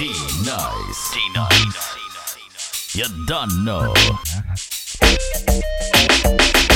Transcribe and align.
D-Nice. 0.00 1.12
D-Nice. 1.14 2.96
You 2.96 3.06
done 3.26 3.64
know. 3.64 3.94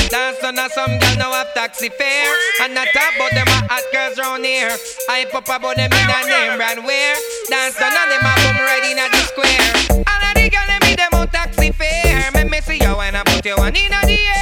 Dance 0.09 0.43
on 0.43 0.59
a 0.59 0.69
some 0.69 0.97
girl 0.99 1.15
now 1.17 1.31
have 1.33 1.53
taxi 1.53 1.89
fare 1.89 2.33
And 2.61 2.77
I 2.77 2.85
talk 2.93 3.15
about 3.15 3.31
them 3.31 3.47
a 3.47 3.67
hot 3.67 3.83
girls 3.91 4.17
round 4.17 4.45
here 4.45 4.77
I 5.09 5.25
pop 5.31 5.43
about 5.45 5.75
them 5.75 5.91
in 5.91 6.09
a 6.09 6.27
name 6.27 6.57
brand 6.57 6.85
wear 6.85 7.15
Dance 7.49 7.75
on 7.81 7.91
and 7.91 8.11
them 8.11 8.21
a 8.23 8.33
boom 8.39 8.57
right 8.63 8.85
in 8.85 8.97
the 8.97 9.17
square 9.27 9.73
And 9.91 10.37
a 10.37 10.41
the 10.41 10.49
girl 10.49 10.67
them 10.67 10.79
be 10.81 10.95
them 10.95 11.13
on 11.13 11.27
taxi 11.27 11.71
fare 11.71 12.31
Make 12.33 12.49
me 12.49 12.61
see 12.61 12.79
you 12.81 12.95
when 12.95 13.15
I 13.15 13.23
put 13.23 13.45
you 13.45 13.55
one 13.57 13.75
in 13.75 13.89
the 13.89 13.97
air 14.07 14.34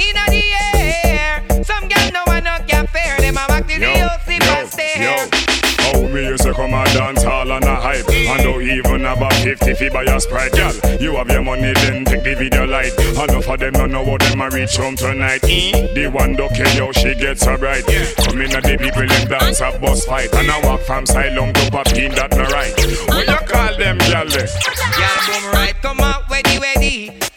in 0.00 0.16
the 0.16 0.42
air. 1.04 1.44
Some 1.62 1.88
girl 1.88 2.10
know 2.12 2.24
I 2.26 2.40
no 2.40 2.56
care 2.66 2.86
fair. 2.86 3.18
Them 3.18 3.36
a 3.36 3.44
walk 3.48 3.66
till 3.68 3.80
the 3.80 3.92
whole 4.00 4.18
sleep 4.24 4.42
and 4.42 4.68
stare 4.68 5.28
How 5.78 6.00
me 6.08 6.26
used 6.26 6.42
to 6.44 6.54
come 6.54 6.74
and 6.74 6.92
dance 6.92 7.22
hall 7.22 7.50
and 7.52 7.64
a 7.64 7.74
hype? 7.76 8.08
And 8.08 8.42
don't 8.42 8.62
even 8.62 9.04
about 9.04 9.34
50 9.34 9.74
fi 9.74 9.88
buy 9.90 10.04
a 10.04 10.20
Sprite 10.20 10.52
Girl, 10.52 10.72
you 11.00 11.16
have 11.16 11.28
your 11.28 11.42
money 11.42 11.72
then 11.74 12.04
take 12.04 12.24
the 12.24 12.34
video 12.34 12.66
light. 12.66 12.92
Enough 12.98 13.48
of 13.48 13.58
them 13.60 13.72
don't 13.72 13.92
know 13.92 14.02
what 14.02 14.20
them 14.22 14.40
a 14.40 14.48
reach 14.48 14.76
home 14.76 14.96
tonight? 14.96 15.42
The 15.42 16.10
one 16.12 16.34
don't 16.34 16.54
care 16.54 16.68
how 16.68 16.92
she 16.92 17.14
gets 17.14 17.42
so 17.42 17.56
bright 17.56 17.84
Come 18.24 18.40
in 18.40 18.54
a 18.54 18.60
the 18.60 18.76
people 18.78 19.06
them 19.06 19.28
dance 19.28 19.60
a 19.60 19.78
bus 19.78 20.04
fight. 20.06 20.32
And 20.34 20.50
I 20.50 20.60
walk 20.64 20.80
from 20.82 21.06
silent 21.06 21.56
to 21.56 21.70
pop 21.70 21.92
in 21.92 22.12
that 22.12 22.30
no 22.32 22.44
right. 22.48 22.74
What 23.08 23.26
you 23.28 23.46
call 23.46 23.76
them 23.76 23.98
girl? 23.98 24.28
Y'all 24.28 25.20
boom 25.26 25.52
right, 25.52 25.74
come 25.82 25.98
ready. 25.98 26.19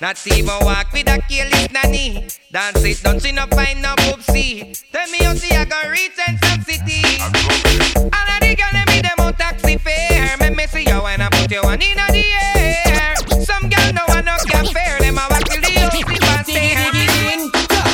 Not 0.04 0.20
even 0.28 0.48
walk 0.48 0.92
with 0.92 1.08
a 1.08 1.18
careless 1.30 1.72
nanny. 1.72 2.28
Dance 2.52 2.84
it, 2.84 3.02
don't 3.04 3.22
see 3.22 3.32
no 3.32 3.46
find 3.48 3.82
no 3.82 3.96
poopsie. 4.04 4.76
Tell 4.92 5.10
me 5.10 5.20
how 5.20 5.34
see 5.34 5.56
I 5.56 5.64
go 5.64 5.80
reach 5.90 6.20
and 6.28 6.38
some 6.44 6.62
city. 6.64 7.00
All 8.12 8.30
of 8.36 8.40
the 8.44 8.54
girl 8.54 8.68
them 8.74 8.84
be 8.88 9.00
them 9.00 9.16
on 9.20 9.34
taxi 9.36 9.78
fare. 9.78 10.36
Make 10.42 10.58
me 10.58 10.68
see 10.68 10.84
you 10.84 11.02
when 11.02 11.22
I 11.22 11.30
put 11.30 11.50
you 11.50 11.62
one 11.62 11.82
in 11.82 11.96
the 11.96 12.26
air. 12.44 13.16
Some 13.46 13.70
girl 13.70 13.94
know 13.94 14.04
I 14.10 14.20
no 14.28 14.36
care 14.44 14.66
fair. 14.76 15.00
Them 15.00 15.20
a 15.20 15.26
walk 15.32 15.48
till 15.48 15.62
the 15.62 15.72
sleep 15.72 16.10
and 16.10 16.46
stare. 16.48 16.92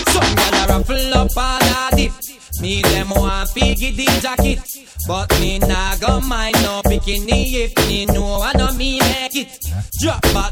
Some 0.10 0.34
gyal 0.34 0.66
a 0.66 0.68
ruffle 0.68 1.14
up 1.14 1.38
all 1.38 1.62
a 1.62 1.96
dip. 1.96 2.12
Me 2.60 2.82
them 2.82 3.10
want 3.12 3.50
figgy 3.52 3.96
the 3.96 4.06
jacket, 4.20 4.60
but 5.08 5.30
me 5.40 5.60
nah 5.60 5.96
go 5.98 6.20
mind 6.22 6.56
no 6.64 6.82
bikini 6.86 7.54
if 7.54 7.88
me 7.88 8.08
know 8.08 8.42
I 8.42 8.52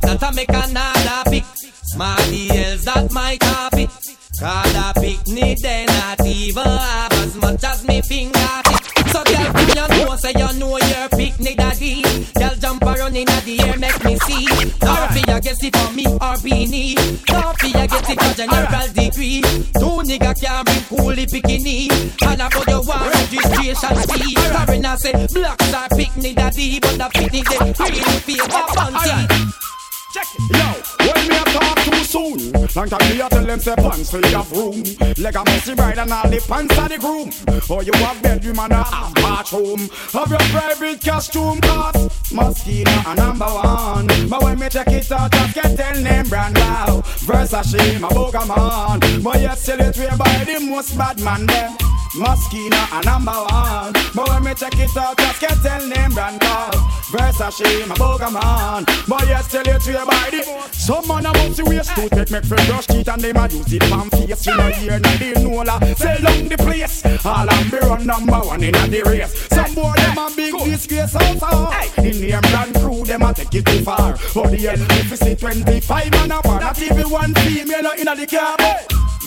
that 0.07 0.23
I 0.23 0.31
make 0.31 0.49
another 0.49 1.29
pick. 1.29 1.43
Smarty 1.83 2.49
else 2.51 2.85
that 2.85 3.11
my 3.11 3.37
carpet. 3.37 3.89
Cause 4.39 4.75
a 4.75 4.93
picnic 4.99 5.57
they 5.59 5.85
not 5.85 6.25
even 6.25 6.63
have 6.63 7.13
as 7.13 7.35
much 7.35 7.63
as 7.63 7.87
me 7.87 8.01
finger 8.01 8.61
tip. 8.63 8.83
So 9.09 9.23
girl, 9.23 9.51
when 9.51 9.67
you 9.67 10.05
know 10.05 10.15
say 10.15 10.33
you 10.37 10.59
know 10.59 10.77
your 10.77 11.09
picnic 11.09 11.57
daddy. 11.57 12.01
Girl 12.37 12.55
jump 12.59 12.83
around 12.83 13.15
in 13.15 13.25
the 13.25 13.57
air 13.65 13.77
make 13.77 14.03
me 14.05 14.15
see. 14.27 14.45
Don't 14.79 15.11
fear 15.11 15.39
guess 15.41 15.63
it 15.63 15.75
for 15.75 15.91
me 15.93 16.05
or 16.05 16.37
beanie. 16.39 16.95
Don't 17.25 17.57
fear 17.59 17.87
guess 17.87 18.09
it 18.09 18.21
for 18.21 18.33
general 18.35 18.87
degree. 18.93 19.41
Two 19.75 20.05
nigga 20.07 20.31
can 20.39 20.63
bring 20.63 20.85
coolie 20.87 21.27
bikini. 21.27 21.89
And 22.23 22.41
I 22.41 22.49
put 22.49 22.67
your 22.67 22.83
one 22.83 23.09
registration 23.09 23.95
fee. 24.07 24.35
Foreigner 24.35 24.97
say 24.97 25.27
black 25.33 25.61
star 25.63 25.89
picnic 25.89 26.35
daddy, 26.35 26.79
but 26.79 26.97
the 26.97 27.09
picnic 27.11 27.45
they 27.49 27.57
really 27.57 28.19
favor 28.21 28.65
bounty. 28.75 29.36
Yo, 30.39 30.69
when 30.99 31.27
me 31.27 31.35
a 31.35 31.43
talk 31.45 31.77
too 31.79 32.03
soon 32.03 32.56
Long 32.77 32.87
time 32.89 33.09
me 33.09 33.19
a 33.19 33.27
tell 33.27 33.43
them 33.43 33.59
say 33.59 33.75
pants 33.75 34.11
fill 34.11 34.21
have 34.21 34.51
room 34.51 34.83
Leg 35.17 35.35
a 35.35 35.43
messy 35.45 35.73
bride 35.73 35.97
and 35.97 36.13
all 36.13 36.29
the 36.29 36.39
pants 36.47 36.77
of 36.77 36.89
the 36.89 36.97
groom. 36.99 37.31
Or 37.75 37.81
you 37.81 37.91
have 37.93 38.21
bedroom 38.21 38.59
and 38.59 38.71
a 38.71 38.83
half 38.83 39.15
bathroom 39.15 39.89
Have 40.13 40.29
your 40.29 40.39
private 40.53 41.01
costume 41.03 41.59
cause 41.61 41.95
Moschino 42.29 43.11
a 43.11 43.15
number 43.15 43.45
one. 43.45 44.05
But 44.29 44.43
when 44.43 44.59
me 44.59 44.69
check 44.69 44.89
it 44.89 45.11
out 45.11 45.31
just 45.31 45.55
get 45.55 45.75
tell 45.75 45.99
name 45.99 46.27
brand 46.29 46.55
wow. 46.55 47.01
Versace 47.25 47.99
my 47.99 48.09
Pokemon 48.09 49.23
But 49.23 49.41
you 49.41 49.55
sell 49.55 49.81
it 49.81 49.97
way 49.97 50.09
by 50.15 50.43
the 50.45 50.59
most 50.59 50.95
bad 50.95 51.19
man 51.21 51.47
them. 51.47 51.75
Moschino 52.13 52.77
a 52.93 53.03
number 53.03 53.31
one. 53.31 53.93
But 54.13 54.29
when 54.29 54.43
me 54.43 54.53
check 54.53 54.77
it 54.77 54.95
out 54.95 55.17
just 55.17 55.41
get 55.41 55.57
tell 55.63 55.87
name 55.87 56.11
brand 56.11 56.43
wow. 56.43 56.69
Versace 57.09 57.87
my 57.87 57.95
Pokemon 57.95 58.85
But 59.07 59.27
you 59.27 59.41
sell 59.49 59.67
it 59.67 59.87
way 59.87 60.05
by 60.05 60.29
the 60.29 60.69
Some 60.73 61.07
man 61.07 61.25
a 61.25 61.33
bounce 61.33 61.57
the 61.57 61.65
waist 61.65 61.95
to 61.95 62.09
take 62.09 62.29
make 62.29 62.45
friend 62.45 62.66
brush 62.67 62.87
teeth 62.87 63.07
And 63.07 63.21
them 63.21 63.37
a 63.37 63.47
use 63.47 63.73
it 63.73 63.83
from 63.85 64.09
face. 64.09 64.45
You 64.45 64.57
know 64.57 64.69
here 64.69 64.99
not 64.99 65.19
the 65.19 65.39
Nola 65.41 65.95
Sell 65.95 66.21
down 66.21 66.47
the 66.47 66.57
place. 66.57 67.05
All 67.25 67.49
am 67.49 67.69
be 67.69 67.77
run 67.77 68.05
number 68.05 68.39
one 68.39 68.63
in 68.63 68.75
a 68.75 68.87
the 68.87 69.01
race. 69.03 69.33
Some 69.49 69.73
boy 69.73 69.93
them 69.95 70.17
a 70.17 70.31
big 70.35 70.53
disgrace 70.63 71.15
outside 71.15 71.97
In 71.97 72.21
the 72.21 72.39
brand 72.51 72.75
crew 72.75 73.03
them 73.03 73.21
a 73.23 73.33
take 73.33 73.55
it 73.55 73.65
too 73.65 73.83
far. 73.83 74.13
But 74.33 74.51
the 74.51 74.57
hell 74.57 74.99
if 74.99 75.09
you 75.09 75.17
see 75.17 75.35
25 75.35 76.11
man 76.11 76.31
a 76.31 76.41
bar 76.41 76.59
Not 76.59 76.81
even 76.81 77.09
one 77.09 77.33
female 77.35 77.91
in 77.97 78.07
a 78.07 78.15
the 78.15 78.27
car 78.27 78.57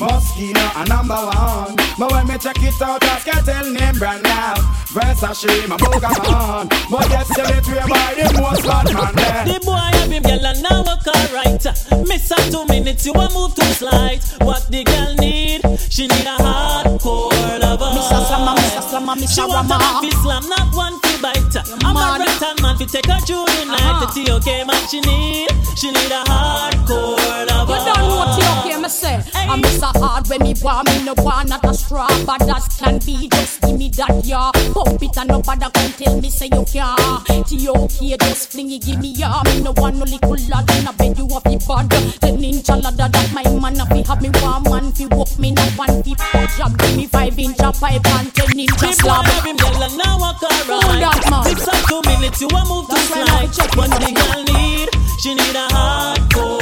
Moschino 0.00 0.64
a 0.76 0.88
number 0.88 1.14
one. 1.14 1.76
But 1.98 2.12
when 2.12 2.26
me 2.28 2.38
check 2.38 2.56
it 2.62 2.80
out 2.80 3.04
I 3.04 3.20
can 3.20 3.44
tell 3.44 3.70
name 3.70 3.98
brand 3.98 4.22
now. 4.22 4.54
Versace 4.90 5.68
my 5.68 5.76
Pokemon 5.76 6.68
But 6.90 7.10
yes 7.10 7.28
sell 7.28 7.46
it 7.46 7.66
way 7.68 7.84
by 7.88 8.14
the 8.16 8.40
most 8.40 8.64
bad 8.64 8.92
man 8.94 9.14
there. 9.14 9.44
The 9.44 9.60
boy 9.64 9.76
have 9.76 10.10
him 10.10 10.22
girl 10.22 10.46
and 10.46 10.62
now 10.62 10.82
walk 10.82 11.06
alright. 11.06 12.08
Miss 12.08 12.28
her 12.30 12.50
two 12.50 12.64
minutes, 12.66 13.06
you 13.06 13.12
a 13.12 13.29
move 13.32 13.54
too 13.54 13.72
slight. 13.74 14.22
What 14.41 14.66
the 14.70 14.84
girl 14.84 15.14
need? 15.18 15.60
She 15.91 16.06
need 16.06 16.26
a 16.26 16.36
hardcore 16.38 17.60
lover. 17.60 17.91
Mr. 17.96 18.18
Slammer, 18.26 18.54
Mr. 18.58 18.82
Slammer, 18.88 19.14
Mr. 19.16 19.34
She 19.34 19.41
want 19.41 19.66
a 19.66 19.78
man 19.78 20.02
fi 20.02 20.10
slam, 20.22 20.44
not 20.48 20.74
one 20.74 20.98
fi 21.00 21.20
bite. 21.22 21.56
I'm 21.84 21.96
a 21.96 22.19
right 22.19 22.28
hand 22.42 22.62
man 22.62 22.76
fi 22.76 22.84
take 22.86 23.06
her 23.06 23.20
through 23.20 23.44
the 23.46 23.64
night. 23.66 24.00
The 24.00 24.24
TOK 24.24 24.48
man 24.66 24.82
she 24.88 25.00
need, 25.00 25.50
she 25.76 25.90
need 25.90 26.12
a 26.12 26.22
hardcore 26.30 27.46
lover. 27.48 27.76
You 27.76 27.94
don't 27.94 28.08
know 28.08 28.29
you 28.38 28.46
okay, 28.60 28.80
me 28.80 28.88
say. 28.88 29.16
I'm 29.34 29.62
Mr. 29.62 29.91
Hard 29.98 30.28
when 30.28 30.42
me 30.42 30.54
want 30.62 30.88
me 30.88 31.04
no 31.04 31.14
want 31.18 31.48
not 31.48 31.64
a 31.64 31.74
straw, 31.74 32.08
but 32.26 32.42
as 32.42 32.68
can 32.78 32.98
be. 33.00 33.28
Just 33.28 33.60
give 33.62 33.78
me 33.78 33.88
that 33.96 34.22
yeah. 34.24 34.50
Pump 34.74 35.02
it 35.02 35.16
and 35.16 35.28
nobody 35.28 35.66
can 35.72 35.91
tell 35.92 36.20
me 36.20 36.30
say 36.30 36.48
you 36.52 36.64
can't. 36.64 37.46
T.O.K. 37.46 38.16
just 38.20 38.52
fling 38.52 38.70
it, 38.70 38.82
give 38.82 39.00
me 39.00 39.12
yeah. 39.12 39.42
Me 39.46 39.60
no 39.62 39.72
want 39.76 39.96
no 39.96 40.04
little 40.04 40.36
lad 40.48 40.70
in 40.76 40.86
a 40.86 40.92
bed 40.92 41.19
you 41.19 41.26
have 41.28 41.42
the 41.44 41.56
bad. 41.66 41.90
Ten 42.20 42.44
inch 42.44 42.69
a 42.69 42.76
ladder 42.76 43.08
that 43.10 43.30
my 43.32 43.42
man 43.60 43.80
a 43.80 43.86
fi 43.86 44.02
have 44.06 44.22
me 44.22 44.30
one 44.40 44.62
man 44.64 44.92
fi 44.92 45.06
walk 45.06 45.38
me 45.38 45.50
no 45.52 45.62
one 45.76 46.02
fi 46.02 46.14
job. 46.56 46.78
Give 46.78 46.96
me 46.96 47.06
five 47.06 47.38
inch 47.38 47.58
a 47.60 47.72
pipe 47.72 48.06
and 48.06 48.34
ten 48.34 48.58
inch 48.58 48.70
a 48.70 48.76
The 48.76 48.86
boy 48.86 48.92
slab. 48.92 49.26
him 49.44 49.56
girl 49.56 49.82
and 49.82 49.96
now 49.98 50.19
walk 50.19 50.38
Hold 50.40 51.02
that, 51.02 51.26
man. 51.30 51.44
Six 51.44 51.66
or 51.66 51.80
two 51.88 52.00
minutes, 52.08 52.40
you 52.40 52.48
a 52.48 52.60
move 52.66 52.86
too 52.86 52.94
That's 52.94 53.10
why 53.10 53.42
I 53.42 53.46
check 53.48 53.76
What 53.76 53.90
it 53.90 54.00
the 54.00 54.10
girl 54.14 54.42
need? 54.44 54.88
She 55.20 55.34
need 55.34 55.56
a 55.56 55.66
hardcore 55.69 56.59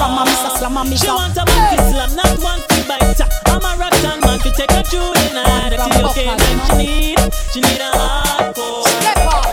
lover. 0.00 0.20
Mr. 0.20 0.20
Rama, 0.20 0.24
Mr. 0.24 0.50
Slammer, 0.58 0.84
Mr. 0.84 1.04
She 1.04 1.08
want 1.10 1.36
a 1.36 1.44
man 1.44 1.76
fi 1.76 1.90
slam, 1.92 2.10
not 2.16 2.38
one 2.42 2.60
fi 2.68 2.80
bite. 2.88 3.20
I'm 3.46 3.64
a 3.64 3.70
rock 3.78 3.94
and 3.94 4.20
man 4.20 4.38
fi 4.40 4.50
take 4.50 4.70
her 4.72 4.82
through 4.82 5.12
the 5.12 5.28
night. 5.34 5.70
The 5.70 5.76
From 5.76 5.90
TOK 5.90 6.16
she 6.66 6.76
need, 6.76 7.18
she 7.52 7.60
need 7.60 7.80
a 7.80 7.90
hardcore. 7.92 8.84
Step 8.88 9.16
up. 9.28 9.44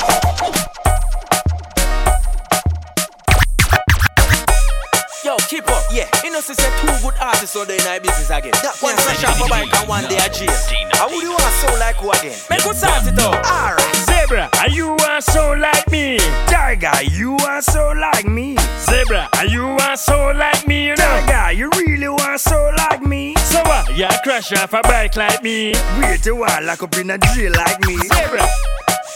Yo, 5.26 5.36
keep 5.50 5.68
up, 5.68 5.84
yeah. 5.92 6.08
You 6.24 6.32
know, 6.32 6.40
since 6.42 6.58
two 6.58 6.88
good 7.04 7.16
artists 7.20 7.56
on 7.56 7.68
the 7.68 7.78
night 7.84 8.04
business 8.04 8.30
again. 8.30 8.54
That 8.64 8.78
one 8.80 8.96
fresh 8.96 9.24
off 9.26 9.42
a 9.46 9.50
bike 9.50 9.74
and 9.74 9.88
one 9.90 10.04
day 10.08 10.18
a 10.18 10.30
jail. 10.30 10.54
How 10.94 11.10
would 11.10 11.22
you 11.22 11.32
want 11.32 11.44
to 11.44 11.52
sound 11.60 11.80
like 11.80 11.96
who 11.98 12.12
again? 12.12 12.40
Make 12.50 12.66
us 12.66 12.80
start 12.80 13.06
it 13.06 13.20
out. 13.20 13.46
Alright. 13.46 14.07
Zebra, 14.28 14.50
are 14.60 14.70
you 14.70 14.90
are 15.08 15.22
so 15.22 15.54
like 15.54 15.90
me? 15.90 16.18
Tiger, 16.48 16.92
you 17.12 17.38
are 17.48 17.62
so 17.62 17.94
like 17.94 18.26
me. 18.26 18.58
Zebra, 18.82 19.30
are 19.38 19.46
you 19.46 19.64
are 19.64 19.96
so 19.96 20.34
like 20.36 20.68
me? 20.68 20.88
You 20.88 20.96
know, 20.98 21.24
guy, 21.26 21.52
you 21.52 21.70
really 21.78 22.10
want 22.10 22.42
so 22.42 22.74
like 22.76 23.02
me. 23.02 23.36
So 23.36 23.62
what? 23.62 23.96
You 23.96 24.10
crash 24.26 24.52
off 24.52 24.74
a 24.74 24.82
bike 24.82 25.16
like 25.16 25.42
me. 25.44 25.72
Wait 26.02 26.28
a 26.28 26.36
while, 26.36 26.62
lock 26.66 26.84
up 26.84 26.98
in 26.98 27.10
a 27.12 27.18
jail 27.18 27.54
like 27.54 27.80
me. 27.86 27.96
Zebra. 27.96 28.46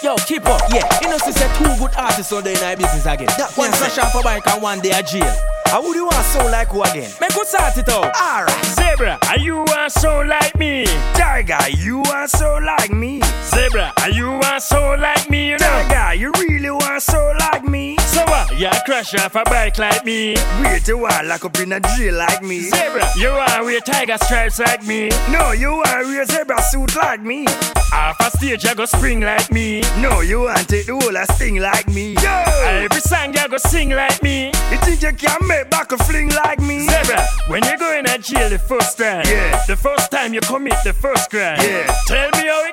Yo, 0.02 0.16
keep 0.16 0.46
up, 0.46 0.62
yeah. 0.74 0.88
You 1.02 1.10
know, 1.10 1.18
since 1.18 1.42
two 1.58 1.66
good 1.78 1.94
artists 1.98 2.32
on 2.32 2.46
the 2.46 2.54
night 2.54 2.78
business 2.78 3.06
again. 3.06 3.28
That 3.38 3.52
one 3.58 3.72
crash 3.74 3.98
off 3.98 4.16
a 4.16 4.24
bike 4.24 4.48
and 4.48 4.62
one 4.62 4.80
day 4.80 4.92
a 4.92 5.04
jail. 5.04 5.36
How 5.66 5.82
would 5.82 5.96
you 5.96 6.04
want 6.04 6.16
to 6.16 6.24
sound 6.24 6.52
like 6.52 6.68
who 6.70 6.84
again? 6.84 7.12
Make 7.22 7.32
us 7.32 7.50
start 7.50 7.78
it 7.78 7.88
out. 7.88 8.16
Alright. 8.16 8.66
Zebra, 8.66 9.20
are 9.28 9.40
you 9.40 9.60
are 9.60 9.90
so 9.90 10.22
like 10.22 10.58
me? 10.58 10.86
Tiger, 11.14 11.70
you 11.78 12.02
are 12.12 12.28
so 12.28 12.60
like 12.66 12.92
me. 12.92 13.22
Zebra, 13.46 13.94
are 14.02 14.10
you 14.10 14.32
are 14.32 14.60
so 14.60 14.96
like 14.96 15.01
me? 15.30 15.50
You 15.50 15.58
know, 15.58 15.88
guy, 15.90 16.14
you 16.14 16.32
really 16.38 16.70
want 16.70 16.84
to 16.84 17.02
so 17.02 17.34
like 17.40 17.64
me. 17.68 17.98
So 17.98 18.24
what? 18.26 18.58
Yeah, 18.60 18.78
crash 18.86 19.14
off 19.16 19.36
a 19.36 19.44
bike 19.46 19.78
like 19.78 20.06
me. 20.06 20.36
Wait 20.64 20.88
a 20.90 20.98
while, 20.98 21.26
lock 21.26 21.46
up 21.46 21.58
in 21.60 21.72
a 21.72 21.80
jail 21.80 22.16
like 22.16 22.44
me. 22.44 22.62
Zebra, 22.62 23.08
you 23.18 23.30
wanna 23.30 23.64
wear 23.64 23.80
tiger 23.80 24.18
stripes 24.24 24.60
like 24.60 24.86
me. 24.86 25.10
No, 25.30 25.52
you 25.52 25.72
wanna 25.72 26.04
wear 26.06 26.26
zebra 26.26 26.62
suit 26.62 26.96
like 26.96 27.22
me. 27.22 27.46
Off 27.94 28.20
a 28.20 28.38
stage, 28.38 28.64
you 28.64 28.76
go 28.76 28.86
spring 28.86 29.22
like 29.22 29.52
me. 29.52 29.82
No, 29.98 30.22
you 30.22 30.42
want 30.42 30.68
take 30.68 30.86
the 30.86 30.94
whole 30.94 31.16
a 31.16 31.26
sting 31.34 31.58
like 31.58 31.88
me. 31.88 32.14
Yo! 32.14 32.44
Every 32.64 33.02
song, 33.02 33.34
you 33.34 33.48
go 33.48 33.58
sing 33.58 33.90
like 33.90 34.22
me. 34.24 34.48
You 34.72 34.78
think 34.78 35.02
you 35.02 35.14
can 35.14 35.48
make 35.48 35.70
back 35.70 35.92
a 35.92 35.98
fling 35.98 36.30
like 36.30 36.60
me? 36.60 36.88
Zebra, 36.88 37.26
when 37.48 37.64
you 37.64 37.78
go 37.78 37.98
in 37.98 38.06
a 38.06 38.18
jail 38.18 38.50
the 38.50 38.60
first 38.60 38.98
time. 38.98 39.26
Yeah. 39.26 39.62
The 39.68 39.76
first 39.76 40.12
time 40.12 40.34
you 40.34 40.42
commit 40.42 40.76
the 40.84 40.94
first 40.94 41.30
crime. 41.30 41.60
Yeah. 41.60 41.94
Tell 42.08 42.30
me 42.32 42.48
how 42.48 42.71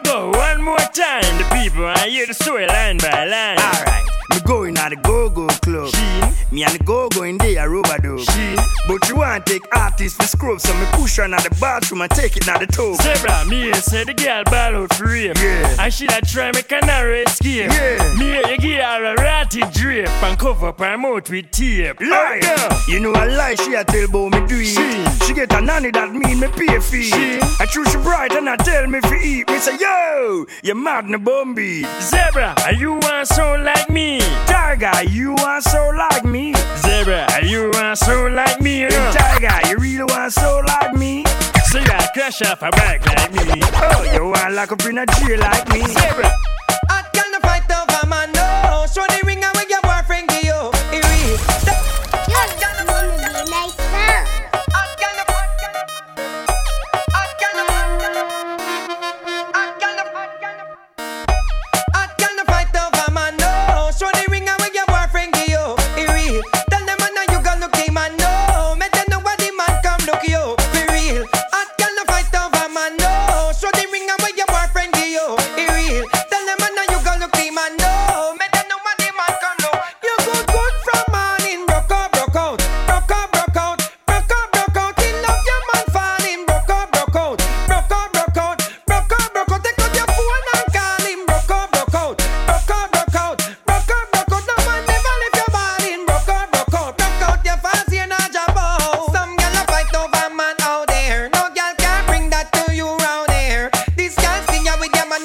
at 4.88 5.02
the 5.02 5.08
go-go 5.08 5.46
club. 5.48 5.88
Sheen. 5.94 6.34
Me 6.50 6.64
and 6.64 6.74
the 6.74 6.84
go-go 6.84 7.22
in 7.22 7.38
there, 7.38 7.66
a 7.66 7.68
rubber 7.68 7.98
dub. 7.98 8.20
Sheen. 8.20 8.57
But 8.88 9.06
you 9.06 9.16
want 9.16 9.44
take 9.44 9.62
artists 9.76 10.16
for 10.16 10.26
scrub, 10.26 10.60
so 10.60 10.72
me 10.72 10.86
push 10.92 11.18
her 11.18 11.24
in 11.24 11.32
the 11.32 11.56
bathroom 11.60 12.00
and 12.00 12.10
take 12.10 12.38
it 12.38 12.48
in 12.48 12.54
the 12.58 12.66
tub. 12.66 12.96
Zebra, 13.02 13.44
me 13.44 13.70
say 13.74 14.02
the 14.04 14.14
girl 14.14 14.42
ball 14.44 14.82
out 14.82 14.94
for 14.94 15.04
rape. 15.04 15.36
Yeah. 15.36 15.76
And 15.78 15.92
she 15.92 16.06
that 16.06 16.26
try 16.26 16.48
a 16.48 16.86
narrow 16.86 17.20
escape. 17.20 17.70
Yeah. 17.70 18.14
Me 18.16 18.38
you 18.50 18.56
give 18.56 18.80
her 18.80 19.04
a 19.04 19.14
ratty 19.16 19.60
drape 19.72 20.08
and 20.08 20.38
cover 20.38 20.68
up 20.68 20.78
her 20.78 20.96
mouth 20.96 21.28
with 21.28 21.50
tape. 21.50 22.00
Lie. 22.00 22.40
You 22.88 23.00
know 23.00 23.10
a 23.10 23.28
lie 23.28 23.56
she 23.56 23.74
a 23.74 23.84
tell 23.84 24.06
about 24.06 24.32
me 24.32 24.46
do 24.46 24.56
it. 24.58 24.64
She. 24.64 25.26
She 25.26 25.34
get 25.34 25.52
a 25.52 25.60
nanny 25.60 25.90
that 25.90 26.10
mean 26.14 26.40
me 26.40 26.48
pay 26.48 26.80
fee. 26.80 27.02
She. 27.02 27.40
I 27.60 27.66
choose 27.66 27.90
she 27.90 27.98
bright 27.98 28.32
and 28.32 28.48
I 28.48 28.56
tell 28.56 28.86
me 28.86 29.00
fi 29.02 29.16
eat. 29.22 29.48
Me 29.50 29.58
say 29.58 29.76
yo, 29.78 30.46
you 30.62 30.74
mad 30.74 31.10
na 31.10 31.18
bumby. 31.18 31.84
Zebra, 32.00 32.54
are 32.64 32.72
you 32.72 32.94
want 32.94 33.28
sound 33.28 33.64
like 33.64 33.90
me? 33.90 34.20
Tiger, 34.46 35.04
you 35.10 35.34
want 35.34 35.64
so 35.64 35.90
like 35.94 36.24
me. 36.24 36.54
Zebra, 36.78 37.26
are 37.32 37.44
you 37.44 37.70
want 37.74 37.98
sound 37.98 38.34
like 38.34 38.62
me? 38.62 38.77
You 38.78 38.88
know? 38.90 39.10
Tiger, 39.12 39.68
you 39.68 39.76
really 39.78 40.04
want 40.04 40.32
so 40.32 40.62
like 40.64 40.94
me. 40.94 41.24
So 41.64 41.80
you 41.80 41.86
crash 42.14 42.42
off 42.42 42.62
a 42.62 42.70
bike 42.70 43.04
like 43.06 43.32
me. 43.32 43.60
Oh, 43.74 44.08
you 44.14 44.30
want 44.30 44.54
lock 44.54 44.70
up 44.70 44.84
in 44.84 44.98
a 44.98 45.04
like 45.36 45.68
me. 45.72 45.82
Zebra, 45.82 46.30
I 46.88 47.02
can't 47.12 47.42
fight 47.42 47.68
over 47.74 48.06
man, 48.06 48.30
no. 48.30 48.86
Show 48.86 49.04
the 49.08 49.20
ring 49.26 49.37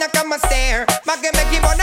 a 0.04 0.10
come 0.12 0.34
a 0.34 0.40
stare. 0.40 0.86
Make 1.06 1.24
make 1.34 1.48
him 1.48 1.64
wonder 1.64 1.83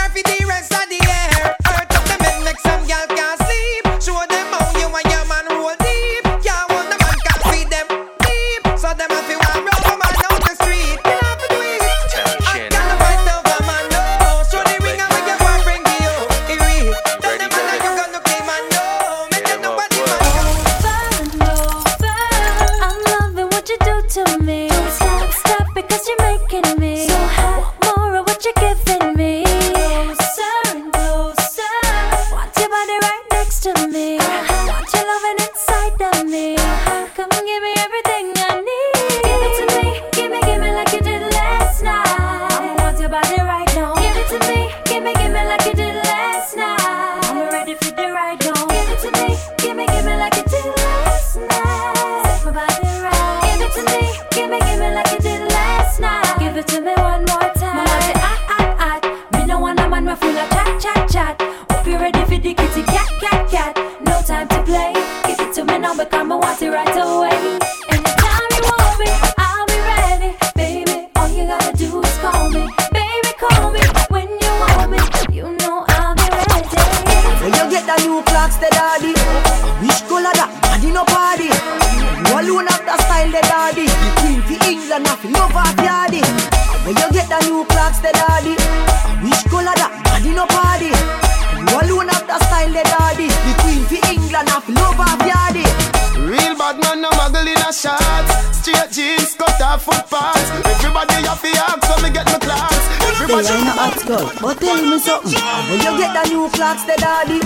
Everybody 103.31 103.63
are 103.63 103.65
not 103.65 103.79
hot 103.79 104.07
girl, 104.09 104.33
but 104.43 104.59
tell 104.59 104.83
me 104.83 104.99
something. 104.99 105.39
When 105.71 105.79
you 105.79 105.93
get 106.03 106.11
the 106.19 106.29
new 106.35 106.51
Clarks, 106.51 106.83
the 106.83 106.97
daddy. 106.99 107.39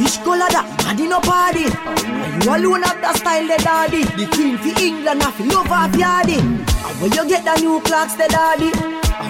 Which 0.00 0.16
color 0.24 0.48
that? 0.48 0.64
Daddy 0.80 1.08
no 1.08 1.20
party. 1.20 1.68
You 2.40 2.48
alone 2.48 2.82
have 2.88 3.04
the 3.04 3.12
style, 3.12 3.46
the 3.46 3.60
daddy. 3.60 4.04
The 4.16 4.24
queen 4.32 4.56
for 4.56 4.72
England, 4.80 5.20
have 5.20 5.38
love 5.44 5.68
of 5.68 5.92
yardy. 5.92 6.40
When 7.04 7.12
you 7.12 7.28
get 7.28 7.44
the 7.44 7.60
new 7.60 7.80
Clarks, 7.82 8.14
the 8.14 8.28
daddy. 8.32 8.72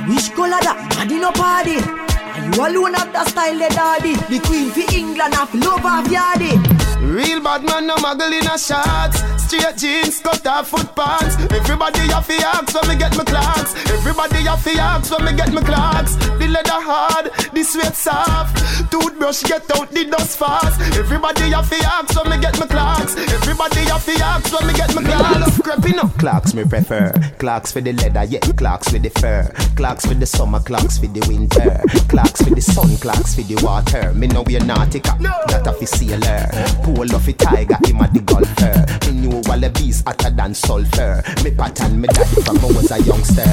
Which 0.07 0.31
color 0.31 0.63
that? 0.63 0.79
Daddy 0.95 1.19
no 1.19 1.33
party. 1.35 1.83
You 1.83 2.63
alone 2.63 2.95
have 2.95 3.11
the 3.13 3.25
style, 3.27 3.59
the 3.59 3.69
daddy. 3.75 4.15
The 4.31 4.39
queen 4.47 4.71
for 4.71 4.87
England, 4.95 5.35
have 5.35 5.53
love 5.59 5.83
of 5.83 6.07
yardy. 6.07 6.55
Real 7.03 7.43
bad 7.43 7.65
man, 7.65 7.89
no 7.89 7.97
muggle 7.97 8.31
in 8.31 8.47
a 8.47 8.55
shots. 8.57 9.40
Straight 9.51 9.79
jeans, 9.79 10.21
cut 10.21 10.47
off 10.47 10.69
foot 10.69 10.95
pants. 10.95 11.35
Everybody 11.51 12.07
have 12.15 12.25
the 12.29 12.37
ask 12.37 12.73
when 12.73 12.87
me 12.87 12.97
get 12.97 13.17
my 13.17 13.25
Clarks. 13.25 13.75
Everybody 13.91 14.47
have 14.47 14.63
the 14.63 14.79
ask 14.79 15.11
when 15.11 15.25
me 15.25 15.33
get 15.33 15.53
my 15.53 15.61
Clarks. 15.61 16.15
The 16.15 16.47
leather 16.47 16.79
hard, 16.79 17.33
the 17.53 17.65
sweat 17.65 17.97
soft. 17.97 18.55
Toothbrush 18.93 19.43
get 19.43 19.69
out 19.77 19.91
the 19.91 20.05
dust 20.05 20.39
fast. 20.39 20.81
Everybody 20.97 21.51
have 21.51 21.69
the 21.69 21.83
ask 21.83 22.15
when 22.15 22.31
me 22.31 22.41
get 22.41 22.61
my 22.61 22.67
Clarks. 22.69 23.17
Everybody 23.17 23.81
have 23.91 24.07
the 24.07 24.23
ask 24.23 24.55
when 24.55 24.69
me 24.69 24.73
get 24.73 24.95
my 24.95 25.03
Clarks. 25.03 25.59
Creeping 25.59 25.99
up. 25.99 26.17
Clarks 26.17 26.55
me 26.55 26.65
prefer. 26.65 27.11
Clarks 27.41 27.73
for 27.73 27.81
the 27.81 27.93
leather, 27.93 28.23
yeah. 28.31 28.39
Clarks 28.55 28.93
with 28.93 29.03
the 29.03 29.11
fur. 29.19 29.51
Clarks 29.75 30.07
for 30.07 30.15
the 30.15 30.27
summer, 30.27 30.61
Clarks 30.61 30.99
for 30.99 31.09
the 31.09 31.27
winter. 31.27 31.83
Clarks 32.07 32.43
for 32.43 32.55
the 32.55 32.63
sun, 32.63 32.97
Clarks 32.99 33.35
for 33.35 33.43
the 33.43 33.57
water. 33.65 34.15
Me 34.15 34.29
know 34.29 34.43
we're 34.43 34.61
Nautica, 34.61 35.19
that 35.49 35.67
a 35.67 35.73
fi 35.73 35.87
sailor. 35.87 36.47
Pull 36.85 37.17
off 37.17 37.27
a 37.27 37.33
tiger, 37.33 37.79
him 37.85 38.01
a 38.01 38.07
the 38.07 38.21
golfer. 38.21 39.11
Me 39.11 39.27
knew 39.27 39.40
all 39.49 39.59
the 39.59 39.71
bees 39.71 40.03
hotter 40.07 40.31
than 40.31 40.55
sulfur. 40.55 41.23
Me 41.45 41.51
pattern 41.51 42.01
me 42.01 42.09
daddy 42.09 42.43
from 42.43 42.59
I 42.59 42.67
was 42.67 42.91
a 42.91 42.99
youngster. 43.03 43.47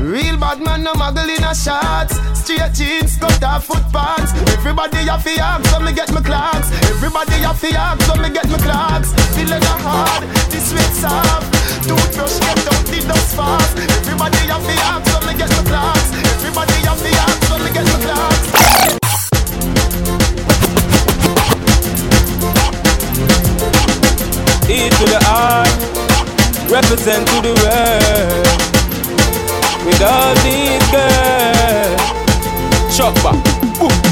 Real 0.00 0.36
bad 0.38 0.60
man, 0.60 0.82
no 0.82 0.92
muggle 0.94 1.28
in 1.28 1.44
a 1.44 1.54
shots. 1.54 2.16
Straight 2.38 2.72
jeans, 2.72 3.16
cut 3.16 3.42
off 3.44 3.64
foot 3.64 3.84
pants. 3.92 4.32
Everybody 4.56 5.04
have 5.08 5.24
to 5.24 5.30
ask 5.40 5.68
so 5.70 5.80
me 5.80 5.92
get 5.92 6.10
my 6.12 6.20
Clarks. 6.20 6.72
Everybody 6.88 7.36
have 7.44 7.60
to 7.60 7.68
ask 7.74 8.00
so 8.06 8.14
me 8.16 8.30
get 8.30 8.48
my 8.48 8.58
Clarks. 8.58 9.12
The 9.36 9.44
leather 9.44 9.78
hard, 9.84 10.24
the 10.50 10.58
sweat 10.60 10.92
soft. 10.96 11.52
Toothbrush 11.84 12.38
get 12.40 12.66
out 12.72 12.84
the 12.86 12.98
dust 13.06 13.36
fast. 13.36 13.76
Everybody 13.76 14.38
have 14.48 14.64
to 14.64 14.74
ask 14.88 15.04
so 15.10 15.18
me 15.26 15.34
get 15.36 15.50
my 15.50 15.62
Clarks. 15.68 16.10
Everybody 16.40 16.78
have 16.88 17.00
to 17.00 17.10
ask 17.20 17.42
so 17.44 17.58
me 17.58 17.70
get 17.72 17.84
my 17.84 17.98
Clarks. 18.04 18.99
E 24.70 24.88
to 24.88 25.04
the 25.10 25.18
R, 25.26 25.66
represent 26.70 27.26
to 27.26 27.42
the 27.42 27.50
world. 27.58 28.46
With 29.82 29.98
all 29.98 30.34
these 30.46 30.86
girls, 30.94 31.98
chopper. 32.94 33.34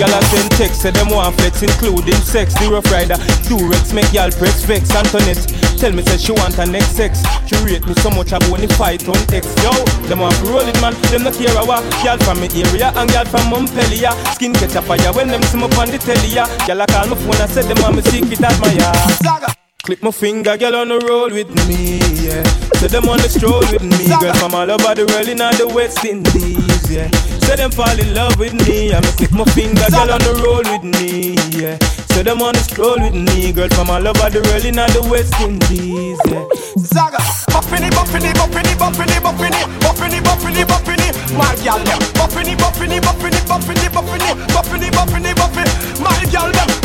Y'all 0.00 0.10
a 0.10 0.22
send 0.32 0.50
text, 0.52 0.82
say 0.82 0.90
them 0.90 1.10
want 1.10 1.36
flex, 1.38 1.62
including 1.62 2.18
sex. 2.26 2.54
The 2.58 2.70
rough 2.72 2.90
rider, 2.90 3.14
Durex, 3.46 3.94
make 3.94 4.10
y'all 4.12 4.32
press 4.32 4.64
vex. 4.64 4.90
Antoinette, 4.90 5.46
tell 5.78 5.92
me 5.92 6.02
say 6.02 6.18
she 6.18 6.32
want 6.32 6.54
her 6.54 6.66
next 6.66 6.96
sex. 6.96 7.22
She 7.46 7.54
rate 7.62 7.86
me 7.86 7.94
so 8.02 8.10
much, 8.10 8.32
I 8.32 8.38
want 8.50 8.66
the 8.66 8.74
fight 8.74 9.06
on 9.06 9.20
X. 9.30 9.46
Yo, 9.62 9.70
them 10.10 10.18
want 10.18 10.34
to 10.42 10.44
roll 10.50 10.66
it, 10.66 10.80
man. 10.80 10.94
Them 11.14 11.22
not 11.22 11.34
care 11.34 11.54
what. 11.62 11.86
Y'all 12.02 12.18
from 12.18 12.40
me 12.40 12.48
area 12.58 12.90
and 12.96 13.10
y'all 13.14 13.26
from 13.26 13.46
Montpellier. 13.46 14.10
Skin 14.34 14.54
catch 14.54 14.74
a 14.74 14.82
fire 14.82 15.12
when 15.14 15.28
them 15.28 15.42
see 15.42 15.58
me 15.58 15.70
on 15.78 15.86
the 15.86 15.98
telly. 16.02 16.34
Y'all 16.34 16.82
call 16.90 17.06
my 17.06 17.14
phone 17.14 17.38
and 17.38 17.50
say 17.50 17.62
them 17.62 17.78
want 17.78 17.94
me 17.94 18.02
secret 18.02 18.42
admirer. 18.42 19.67
Clip 19.88 20.02
my 20.02 20.10
finger, 20.10 20.54
girl 20.58 20.76
on 20.76 20.88
the 20.92 21.00
road 21.08 21.32
with 21.32 21.48
me, 21.64 21.96
yeah. 22.20 22.44
Say 22.76 22.92
them 22.92 23.08
on 23.08 23.16
the 23.24 23.28
stroll 23.32 23.64
with 23.72 23.80
me, 23.80 24.04
girl 24.20 24.36
from 24.36 24.52
all 24.52 24.68
over 24.68 24.92
the 24.92 25.08
world 25.08 25.32
in 25.32 25.40
the 25.40 25.64
West 25.72 26.04
Indies, 26.04 26.84
yeah. 26.92 27.08
Say 27.48 27.56
them 27.56 27.72
fall 27.72 27.96
in 27.96 28.12
love 28.12 28.36
with 28.36 28.52
me, 28.68 28.92
I'ma 28.92 29.08
click 29.16 29.32
my 29.32 29.48
finger, 29.56 29.88
girl 29.88 30.12
on 30.12 30.20
the 30.20 30.34
road 30.44 30.68
with 30.68 30.84
me, 30.84 31.40
yeah. 31.56 31.80
Say 32.12 32.20
them 32.20 32.44
on 32.44 32.52
the 32.52 32.60
stroll 32.68 33.00
with 33.00 33.16
me, 33.16 33.48
girl 33.48 33.72
from 33.72 33.88
all 33.88 34.04
over 34.04 34.28
the 34.28 34.44
world 34.52 34.68
in 34.68 34.76
the 34.76 35.02
West 35.08 35.32
Indies, 35.40 36.20
yeah. 36.28 36.44
Zaga, 36.76 37.24
buffini, 37.48 37.88
buffini, 37.88 38.28
buffini, 38.36 38.76
buffini, 38.76 39.16
buffini, 39.24 39.62
buffini, 39.80 40.20
buffini, 40.20 40.62
buffini, 40.68 41.08
my 41.32 41.56
gal 41.64 41.80
them. 41.80 41.96
Buffini, 42.12 42.52
buffini, 42.60 43.00
buffini, 43.00 43.40
buffini, 43.48 43.88
buffini, 43.88 44.28
buffini, 44.52 44.88
buffini, 44.92 45.32
buffini, 45.32 45.72
my 45.96 46.12
gal 46.28 46.52
them. 46.52 46.77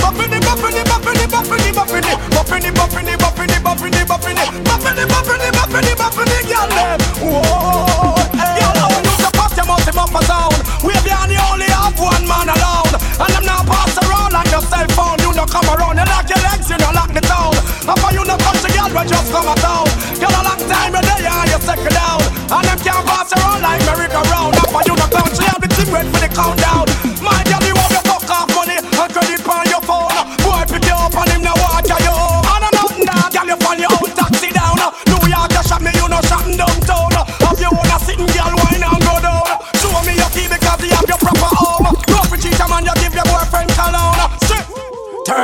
Buffini, 1.34 1.72
buffini, 1.74 2.14
buffini, 2.30 2.70
buffini, 2.72 3.16
buffini, 3.18 3.58
buffini, 3.66 4.06
buffini, 4.06 4.46
buffini, 4.64 5.04
buffini, 5.10 5.50
buffini, 5.50 5.94
buffini, 5.98 6.38
gal 6.46 6.70
them. 6.70 7.00
Eh. 7.02 7.26
Whoa, 7.26 8.14
eh. 8.38 8.54
gal, 8.60 8.78
oh, 8.86 9.02
you 9.02 9.16
the 9.18 9.30
pass 9.34 9.58
your 9.58 9.66
mouth 9.66 9.98
up 9.98 10.14
a 10.14 10.22
sound. 10.30 10.62
We 10.86 10.94
be 11.02 11.10
on 11.10 11.28
the 11.34 11.38
only 11.50 11.66
have 11.74 11.98
one 11.98 12.26
man 12.30 12.54
alone, 12.54 12.94
and 13.18 13.32
them 13.34 13.46
now 13.50 13.66
pass 13.66 13.98
around 14.06 14.34
like 14.34 14.52
your 14.54 14.62
cell 14.62 14.86
phone. 14.94 15.18
You 15.26 15.34
no 15.34 15.46
come 15.50 15.66
around, 15.74 15.98
you 15.98 16.06
lock 16.06 16.30
your 16.30 16.38
legs, 16.46 16.70
you 16.70 16.78
no 16.78 16.94
lock 16.94 17.10
the 17.12 17.22
town. 17.26 17.58
How 17.90 17.98
you 18.14 18.24
no 18.24 18.38
touch 18.38 18.62
the 18.62 18.70
gal, 18.70 18.94
we 18.94 19.02
just 19.10 19.32
come 19.34 19.50
a 19.50 19.56
town. 19.58 19.90
Girl, 20.22 20.30
a 20.38 20.42
long 20.46 20.62
time 20.70 20.94
you're 20.94 21.02
there, 21.02 21.34
and 21.34 21.50
you 21.50 21.60
second 21.66 21.98
down. 21.98 22.22
And 22.54 22.64
them 22.70 22.78
can't 22.86 23.04
pass 23.10 23.34
around 23.34 23.66
like 23.66 23.82
merry-go-round. 23.90 24.43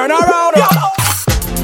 Turn 0.10 0.18
around, 0.18 0.56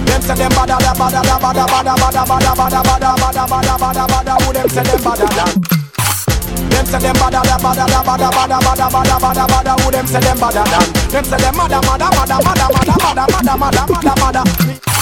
them 0.06 0.22
say 0.22 0.36
them 0.36 0.52
bada 0.52 0.78
da 0.78 0.94
bada 0.94 1.20
da 1.26 1.40
bada 1.42 1.66
bada 1.66 1.96
bada 1.98 2.22
bada 2.30 2.54
bada 2.54 2.84
bada 2.86 3.16
bada 3.18 3.48
bada 3.50 3.78
bada 3.82 4.06
bada 4.06 4.34
Who 4.46 4.54
them 4.54 4.70
say 4.70 4.84
them 4.84 5.02
bada 5.02 5.26
da 5.34 5.46
Them 6.70 6.86
say 6.86 7.00
them 7.00 7.16
bada 7.16 7.42
da 7.42 7.58
bada 7.58 7.86
da 7.90 8.04
bada 8.06 8.30
bada 8.30 8.58
bada 8.62 8.88
bada 8.94 9.18
bada 9.18 9.48
bada 9.50 9.74
Who 9.82 9.90
them 9.90 10.06
say 10.06 10.20
them 10.20 10.38
bada 10.38 10.64
da 10.64 10.80
Them 11.10 11.24
say 11.26 11.38
them 11.42 11.58
mada 11.58 11.82
mada 11.90 12.08
mada 12.14 12.38
mada 12.46 12.68
mada 12.70 12.96
mada 13.02 13.26
mada 13.34 13.58
mada 13.58 14.14
mada 14.14 14.44
mada 14.44 14.95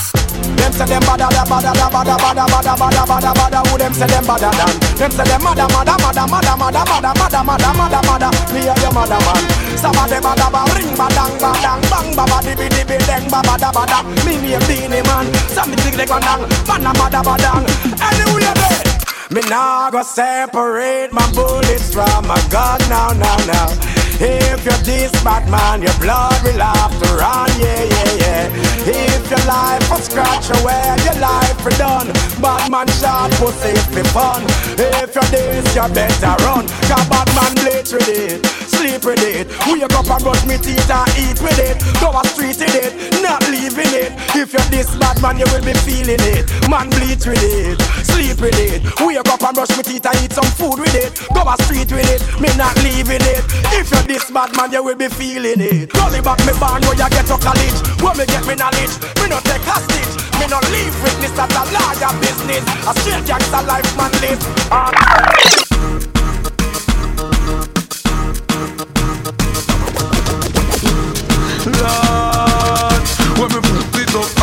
them 0.64 0.72
say 0.72 0.88
them 0.88 1.04
bada 1.04 1.28
da 1.28 1.44
bada 1.44 1.72
da 1.76 1.88
bada 1.92 2.16
bada 2.16 2.46
bada 2.48 2.74
bada 2.80 3.04
bada 3.04 3.32
bada. 3.36 3.60
Who 3.68 3.78
them 3.78 3.94
say 3.94 4.08
them 4.08 4.24
bada 4.24 4.50
da 4.56 4.66
Them 4.96 5.12
say 5.12 5.26
them 5.28 5.44
mada 5.44 5.68
mada 5.76 5.96
mada 6.00 6.24
mada 6.24 6.54
mada 6.56 6.82
mada 6.88 7.12
mada 7.20 7.44
mada 7.44 7.70
mada 7.76 8.00
mada. 8.08 8.30
Me 8.54 8.68
and 8.72 8.82
your 8.82 8.94
mother 8.96 9.20
man. 9.28 9.44
Sabba 9.76 10.08
de 10.08 10.18
bada 10.24 10.48
ba 10.48 10.64
ring 10.76 10.96
badang 10.96 11.36
badang 11.44 11.82
bang 11.92 12.10
ba 12.16 12.24
ba 12.32 12.38
di 12.46 12.56
bi 12.56 12.68
di 12.72 12.84
bi 12.88 12.98
deng 13.04 13.28
ba 13.28 13.42
ba 13.44 13.60
da 13.60 13.70
ba 13.76 13.84
da. 13.86 14.00
Me 14.24 14.40
name 14.40 14.64
Beenie 14.68 15.04
Man. 15.04 15.28
Some 15.52 15.70
me 15.72 15.76
dig 15.84 15.96
the 16.00 16.06
gondang 16.08 16.48
Man 16.68 16.88
a 16.88 16.92
mada 16.96 17.20
badang 17.20 17.68
Anyway 18.00 18.54
there 18.56 18.94
me 19.34 19.42
nah 19.50 19.90
go 19.90 20.04
separate 20.04 21.12
my 21.12 21.26
bullets 21.34 21.92
from 21.92 22.28
my 22.28 22.38
gun 22.52 22.80
now, 22.88 23.10
now, 23.18 23.38
now. 23.50 23.93
If 24.20 24.66
you're 24.66 24.84
this 24.86 25.12
bad 25.24 25.50
man, 25.50 25.82
your 25.82 25.98
blood 26.00 26.38
will 26.44 26.60
have 26.60 26.94
to 27.02 27.10
run, 27.16 27.50
yeah, 27.60 27.84
yeah, 27.84 28.14
yeah. 28.22 28.74
If 28.86 29.30
your 29.30 29.44
life 29.46 29.90
was 29.90 30.06
scratch 30.06 30.50
away, 30.62 30.96
your 31.04 31.20
life 31.20 31.64
will 31.64 31.78
done. 31.78 32.08
Bad 32.42 32.70
man 32.70 32.88
shot 33.00 33.32
pussy 33.42 33.74
for 33.92 34.04
fun. 34.12 34.44
If 34.78 35.16
you're 35.16 35.24
this, 35.32 35.76
you 35.76 35.88
better 35.94 36.36
run. 36.46 36.66
Cause 36.94 37.10
bad 37.10 37.26
man 37.34 37.54
bleach 37.58 37.90
with 37.90 38.06
it, 38.06 38.46
sleep 38.70 39.02
with 39.02 39.26
it. 39.26 39.50
Wake 39.66 39.82
up 39.82 40.06
and 40.06 40.22
brush 40.22 40.46
me 40.46 40.62
teeth 40.62 40.86
and 40.94 41.10
eat 41.18 41.42
with 41.42 41.58
it. 41.58 41.82
Go 41.98 42.14
a 42.14 42.22
street 42.30 42.62
with 42.62 42.70
it, 42.70 42.94
not 43.26 43.42
leaving 43.50 43.90
it. 43.98 44.14
If 44.38 44.54
you're 44.54 44.70
this 44.70 44.94
bad 45.02 45.18
man, 45.18 45.42
you 45.42 45.50
will 45.50 45.66
be 45.66 45.74
feeling 45.82 46.22
it. 46.22 46.46
Man 46.70 46.94
bleach 46.94 47.26
with 47.26 47.42
it, 47.42 47.82
sleep 48.06 48.38
with 48.38 48.54
it. 48.62 48.86
Wake 49.02 49.18
up 49.26 49.42
and 49.42 49.56
brush 49.58 49.74
my 49.74 49.82
teeth 49.82 50.06
and 50.06 50.22
eat 50.22 50.38
some 50.38 50.46
food 50.54 50.78
with 50.78 50.94
it. 50.94 51.18
Go 51.34 51.42
a 51.42 51.58
street 51.66 51.90
with 51.90 52.06
it, 52.14 52.22
me 52.38 52.54
not 52.62 52.78
leaving 52.86 53.26
it. 53.26 53.42
If 53.74 53.90
you're 53.90 54.06
this 54.06 54.30
bad 54.30 54.54
man, 54.54 54.70
you 54.70 54.86
will 54.86 54.94
be 54.94 55.10
feeling 55.10 55.66
it. 55.66 55.90
Rolling 55.98 56.22
back 56.22 56.46
me 56.46 56.54
band 56.62 56.86
where 56.86 56.94
you 56.94 57.10
get 57.10 57.26
to 57.26 57.42
college. 57.42 57.78
Where 58.06 58.14
me 58.14 58.30
get 58.30 58.46
me 58.46 58.54
knowledge, 58.54 58.94
me 59.18 59.34
no 59.34 59.42
take 59.42 59.66
hostage. 59.66 60.14
Me 60.38 60.46
no 60.46 60.62
leave 60.70 60.94
witness 61.02 61.34
that 61.42 61.50
a 61.58 61.64
lawyer 61.74 62.14
business. 62.22 62.62
A 62.86 62.94
straight 63.02 63.26
gangster 63.26 63.66
life 63.66 63.90
man 63.98 64.14
live. 64.22 64.38
Lord, 64.70 66.13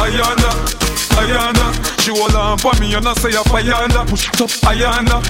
Ayana, 0.00 0.50
Ayana, 1.21 2.00
she 2.00 2.11
hold 2.11 2.35
on 2.35 2.59
for 2.59 2.73
me 2.80 2.95
and 2.95 3.07
I 3.07 3.12
say 3.14 3.30
a 3.30 3.42
Ayana, 3.52 4.09
push 4.09 4.28
it 4.28 4.40
up, 4.40 4.50
Ayana, 4.64 5.21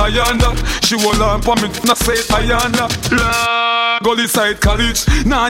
Ayana, 0.00 0.56
she 0.84 0.98
hold 0.98 1.20
on 1.20 1.42
for 1.42 1.54
me 1.56 1.68
and 1.68 1.90
I 1.90 1.94
say 1.94 2.16
Ayana, 2.32 2.88
Lord, 3.12 4.02
Gully 4.02 4.26
side 4.26 4.60
college, 4.60 5.06
nah, 5.26 5.48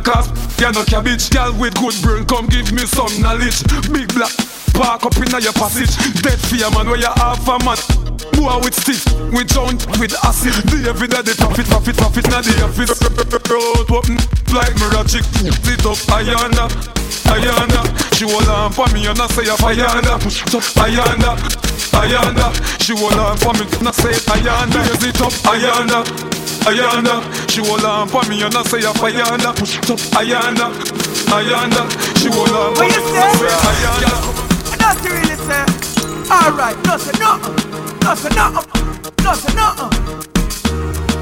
class, 0.00 0.28
girl 0.56 0.72
no 0.72 0.84
cabbage, 0.84 1.30
girl 1.30 1.52
with 1.58 1.74
good 1.74 1.94
brain, 2.02 2.24
come 2.26 2.46
give 2.46 2.72
me 2.72 2.86
some 2.86 3.20
knowledge, 3.20 3.62
big 3.92 4.12
black. 4.14 4.32
Park 4.72 5.06
up 5.06 5.16
in 5.16 5.42
your 5.42 5.52
passage, 5.54 5.96
dead 6.22 6.38
fear 6.38 6.70
man 6.70 6.86
where 6.86 6.98
you 6.98 7.08
half 7.16 7.48
a 7.48 7.58
man. 7.64 8.15
Boy 8.36 8.60
with 8.60 8.76
stick, 8.76 9.00
with 9.32 9.48
joint, 9.48 9.80
with 9.98 10.12
acid. 10.24 10.52
The 10.68 10.88
every 10.92 11.08
day 11.08 11.22
they 11.22 11.34
profit, 11.34 11.66
profit, 11.66 11.96
profit, 11.96 12.28
now 12.28 12.44
the 12.44 12.52
office. 12.62 12.92
Road 13.48 13.88
open 13.88 14.16
like 14.52 14.76
chick. 15.08 15.24
Sit 15.64 15.86
up, 15.86 15.96
Ayana, 16.12 16.68
Ayana. 17.32 17.80
She 18.14 18.28
hold 18.28 18.48
on 18.48 18.72
for 18.72 18.86
me 18.92 19.06
and 19.06 19.20
I 19.20 19.26
say 19.28 19.48
Ayana. 19.48 20.20
Push 20.20 20.42
it 20.42 20.54
up, 20.54 20.62
Ayana, 20.84 21.36
Ayana. 21.96 22.52
She 22.82 22.92
hold 22.96 23.14
on 23.14 23.36
for 23.38 23.52
me 23.54 23.64
and 23.64 23.88
I 23.88 23.92
say 23.92 24.12
Ayana. 24.28 24.78
Raise 24.84 25.04
it 25.04 25.20
up, 25.20 25.32
Ayana. 25.48 26.04
Ayana, 26.66 27.22
she 27.48 27.60
hold 27.60 27.84
on 27.84 28.08
for 28.08 28.22
me 28.28 28.42
and 28.42 28.54
I 28.54 28.62
say 28.64 28.80
Ayana. 28.80 29.54
Push 29.56 29.78
it 29.78 29.90
up, 29.90 29.98
Ayana, 30.18 30.72
Ayana. 31.32 31.82
She 32.18 32.28
hold 32.28 32.50
on 32.50 32.74
for 32.74 32.82
me 32.82 32.92
and 32.92 33.16
I 33.16 33.32
say 33.32 33.48
Ayana. 33.70 34.36
The 35.02 35.10
really 35.10 35.36
say. 35.36 35.86
Alright, 36.28 36.76
no 36.84 36.96
say 36.96 37.12
no, 37.20 37.38
no 38.06 38.14
say 38.14 38.28
no, 38.36 38.52
no 39.24 39.32
say 39.34 39.52
no. 39.56 39.90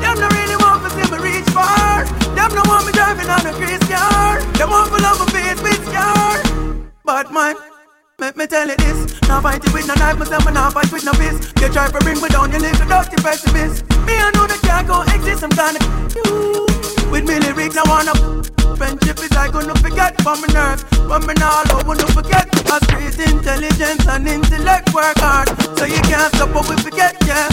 Them 0.03 0.21
no 0.21 0.29
really 0.29 0.57
want 0.57 0.85
to 0.85 0.91
see 0.91 1.11
me 1.11 1.19
reach 1.19 1.49
far. 1.49 2.05
Them 2.37 2.55
no 2.55 2.63
want 2.67 2.85
me 2.85 2.93
driving 2.93 3.31
on 3.31 3.47
a 3.47 3.53
grease 3.55 3.89
car. 3.89 4.43
Them 4.59 4.69
want 4.69 4.93
me 4.93 5.01
love 5.01 5.19
my 5.19 5.27
face 5.33 5.63
with 5.63 5.89
scar. 5.89 6.43
But 7.03 7.33
man. 7.33 7.74
Let 8.19 8.37
me 8.37 8.47
tell 8.47 8.69
you 8.69 8.77
this, 8.77 9.21
now 9.23 9.41
fight 9.41 9.65
it 9.65 9.75
with 9.75 9.89
no 9.89 9.95
knife, 9.95 10.19
myself 10.19 10.47
and 10.47 10.55
now 10.55 10.71
fight 10.71 10.91
with 10.93 11.05
no 11.05 11.13
fist. 11.15 11.53
You 11.61 11.69
try 11.69 11.91
to 11.91 11.99
bring 11.99 12.21
me 12.23 12.29
down, 12.29 12.53
you 12.53 12.59
little 12.59 12.87
dirty 12.87 13.17
pessimist. 13.17 13.83
Me 14.07 14.15
I 14.15 14.31
know 14.35 14.47
that 14.47 14.61
can't 14.63 14.87
go 14.87 15.03
exist, 15.03 15.43
I'm 15.43 15.51
gonna 15.51 15.83
you. 16.15 16.65
With 17.11 17.27
me 17.27 17.39
lyrics, 17.39 17.77
I 17.77 17.83
wanna 17.89 18.15
Friendship 18.77 19.19
is 19.19 19.37
I 19.37 19.51
gonna 19.51 19.75
forget 19.77 20.21
from 20.23 20.41
my 20.41 20.49
nerves 20.53 20.85
But 21.07 21.27
me 21.27 21.35
now 21.35 21.63
I 21.63 21.83
wanna 21.87 22.07
forget 22.09 22.49
I 22.67 22.79
street 22.81 23.31
intelligence 23.31 24.07
and 24.09 24.27
intellect 24.27 24.93
work 24.93 25.17
hard 25.19 25.49
So 25.79 25.85
you 25.85 26.01
can't 26.03 26.35
stop 26.35 26.55
what 26.55 26.69
we 26.69 26.77
forget, 26.77 27.17
yeah 27.27 27.49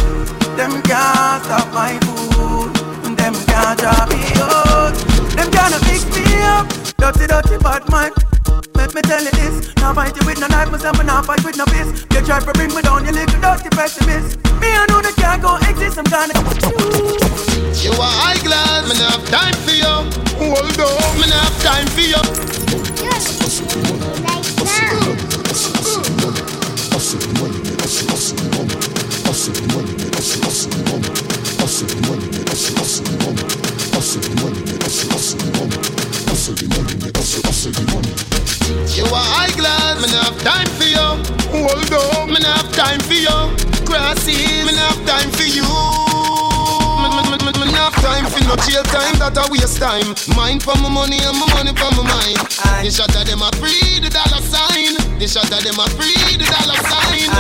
Them 0.58 0.82
can't 0.82 1.44
stop 1.44 1.72
my 1.74 2.00
food 2.02 2.74
and 3.06 3.18
Them 3.18 3.36
can't 3.46 3.80
drop 3.80 4.10
me 4.10 4.22
out 4.42 5.11
Them 5.36 5.50
gonna 5.52 5.80
fix 5.88 6.06
me 6.16 6.24
up 6.44 6.68
Dirty, 7.02 7.26
dirty 7.26 7.58
bad 7.58 7.90
mind. 7.90 8.14
Let 8.76 8.94
me 8.94 9.02
tell 9.02 9.24
you 9.24 9.32
this. 9.32 9.76
Now 9.78 9.92
fight 9.92 10.16
you 10.16 10.24
with 10.28 10.40
no 10.40 10.46
knife, 10.46 10.70
myself, 10.70 11.00
and 11.00 11.08
now 11.08 11.24
fight 11.24 11.44
with 11.44 11.58
no 11.58 11.66
fist. 11.66 12.06
You 12.14 12.22
try 12.22 12.40
to 12.40 12.54
bring 12.54 12.70
me 12.76 12.84
down, 12.84 13.06
you 13.06 13.12
little 13.12 13.42
dirty 13.42 13.70
pessimist. 13.70 14.38
Me, 14.62 14.70
I 14.70 14.86
know 14.88 15.02
that 15.02 15.16
can't 15.18 15.42
go 15.42 15.58
exist, 15.66 15.98
I'm 15.98 16.06
gonna. 16.06 16.38
You 17.82 17.90
are 17.98 18.16
high 18.22 18.38
glass, 18.46 18.86
me 18.86 18.94
not 19.02 19.18
have 19.18 19.26
time 19.34 19.58
for 19.66 19.74
you. 19.74 19.94
Hold 20.38 20.78
on, 20.78 21.20
me 21.20 21.26
not 21.26 21.42
have 21.42 21.58
time 21.64 21.88
for 21.88 22.02
you. 22.02 22.22
You 34.02 34.18
are 39.06 39.30
high 39.30 39.54
glass, 39.54 40.02
me 40.02 40.10
not 40.10 40.26
have 40.26 40.42
time 40.42 40.66
for 40.74 40.90
you. 40.90 41.22
Hold 41.54 41.86
on, 41.94 42.34
me 42.34 42.42
not 42.42 42.66
have 42.66 42.74
time 42.74 42.98
for 43.06 43.14
you. 43.14 43.30
Crossing, 43.86 44.66
me 44.66 44.74
not 44.74 44.98
have 44.98 45.06
time 45.06 45.30
for 45.38 45.46
you. 45.46 45.62
Me, 45.62 47.14
me, 47.14 47.22
me, 47.30 47.38
me, 47.46 47.54
me 47.62 47.70
not 47.78 47.94
have 47.94 48.02
time 48.02 48.26
for 48.26 48.42
no 48.50 48.58
jail 48.66 48.82
time, 48.90 49.22
that 49.22 49.38
a 49.38 49.46
waste 49.54 49.78
time. 49.78 50.18
Mind 50.34 50.66
for 50.66 50.74
my 50.82 50.90
money 50.90 51.22
and 51.22 51.38
my 51.38 51.46
money 51.54 51.70
for 51.78 51.94
my 51.94 52.02
mind. 52.02 52.42
The 52.82 52.90
shot 52.90 53.14
of 53.14 53.30
them 53.30 53.46
a 53.46 53.54
free 53.62 54.02
the 54.02 54.10
dollar 54.10 54.42
sign. 54.42 54.98
The 55.22 55.30
shot 55.30 55.54
of 55.54 55.62
them 55.62 55.78
a 55.78 55.86
free 55.94 56.18
the 56.18 56.20
dollar 56.20 56.21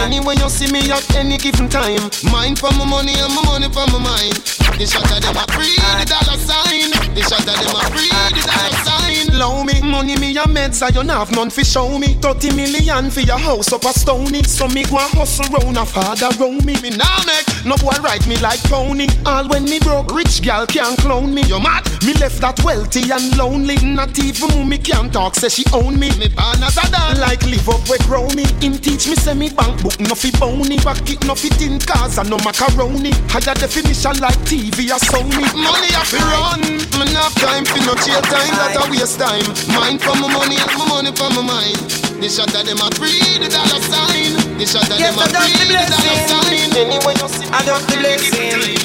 Anyway 0.01 0.35
you 0.37 0.49
see 0.49 0.71
me 0.71 0.81
at 0.91 1.15
any 1.15 1.37
given 1.37 1.69
time. 1.69 2.09
Mind 2.31 2.57
for 2.57 2.71
my 2.73 2.85
money 2.85 3.13
and 3.21 3.33
my 3.33 3.43
money 3.45 3.69
for 3.69 3.85
my 3.93 3.99
mind. 4.01 4.33
The 4.77 4.85
shot 4.89 5.05
of 5.05 5.21
them 5.21 5.37
a 5.37 5.45
free 5.53 5.77
the 5.77 6.05
dollar 6.09 6.37
sign. 6.41 6.89
The 7.13 7.21
shot 7.21 7.45
of 7.45 7.53
them 7.53 7.75
a 7.75 7.81
free 7.93 8.09
the 8.09 8.41
dollar 8.41 8.73
sign. 8.83 9.00
Low 9.41 9.63
me, 9.63 9.81
money 9.81 10.15
me 10.19 10.37
a 10.37 10.43
meds, 10.45 10.83
I 10.83 10.89
you 10.89 11.01
have 11.09 11.31
none 11.31 11.49
fi 11.49 11.63
show 11.63 11.97
me. 11.97 12.13
30 12.21 12.55
million 12.55 13.09
for 13.09 13.21
your 13.21 13.39
house 13.39 13.73
up 13.73 13.83
a 13.85 13.89
stony. 13.91 14.43
So 14.43 14.67
me 14.67 14.83
go 14.83 14.97
a 14.97 15.09
hustle 15.17 15.49
round 15.49 15.77
a 15.77 15.83
father 15.83 16.29
round 16.37 16.63
me. 16.63 16.79
Me 16.79 16.91
now 16.91 17.17
make 17.25 17.49
no 17.65 17.75
boy 17.77 17.97
ride 18.05 18.21
me 18.27 18.37
like 18.37 18.61
pony. 18.69 19.07
All 19.25 19.49
when 19.49 19.63
me 19.63 19.79
broke, 19.79 20.13
rich 20.13 20.43
gal 20.43 20.67
can't 20.67 20.95
clone 20.99 21.33
me. 21.33 21.41
You 21.49 21.59
mad? 21.59 21.89
Me 22.05 22.13
left 22.21 22.39
that 22.41 22.63
wealthy 22.63 23.09
and 23.09 23.35
lonely. 23.35 23.77
Not 23.81 24.13
even 24.19 24.47
mommy 24.53 24.77
can 24.77 25.09
talk, 25.09 25.33
say 25.33 25.49
she 25.49 25.65
own 25.73 25.97
me. 25.97 26.13
Me 26.21 26.29
born 26.29 26.61
as 26.61 26.77
a 26.77 26.85
dog, 26.91 27.17
like 27.17 27.41
live 27.41 27.67
up 27.67 27.81
where 27.89 27.97
grow 28.05 28.29
me. 28.37 28.45
Him 28.61 28.77
teach 28.77 29.09
me 29.09 29.17
me 29.33 29.49
bank 29.49 29.81
book 29.81 29.99
no 29.99 30.13
fi 30.13 30.29
bony. 30.37 30.77
Back 30.85 31.09
it 31.09 31.25
no 31.25 31.33
fi 31.33 31.49
tin 31.49 31.79
cars 31.79 32.19
and 32.19 32.29
no 32.29 32.37
macaroni. 32.45 33.09
Higher 33.33 33.57
definition 33.57 34.21
like 34.21 34.37
TV 34.45 34.93
or 34.93 35.01
Sony. 35.01 35.49
Money 35.57 35.89
I 35.97 36.05
fi 36.05 36.21
run. 36.29 36.61
Me 37.01 37.11
not 37.11 37.33
time 37.41 37.65
for 37.65 37.81
no 37.89 37.97
jail 38.05 38.21
time, 38.21 38.53
that 38.61 38.77
a 38.77 38.91
waste 38.91 39.17
time. 39.17 39.30
Mind 39.31 40.01
for 40.03 40.11
my 40.19 40.27
money 40.27 40.57
and 40.59 40.71
my 40.75 40.85
money 40.91 41.11
for 41.15 41.29
my 41.31 41.41
mind. 41.41 41.79
The 42.19 42.27
shot 42.27 42.51
of 42.51 42.65
them 42.67 42.83
a 42.83 42.91
free 42.99 43.23
the 43.39 43.47
dollar 43.47 43.79
sign. 43.87 44.35
The 44.59 44.65
shot 44.67 44.91
of 44.91 44.99
Yes, 44.99 45.15
them 45.15 45.23
a 45.23 45.23
I 45.23 45.31
done 45.31 45.47
free 45.47 45.71
the 45.71 45.71
the 45.71 45.87
dollar 45.87 46.19
sign. 46.27 46.67
Anyway 46.75 47.15
you 47.15 47.29
see 47.31 47.47
me, 47.47 47.55
I 47.55 47.63
done 47.63 47.79
the 47.87 47.95
blessing. 47.95 48.75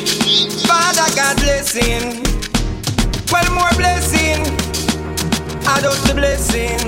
Father 0.70 1.08
God 1.18 1.36
blessing. 1.42 2.22
Well, 3.32 3.48
more 3.58 3.74
blessing. 3.74 4.46
I 5.66 5.80
done 5.82 5.98
the 6.06 6.14
blessing. 6.14 6.78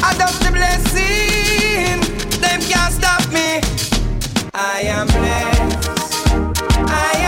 I 0.00 0.16
done 0.16 0.32
the 0.40 0.48
blessing. 0.48 2.00
Them 2.40 2.60
can't 2.64 2.92
stop 2.96 3.28
me. 3.28 3.60
I 4.54 4.88
am 4.88 5.06
blessed. 5.08 5.84
I 6.88 7.12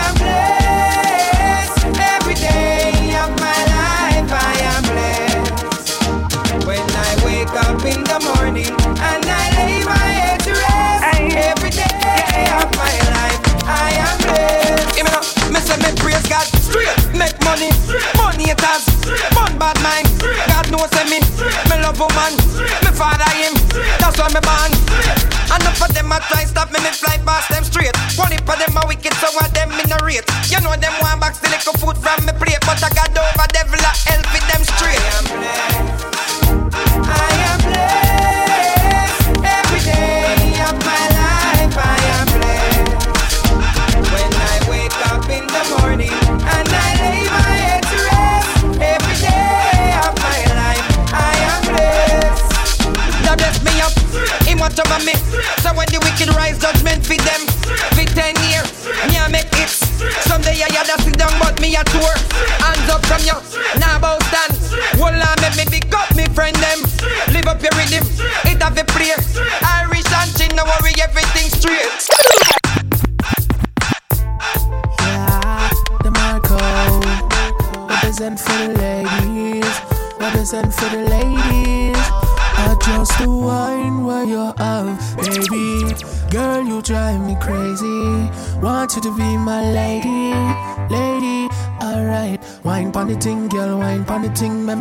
in 7.91 8.03
the 8.07 8.19
morning 8.33 8.71
and 9.03 9.23
I 9.27 9.43
lay 9.59 9.83
my 9.83 9.97
head 9.97 10.39
to 10.47 10.51
rest. 10.51 11.03
Every 11.35 11.71
day 11.71 12.47
of 12.55 12.67
my 12.79 12.95
life, 13.11 13.41
I 13.67 13.89
am 13.99 14.17
blessed. 14.23 14.95
Give 14.95 15.05
me 15.05 15.11
now, 15.11 15.23
me 15.51 15.59
say 15.59 15.77
me 15.83 15.91
praise 15.99 16.25
God. 16.27 16.47
Straight, 16.63 16.95
make 17.11 17.35
money, 17.43 17.71
money 18.15 18.47
it 18.51 18.61
has, 18.63 18.87
fun 19.35 19.51
bad 19.59 19.75
mind. 19.83 20.07
God 20.47 20.71
knows 20.71 20.91
me, 21.11 21.19
me 21.19 21.75
love 21.83 21.99
woman, 21.99 22.33
me 22.83 22.91
father 22.95 23.31
him, 23.35 23.53
that's 23.99 24.15
why 24.19 24.31
me 24.31 24.39
born. 24.39 24.71
Enough 25.51 25.83
of 25.83 25.91
them 25.91 26.11
a 26.11 26.19
try 26.31 26.47
stop 26.47 26.71
me, 26.71 26.79
me 26.79 26.91
fly 26.95 27.19
past 27.27 27.51
them 27.51 27.63
straight. 27.63 27.95
One 28.15 28.31
for 28.47 28.55
them 28.55 28.77
a 28.79 28.87
wicked, 28.87 29.13
so 29.19 29.27
what 29.35 29.51
them 29.53 29.71
in 29.75 29.91
a 29.91 29.99
rate. 30.05 30.23
You 30.47 30.63
know 30.63 30.75
them 30.79 30.95
want 31.03 31.19
back 31.19 31.35
the 31.43 31.49
little 31.51 31.75
food 31.75 31.97
from 31.99 32.23
me 32.23 32.31
plate, 32.39 32.63
but 32.63 32.79
I 32.79 32.89
got 32.95 33.11
over 33.11 33.47
devil 33.51 33.75
a 33.83 33.91
help 34.07 34.25
with 34.31 34.45
them 34.47 34.63
straight. 34.63 34.95
I 34.95 35.11
am 35.11 35.25
blessed. 35.27 36.11
I 37.03 37.30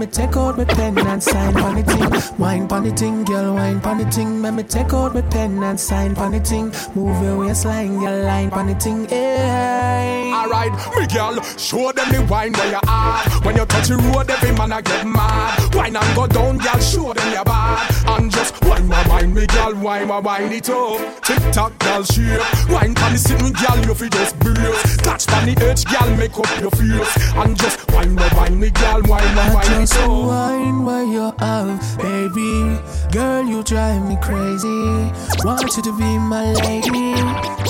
me 0.01 0.07
take 0.07 0.35
out 0.35 0.57
my 0.57 0.65
pen 0.65 0.99
and 0.99 1.23
sign 1.23 1.53
pon 1.53 1.75
the 1.77 1.83
ting. 1.83 2.39
Wine 2.39 2.67
pon 2.67 2.85
the 2.85 2.91
ting, 2.91 3.23
girl, 3.25 3.55
wine 3.55 3.81
pon 3.81 3.99
the 3.99 4.05
ting. 4.05 4.41
Let 4.41 4.55
me 4.55 4.63
take 4.63 4.95
out 4.95 5.13
my 5.15 5.21
pen 5.21 5.63
and 5.63 5.79
sign 5.79 6.15
pon 6.15 6.33
the 6.33 6.41
ting. 6.41 6.73
Move 6.95 7.23
your 7.23 7.37
waistline, 7.39 8.01
girl, 8.01 8.25
line 8.25 8.51
pon 8.51 8.67
the 8.69 8.75
ting. 8.75 9.07
Hey. 9.09 10.33
Alright, 10.35 10.73
me 10.97 11.07
girl, 11.07 11.43
show 11.59 11.93
them 11.93 12.09
the 12.13 12.27
wine 12.31 12.53
where 12.55 12.71
you 12.71 12.81
are. 13.01 13.41
When 13.45 13.57
you 13.57 13.65
touch 13.67 13.89
the 13.89 13.97
road, 13.97 14.31
every 14.31 14.53
man 14.53 14.73
I 14.73 14.81
get 14.83 15.07
mad. 15.07 15.75
Wine 15.75 15.97
and 15.97 16.15
go 16.17 16.27
down, 16.27 16.59
girl, 16.59 16.79
show 16.81 17.13
them 17.13 17.33
your 17.33 17.45
bad. 17.45 17.91
And 18.07 18.31
just 18.31 18.63
wine 18.65 18.87
my 18.89 19.03
wine, 19.09 19.33
me 19.35 19.47
girl, 19.47 19.75
wine 19.75 20.09
my 20.09 20.19
wine 20.19 20.53
it 20.53 20.69
up. 20.69 20.99
Tick 21.23 21.43
tock, 21.53 21.73
girl, 21.79 22.03
shape. 22.05 22.41
Wine 22.69 22.95
pon 22.95 23.13
the 23.13 23.19
sitting, 23.19 23.53
girl, 23.53 23.79
you 23.87 23.95
fi 23.95 24.09
just 24.09 24.39
brace. 24.41 24.97
Catch 24.99 25.27
pon 25.27 25.47
the 25.47 25.55
edge, 25.67 25.85
girl, 25.87 26.11
make 26.17 26.37
up 26.39 26.51
your 26.61 26.71
face. 26.73 27.13
And 27.35 27.57
just 27.57 27.91
wine 27.93 28.15
my 28.15 28.29
wine, 28.37 28.59
me 28.61 28.71
girl, 28.71 29.01
wine 29.05 29.35
my 29.35 29.55
wine 29.55 29.67
it 29.73 29.81
Just 29.81 29.95
the 29.95 30.05
up. 30.05 30.27
wine 30.27 30.85
where 30.85 31.05
you 31.05 31.33
have, 31.39 31.99
baby. 31.99 32.79
Girl, 33.13 33.45
you 33.45 33.63
drive 33.63 34.07
me 34.09 34.17
crazy. 34.21 35.13
Want 35.45 35.63
you 35.77 35.83
to 35.83 35.93
be 35.97 36.19
my 36.19 36.53
lady, 36.53 36.91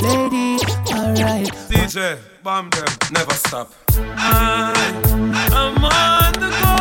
lady. 0.02 0.58
Alright. 0.92 1.48
DJ, 1.70 2.18
bomb 2.42 2.70
them, 2.70 2.88
never 3.12 3.32
stop. 3.34 3.72
I, 3.96 4.72
I'm 5.52 5.84
on 5.84 6.32
the 6.34 6.48
go. 6.48 6.76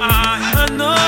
I, 0.00 0.52
I 0.56 0.76
know, 0.76 1.03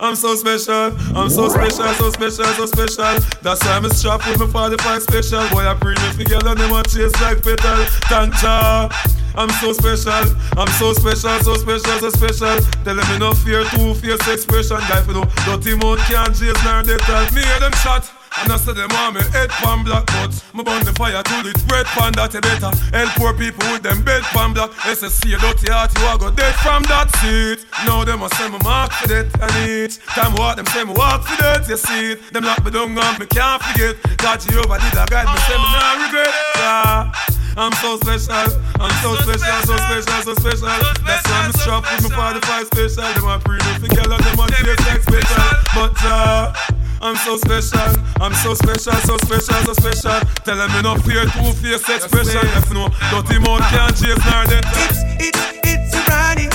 I'm 0.00 0.14
so 0.14 0.36
special, 0.36 0.96
I'm 1.16 1.28
so 1.28 1.48
special, 1.48 1.88
so 1.94 2.10
special, 2.10 2.44
so 2.44 2.66
special. 2.66 3.18
That's 3.42 3.64
why 3.64 3.76
I'm 3.76 3.90
strapped 3.90 4.28
with 4.28 4.38
my 4.38 4.46
45 4.46 5.02
special. 5.02 5.48
Boy, 5.50 5.66
I 5.66 5.74
bring 5.74 5.96
me 5.96 6.24
together 6.24 6.50
and 6.50 6.60
them 6.60 6.72
a 6.72 6.82
chase 6.84 7.20
like 7.20 7.42
petal. 7.42 7.84
Thank 8.06 8.40
ya. 8.42 8.88
I'm 9.34 9.50
so 9.50 9.72
special, 9.72 10.34
I'm 10.56 10.68
so 10.78 10.92
special, 10.92 11.38
so 11.40 11.54
special, 11.54 11.98
so 11.98 12.10
special. 12.10 12.60
Tell 12.84 12.94
them 12.94 13.08
me 13.10 13.18
no 13.18 13.32
fear, 13.32 13.64
two 13.70 13.94
fierce 13.94 14.26
expression. 14.28 14.78
Guy, 14.88 15.02
for 15.02 15.12
no 15.12 15.24
dirty 15.44 15.74
mouth 15.74 15.98
can't 16.06 16.34
chase 16.34 16.64
nor 16.64 16.82
they 16.82 16.96
tell 16.98 17.24
me 17.32 17.42
hear 17.42 17.60
them 17.60 17.72
shot. 17.82 18.17
And 18.38 18.52
I 18.52 18.56
say 18.56 18.72
them 18.72 18.90
want 18.92 19.16
me 19.16 19.22
head 19.32 19.50
pan 19.50 19.84
black 19.84 20.06
But 20.06 20.32
me 20.54 20.62
burn 20.62 20.84
the 20.84 20.92
fire 20.92 21.22
till 21.22 21.46
it's 21.46 21.62
red 21.70 21.86
pan 21.96 22.12
that 22.14 22.34
you 22.34 22.40
better 22.40 22.70
Help 22.92 23.10
poor 23.16 23.32
people 23.34 23.64
with 23.72 23.82
them 23.82 24.04
bed 24.04 24.22
pan 24.34 24.52
black. 24.52 24.70
SSC 24.84 25.34
a 25.34 25.38
dirty 25.38 25.72
heart 25.72 25.90
you 25.98 26.06
a 26.06 26.18
go 26.18 26.30
dead 26.30 26.54
from 26.62 26.82
that 26.90 27.08
seat. 27.18 27.66
Now 27.86 28.04
them 28.04 28.22
a 28.22 28.28
say 28.36 28.48
me 28.48 28.58
mark 28.62 28.92
for 28.92 29.08
that 29.08 29.26
And 29.40 29.52
each 29.64 29.98
time 30.14 30.34
walk 30.36 30.56
them 30.56 30.66
say 30.66 30.84
me 30.84 30.92
walk 30.92 31.24
for 31.24 31.36
that 31.42 31.68
You 31.68 31.76
see 31.76 32.12
it. 32.12 32.32
Them 32.32 32.44
lock 32.44 32.64
me 32.64 32.70
down 32.70 32.96
and 32.96 33.18
me 33.18 33.26
can't 33.26 33.62
forget. 33.62 33.96
God 34.18 34.40
Jehovah 34.40 34.78
did 34.78 34.94
a 34.94 35.04
guide 35.06 35.28
me 35.28 35.38
say 35.48 35.56
me 35.56 35.68
not 35.72 35.94
regret. 36.04 36.34
Yeah. 36.56 37.38
I'm 37.58 37.72
so 37.82 37.98
special, 37.98 38.54
I'm 38.78 38.94
so 39.02 39.16
special, 39.16 39.58
so 39.66 39.74
special, 39.74 40.22
so 40.22 40.34
special. 40.38 40.68
That's 41.02 41.26
why 41.26 41.42
I'm 41.42 41.52
strapped 41.58 41.90
with 41.90 42.14
my 42.14 42.38
45 42.38 42.66
special. 42.66 43.12
Them 43.18 43.26
a 43.26 43.38
pre 43.42 43.58
for 43.58 43.88
girl 43.98 44.12
and 44.14 44.22
them 44.22 44.38
a 44.38 44.46
taste 44.46 44.86
like 44.86 45.02
special. 45.02 45.42
But 45.74 45.98
uh, 46.06 46.54
I'm 47.00 47.16
so 47.16 47.36
special, 47.36 47.94
I'm 48.20 48.34
so 48.34 48.54
special, 48.54 48.92
so 48.92 49.16
special, 49.18 49.54
so 49.64 49.72
special. 49.74 50.20
Tell 50.44 50.56
them 50.56 50.72
me 50.72 50.82
no 50.82 50.96
fear 50.96 51.24
two 51.24 51.52
face 51.52 51.86
expression. 51.88 52.40
If 52.58 52.72
no, 52.72 52.88
dirty 53.10 53.38
mouth 53.38 53.60
can't 53.70 53.94
chase 53.96 54.18
nor 54.26 54.44
dead. 54.46 54.64
It's, 54.66 54.98
it's, 55.20 55.38
it's 55.64 55.94
a 55.94 56.10
Ronnie. 56.10 56.48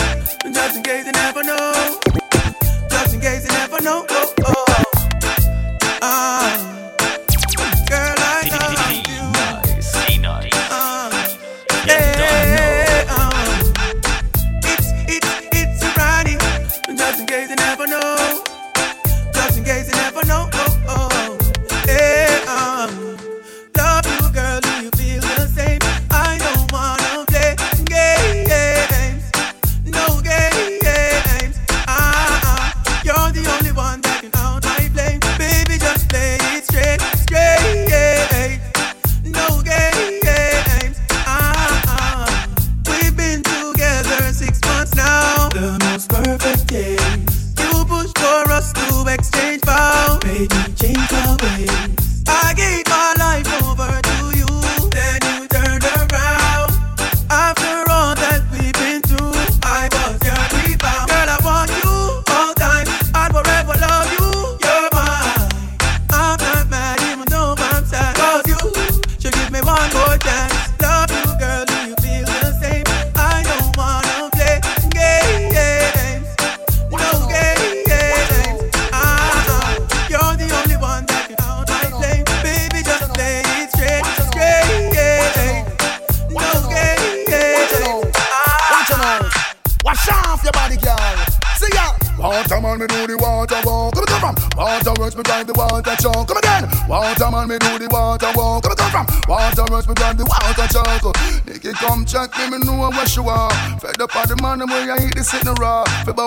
Just 0.53 0.77
in 0.77 0.83
case 0.83 1.05
you 1.05 1.11
never 1.13 1.43
know. 1.43 1.99
Just 2.89 3.13
in 3.13 3.21
case 3.21 3.43
you 3.45 3.51
never 3.51 3.81
know. 3.81 4.05
Oh, 4.09 4.33
oh. 4.45 4.65
Ah. 6.01 6.72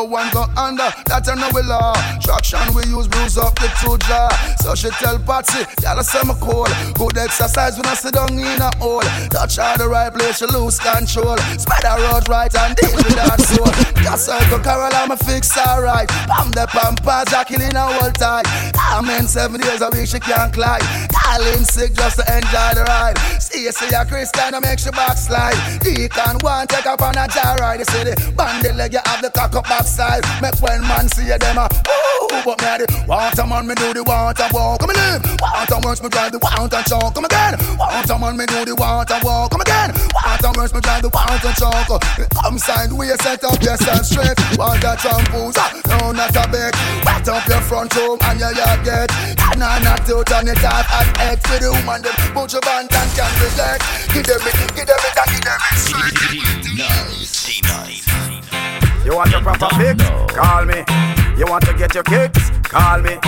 One 0.06 0.30
go 0.30 0.46
under, 0.56 0.88
that 1.10 1.26
I 1.28 1.34
we 1.52 1.62
law. 1.62 1.94
Traction 2.22 2.62
we 2.74 2.86
use, 2.86 3.08
bruise 3.08 3.38
up 3.38 3.54
the 3.56 3.68
two 3.82 3.98
jaw. 4.06 4.30
So 4.62 4.74
she 4.74 4.90
tell 5.02 5.18
Patsy, 5.18 5.66
y'all 5.82 6.02
say 6.02 6.22
me 6.26 6.34
cool. 6.40 6.66
Good 6.94 7.18
exercise 7.18 7.76
when 7.76 7.86
I 7.86 7.94
sit 7.94 8.14
down 8.14 8.32
in 8.32 8.60
a 8.60 8.70
hole. 8.78 9.02
Touch 9.30 9.56
her 9.56 9.76
the 9.76 9.88
right 9.88 10.12
place, 10.12 10.38
she 10.38 10.46
lose 10.46 10.78
control. 10.78 11.36
Spider 11.58 12.02
road 12.06 12.28
right 12.28 12.52
and 12.54 12.76
deal 12.76 12.94
with 12.94 13.14
that 13.16 13.40
soul. 13.42 13.70
Just 14.02 14.26
circle 14.26 14.60
Carol, 14.60 14.90
I'm 14.94 15.10
a 15.10 15.16
fix 15.16 15.56
alright. 15.58 16.08
Pam 16.08 16.50
the 16.50 16.66
pampas, 16.70 17.32
are 17.34 17.44
killing 17.44 17.74
her 17.74 17.90
whole 17.98 18.12
time. 18.12 18.44
I'm 18.78 19.08
in 19.10 19.26
seven 19.26 19.60
days 19.60 19.82
a 19.82 19.90
week, 19.90 20.06
she 20.06 20.20
can't 20.20 20.52
climb. 20.52 20.80
Calling 21.10 21.64
sick 21.64 21.94
just 21.94 22.16
to 22.18 22.24
enjoy 22.26 22.70
the 22.78 22.84
ride. 22.86 23.18
You 23.66 23.72
see 23.72 23.92
a 23.92 24.06
Christian, 24.06 24.54
I 24.54 24.60
make 24.60 24.78
she 24.78 24.90
backslide. 24.94 25.58
Go 25.82 26.46
and 26.46 26.68
take 26.70 26.86
up 26.86 27.02
on 27.02 27.18
a 27.18 27.26
jar 27.26 27.58
ride. 27.58 27.80
You 27.80 27.86
see 27.90 28.06
the 28.06 28.14
bandy 28.38 28.70
leg, 28.70 28.92
you 28.92 29.02
have 29.02 29.20
the 29.20 29.30
cock 29.34 29.56
up 29.56 29.66
backside. 29.66 30.22
Make 30.38 30.54
when 30.62 30.86
man 30.86 31.08
see 31.10 31.26
you, 31.26 31.34
them 31.34 31.58
a 31.58 31.66
ooh, 31.66 32.46
but 32.46 32.62
me 32.62 32.68
a 32.70 32.86
the 32.86 32.86
water 33.10 33.42
man, 33.42 33.66
me 33.66 33.74
do 33.74 33.90
the 33.90 34.06
water 34.06 34.46
walk. 34.54 34.78
Come 34.78 34.94
and 34.94 35.18
live. 35.18 35.22
Water 35.42 35.82
works, 35.82 35.98
me 35.98 36.08
drive 36.14 36.30
the 36.30 36.38
water 36.38 36.78
chalk. 36.86 37.10
Come 37.10 37.26
again. 37.26 37.58
Water 37.74 38.18
man, 38.22 38.38
me 38.38 38.46
do 38.46 38.62
the 38.70 38.74
water 38.78 39.18
walk. 39.26 39.50
Come 39.50 39.66
again. 39.66 39.90
Water 40.14 40.52
works, 40.54 40.70
me 40.70 40.78
drive 40.78 41.02
the 41.02 41.10
water 41.10 41.50
chalk. 41.58 41.90
Come 42.38 42.58
sideways, 42.62 43.18
set 43.18 43.42
up 43.42 43.58
yourself 43.58 44.06
straight. 44.06 44.38
Water 44.54 44.94
shampoos, 44.94 45.58
ah, 45.58 45.74
no 45.90 46.14
not 46.14 46.30
a 46.38 46.46
bit. 46.46 46.70
Wet 47.02 47.26
up 47.26 47.42
your 47.50 47.62
front 47.66 47.90
room 47.98 48.14
and 48.30 48.38
your 48.38 48.54
yard 48.54 48.86
get. 48.86 49.10
And 49.42 49.58
I 49.58 49.82
not 49.82 50.06
to 50.06 50.22
turn 50.22 50.46
it 50.46 50.62
off 50.62 50.86
at 50.86 51.34
X 51.34 51.42
for 51.50 51.58
the 51.58 51.74
woman. 51.74 52.06
Them 52.06 52.14
put 52.30 52.54
your 52.54 52.62
band 52.62 52.94
and 52.94 53.10
can 53.10 53.30
reject. 53.56 53.84
Give 54.12 54.24
them 54.24 54.40
it, 54.42 54.54
give 54.74 54.86
them 54.86 54.96
it, 55.00 55.16
and 55.16 55.30
give 55.32 55.44
them 55.44 55.60
it 55.60 55.78
straight. 55.78 56.16
You 59.04 59.14
want 59.14 59.30
your 59.30 59.40
proper 59.40 59.68
fix? 59.76 60.02
Call 60.34 60.64
me. 60.64 60.84
You 61.38 61.46
want 61.46 61.64
to 61.66 61.74
get 61.74 61.94
your 61.94 62.02
kicks? 62.02 62.50
Call 62.64 63.00
me. 63.00 63.18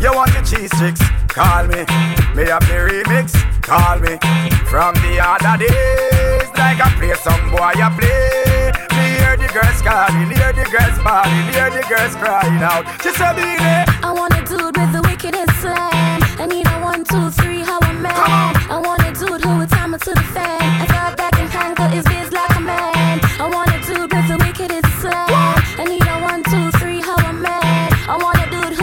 You 0.00 0.12
want 0.14 0.32
your 0.32 0.42
cheese 0.42 0.74
sticks? 0.76 1.00
Call 1.28 1.66
me. 1.66 1.84
Me 2.34 2.48
have 2.48 2.64
the 2.66 2.88
remix? 2.88 3.34
Call 3.62 3.98
me. 4.00 4.16
From 4.70 4.94
the 5.04 5.20
other 5.20 5.58
days, 5.58 6.48
like 6.56 6.80
I 6.80 6.90
play 6.96 7.14
some 7.14 7.50
boy, 7.50 7.76
I 7.76 7.90
play. 7.98 8.72
Me 8.96 9.04
hear 9.20 9.36
the 9.36 9.48
girls 9.52 9.82
calling, 9.82 10.30
hear 10.32 10.52
the 10.52 10.64
girls 10.72 10.98
bawling, 11.04 11.52
hear 11.52 11.70
the 11.70 11.84
girls 11.88 12.16
crying 12.16 12.62
out. 12.62 12.86
She 13.02 13.10
said, 13.12 13.36
"Be. 13.36 13.42
I 14.02 14.12
want 14.12 14.32
a 14.34 14.42
dude 14.42 14.76
with 14.76 14.92
the 14.92 15.02
wickedest 15.02 15.60
slang. 15.60 15.95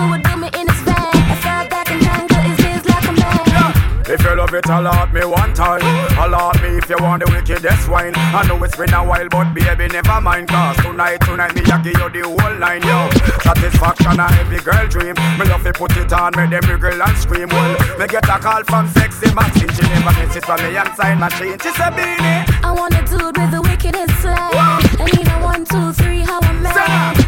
Who 0.03 0.09
would 0.09 0.23
do 0.23 0.35
me 0.37 0.49
in 0.59 0.67
his 0.67 0.81
van. 0.81 0.95
I 1.33 1.35
thought 1.43 1.69
that 1.69 1.85
can 1.85 2.01
handle 2.01 2.41
his 2.49 2.57
biz 2.57 2.83
like 2.85 3.05
a 3.05 3.13
man. 3.13 4.13
If 4.13 4.23
you 4.23 4.35
love 4.35 4.53
it, 4.53 5.13
me 5.13 5.25
one 5.25 5.53
time. 5.53 6.02
Alert 6.17 6.61
me 6.61 6.77
if 6.77 6.89
you 6.89 6.97
want 6.99 7.25
the 7.25 7.31
wickedest 7.31 7.89
wine. 7.89 8.13
I 8.15 8.45
know 8.47 8.61
it's 8.63 8.75
been 8.75 8.93
a 8.93 9.03
while, 9.03 9.27
but 9.29 9.53
baby, 9.53 9.87
never 9.87 10.21
mind. 10.21 10.47
Cause 10.47 10.77
tonight, 10.77 11.21
tonight, 11.21 11.55
me 11.55 11.61
I 11.65 11.81
give 11.81 11.97
you 11.97 12.09
the 12.09 12.21
whole 12.27 12.57
line, 12.59 12.83
yo. 12.83 13.09
Satisfaction 13.41 14.19
a 14.19 14.27
every 14.39 14.59
girl 14.59 14.87
dream. 14.87 15.15
Me 15.37 15.45
love 15.49 15.63
to 15.63 15.73
put 15.73 15.95
it 15.97 16.13
on, 16.13 16.33
make 16.35 16.51
them 16.51 16.63
wriggle 16.69 17.01
and 17.01 17.17
scream. 17.17 17.49
Well, 17.49 17.73
me 17.97 18.07
get 18.07 18.29
a 18.29 18.37
call 18.39 18.63
from 18.63 18.87
sexy 18.89 19.33
Maxine. 19.33 19.73
She 19.73 19.81
never 19.81 20.13
miss 20.21 20.35
it 20.35 20.45
from 20.45 20.61
me 20.61 20.77
inside 20.77 21.19
machine. 21.19 21.57
She 21.59 21.71
said, 21.73 21.95
Beenie. 21.95 22.45
I 22.63 22.71
want 22.71 22.93
a 22.93 23.01
dude 23.05 23.35
with 23.37 23.51
the 23.51 23.61
wickedest 23.61 24.21
slang. 24.21 24.37
I 24.37 25.09
need 25.17 25.27
a 25.27 25.37
one, 25.41 25.65
two, 25.65 25.93
three, 25.93 26.21
how 26.21 26.39
a 26.39 26.53
man. 26.53 27.22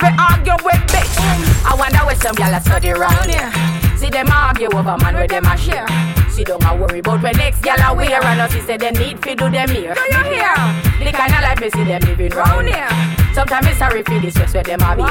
Too 0.00 0.08
argue 0.16 0.56
with 0.64 0.80
bitch. 0.88 1.12
I 1.64 1.74
wonder 1.76 2.00
where 2.08 2.16
some 2.16 2.34
gyal 2.34 2.56
a 2.56 2.60
study 2.60 2.90
round 2.90 3.28
here. 3.28 3.52
See 3.96 4.08
them 4.08 4.28
argue 4.32 4.72
over 4.72 4.96
man 4.96 5.14
where 5.14 5.28
them 5.28 5.44
a 5.44 5.56
share. 5.56 5.86
See 6.30 6.44
don't 6.44 6.64
a 6.64 6.74
worry 6.74 7.00
about 7.00 7.22
when 7.22 7.36
next 7.36 7.60
gyal 7.60 7.84
a 7.84 7.94
wear 7.94 8.24
and 8.24 8.40
us 8.40 8.52
say 8.64 8.76
they 8.76 8.90
need 8.92 9.22
fi 9.22 9.34
do 9.34 9.50
them 9.50 9.68
here. 9.68 9.94
Do 9.94 10.00
you 10.00 10.22
hear? 10.32 10.56
The 11.04 11.12
kind 11.12 11.34
of 11.36 11.42
life 11.44 11.60
me 11.60 11.68
see 11.70 11.84
them 11.84 12.00
living 12.02 12.32
round 12.32 12.68
here. 12.68 12.88
Sometimes 13.34 13.66
me 13.66 13.74
sorry 13.74 14.02
for 14.02 14.18
this 14.20 14.34
stress 14.34 14.54
where 14.54 14.62
them 14.64 14.80
a 14.80 14.96
be. 14.96 15.02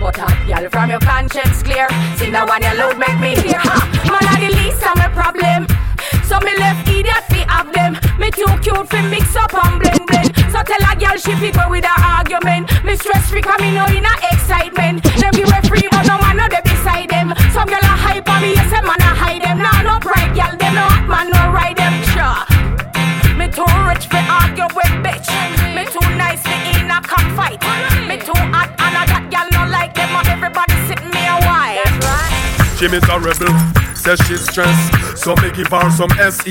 But 0.00 0.16
hot 0.16 0.38
gyal 0.48 0.70
from 0.70 0.90
your 0.90 1.00
conscience 1.00 1.62
clear. 1.62 1.88
See 2.16 2.30
the 2.30 2.40
one 2.48 2.62
you 2.62 2.74
load 2.80 2.96
make 2.96 3.18
me 3.20 3.36
hear. 3.36 3.60
Man 4.08 4.24
a 4.24 4.34
the 4.40 4.50
least 4.56 4.82
of 4.82 4.96
my 4.96 5.08
problem. 5.12 5.68
So 6.28 6.38
me 6.40 6.52
left 6.58 6.88
idiot 6.88 7.24
fi 7.30 7.44
have 7.48 7.72
them. 7.72 7.98
Me 8.18 8.30
too 8.30 8.46
cute 8.62 8.88
fi 8.88 9.02
mix 9.08 9.36
up 9.36 9.54
and 9.54 9.80
blend 9.80 10.06
blend. 10.06 10.30
So 10.52 10.62
tell 10.62 10.84
a 10.90 10.92
girl 10.96 11.16
she 11.16 11.34
fi 11.36 11.50
go 11.50 11.68
with 11.70 11.84
argument. 11.86 12.70
Me 12.84 12.96
stress 12.96 13.28
free 13.30 13.42
'cause 13.42 13.60
me 13.60 13.70
know 13.72 13.86
in 13.86 14.04
a 14.04 14.14
excitement. 14.32 15.02
Them 15.20 15.32
give 15.32 15.48
free 15.68 15.88
but 15.90 16.06
no 16.06 16.18
man 16.18 16.36
no 16.36 16.48
dey 16.48 16.62
beside 16.64 17.08
them. 17.10 17.34
Some 17.52 17.68
girl 17.68 17.84
a 17.92 17.94
hype 18.04 18.28
on 18.28 18.42
me, 18.42 18.54
yes 18.54 18.72
a 18.72 18.82
man 18.82 19.00
a 19.00 19.12
hide 19.22 19.42
them. 19.42 19.58
Nah 19.58 19.82
no 19.82 19.98
bright 20.00 20.32
girl, 20.34 20.54
them 20.56 20.74
no 20.74 20.84
hot 20.94 21.06
man 21.08 21.30
no 21.30 21.42
ride 21.52 21.76
them. 21.76 21.94
Sure. 22.12 22.40
Me 23.38 23.46
too 23.48 23.68
rich 23.88 24.06
fi 24.12 24.20
argue 24.40 24.68
with 24.76 24.94
bitch. 25.04 25.28
Me 25.74 25.84
too 25.94 26.08
nice 26.16 26.42
fi 26.42 26.56
in 26.78 26.90
a 26.90 27.00
cockfight. 27.00 27.60
Me 28.08 28.16
too 28.16 28.40
She 32.82 32.88
rebel, 32.88 33.14
says 33.94 34.18
she's 34.26 34.42
stressed. 34.42 35.16
So 35.16 35.36
me 35.36 35.52
give 35.52 35.68
her 35.68 35.88
some 35.92 36.10
sex. 36.10 36.42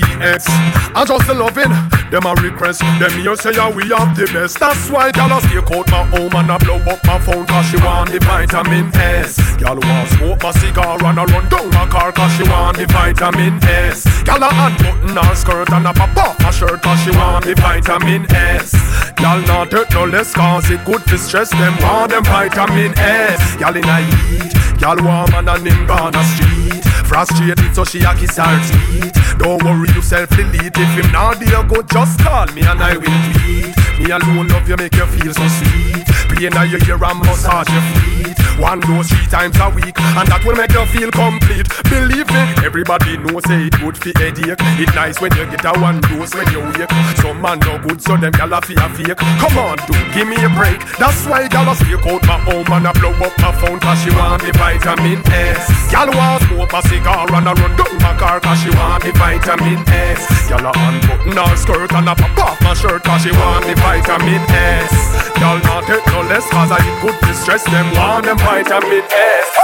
I 0.96 1.04
just 1.06 1.28
a 1.28 1.34
loving, 1.34 1.76
them 2.08 2.24
a 2.24 2.34
request. 2.40 2.80
Them 2.80 3.12
here 3.20 3.36
say 3.36 3.52
yeah, 3.52 3.70
we 3.70 3.84
have 3.90 4.16
the 4.16 4.32
best. 4.32 4.58
That's 4.58 4.90
why 4.90 5.12
gyal 5.12 5.36
a 5.36 5.42
stake 5.44 5.68
out 5.76 5.92
my 5.92 6.08
home 6.08 6.32
and 6.32 6.52
I 6.52 6.58
blow 6.58 6.80
up 6.88 7.04
my 7.04 7.20
phone 7.20 7.46
cause 7.46 7.66
she 7.68 7.76
want 7.84 8.12
the 8.12 8.20
vitamin 8.20 8.96
S. 8.96 9.36
Gyal 9.60 9.84
want 9.84 10.08
smoke 10.16 10.42
my 10.42 10.52
cigar 10.52 11.04
and 11.04 11.20
I 11.20 11.26
run 11.26 11.50
down 11.50 11.70
my 11.72 11.86
car 11.92 12.14
cause 12.14 12.32
she 12.38 12.48
want 12.48 12.78
the 12.78 12.86
vitamin 12.88 13.60
S. 13.66 14.06
Gyal 14.24 14.40
a 14.40 14.48
unbutton 14.48 15.18
her 15.20 15.36
skirt 15.36 15.70
and 15.70 15.88
a 15.88 15.94
pop 15.94 16.16
off 16.16 16.40
her 16.40 16.52
shirt 16.54 16.82
cause 16.82 17.00
she 17.04 17.12
want 17.12 17.44
the 17.44 17.56
vitamin 17.56 18.24
S. 18.32 18.72
Gyal 19.20 19.46
not 19.48 19.72
hurt 19.74 19.92
no 19.92 20.06
less 20.06 20.34
cause 20.34 20.72
it 20.72 20.80
good 20.86 21.04
for 21.04 21.18
stress. 21.18 21.52
Them 21.52 21.76
want 21.84 22.12
them 22.12 22.24
vitamin 22.24 22.94
S. 22.98 23.42
Gyal 23.60 23.76
in 23.76 23.84
a 23.84 24.00
heat, 24.00 24.54
gyal 24.80 25.04
warm 25.04 25.34
and 25.36 25.50
a 25.50 25.60
nim 25.60 25.86
street. 26.24 26.84
Frustrated 27.06 27.76
so 27.76 27.84
she 27.84 28.00
a 28.04 28.14
kiss 28.16 28.38
her 28.38 28.58
teeth. 28.68 29.38
Don't 29.38 29.64
worry 29.64 29.90
yourself 29.94 30.30
delete 30.30 30.78
if 30.78 30.92
him 30.98 31.12
not 31.12 31.40
there 31.40 31.64
go 31.64 31.82
just 31.84 32.20
call 32.20 32.46
me 32.54 32.62
and 32.62 32.82
I 32.82 32.98
will 32.98 33.20
tweet. 33.34 33.74
Me 34.00 34.12
alone 34.12 34.48
love 34.48 34.68
you 34.68 34.78
make 34.78 34.96
you 34.96 35.06
feel 35.06 35.34
so 35.34 35.48
sweet. 35.48 36.06
Play 36.30 36.50
now 36.50 36.64
your 36.64 36.82
ear 36.88 37.04
and 37.04 37.20
massage 37.20 37.70
your 37.70 37.82
feet. 37.94 38.41
One 38.62 38.80
dose 38.82 39.10
three 39.10 39.26
times 39.26 39.58
a 39.58 39.74
week 39.74 39.98
and 39.98 40.28
that 40.30 40.46
will 40.46 40.54
make 40.54 40.70
you 40.70 40.86
feel 40.94 41.10
complete. 41.10 41.66
Believe 41.90 42.30
me, 42.30 42.44
everybody 42.62 43.18
knows 43.18 43.42
say 43.50 43.66
it 43.66 43.76
good 43.82 43.98
for 43.98 44.14
headache. 44.22 44.62
It 44.78 44.94
nice 44.94 45.18
when 45.18 45.34
you 45.34 45.50
get 45.50 45.66
a 45.66 45.74
one 45.82 45.98
dose 46.06 46.30
when 46.38 46.46
you 46.54 46.62
wake. 46.78 46.94
Some 47.18 47.42
man 47.42 47.58
no 47.66 47.82
good 47.82 47.98
so 48.06 48.14
them 48.22 48.30
gyal 48.38 48.54
a 48.54 48.62
fear 48.62 48.86
fake. 48.94 49.18
Come 49.18 49.58
on, 49.58 49.82
dude, 49.90 49.98
give 50.14 50.30
me 50.30 50.38
a 50.46 50.50
break. 50.54 50.78
That's 51.02 51.26
why 51.26 51.50
gyal 51.50 51.74
a 51.74 51.74
stake 51.74 52.06
out 52.06 52.22
my 52.30 52.38
home 52.46 52.70
and 52.70 52.86
I 52.86 52.94
blow 52.94 53.18
up 53.18 53.34
my 53.42 53.50
phone 53.58 53.82
cause 53.82 53.98
she 54.06 54.14
want 54.14 54.46
the 54.46 54.54
vitamin 54.54 55.26
S. 55.26 55.66
Gyal 55.90 56.14
want 56.14 56.46
smoke 56.46 56.70
my 56.70 56.82
cigar 56.86 57.26
and 57.34 57.50
I 57.50 57.54
run 57.58 57.74
down 57.74 57.98
my 57.98 58.14
car 58.14 58.38
cause 58.46 58.62
she 58.62 58.70
want 58.78 59.02
the 59.02 59.12
vitamin 59.18 59.82
S. 59.90 60.22
Gyal 60.46 60.70
a 60.70 60.72
unbutton 60.78 61.34
her 61.34 61.58
skirt 61.58 61.92
and 61.98 62.06
I 62.06 62.14
pop 62.14 62.38
off 62.38 62.62
my 62.62 62.78
shirt 62.78 63.02
cause 63.02 63.26
she 63.26 63.34
want 63.34 63.66
the 63.66 63.74
vitamin 63.82 64.46
S. 64.54 64.94
Gyal 65.42 65.58
not 65.66 65.90
take 65.90 66.06
no 66.14 66.22
less 66.30 66.46
cause 66.54 66.70
I 66.70 66.78
eat 66.78 66.98
good 67.02 67.18
to 67.26 67.34
stress 67.34 67.64
them 67.66 67.90
want 67.98 68.30
them 68.30 68.38
vitamin 68.52 69.02
S. 69.10 69.60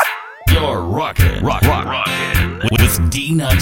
You're 0.50 0.80
rockin', 0.80 1.44
rock, 1.44 1.62
rock, 1.64 1.86
rockin' 1.86 2.62
with 2.72 3.10
D 3.12 3.34
Night 3.34 3.62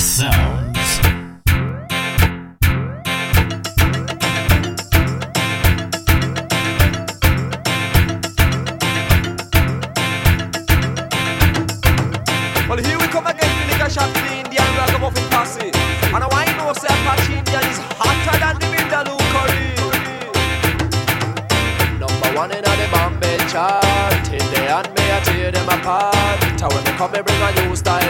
them 25.65 25.79
apart. 25.79 26.59
So 26.59 26.67
when 26.69 26.83
they 26.83 26.91
come, 26.93 27.11
they 27.11 27.21
bring 27.21 27.41
a 27.41 27.51
new 27.61 27.75
style. 27.75 28.01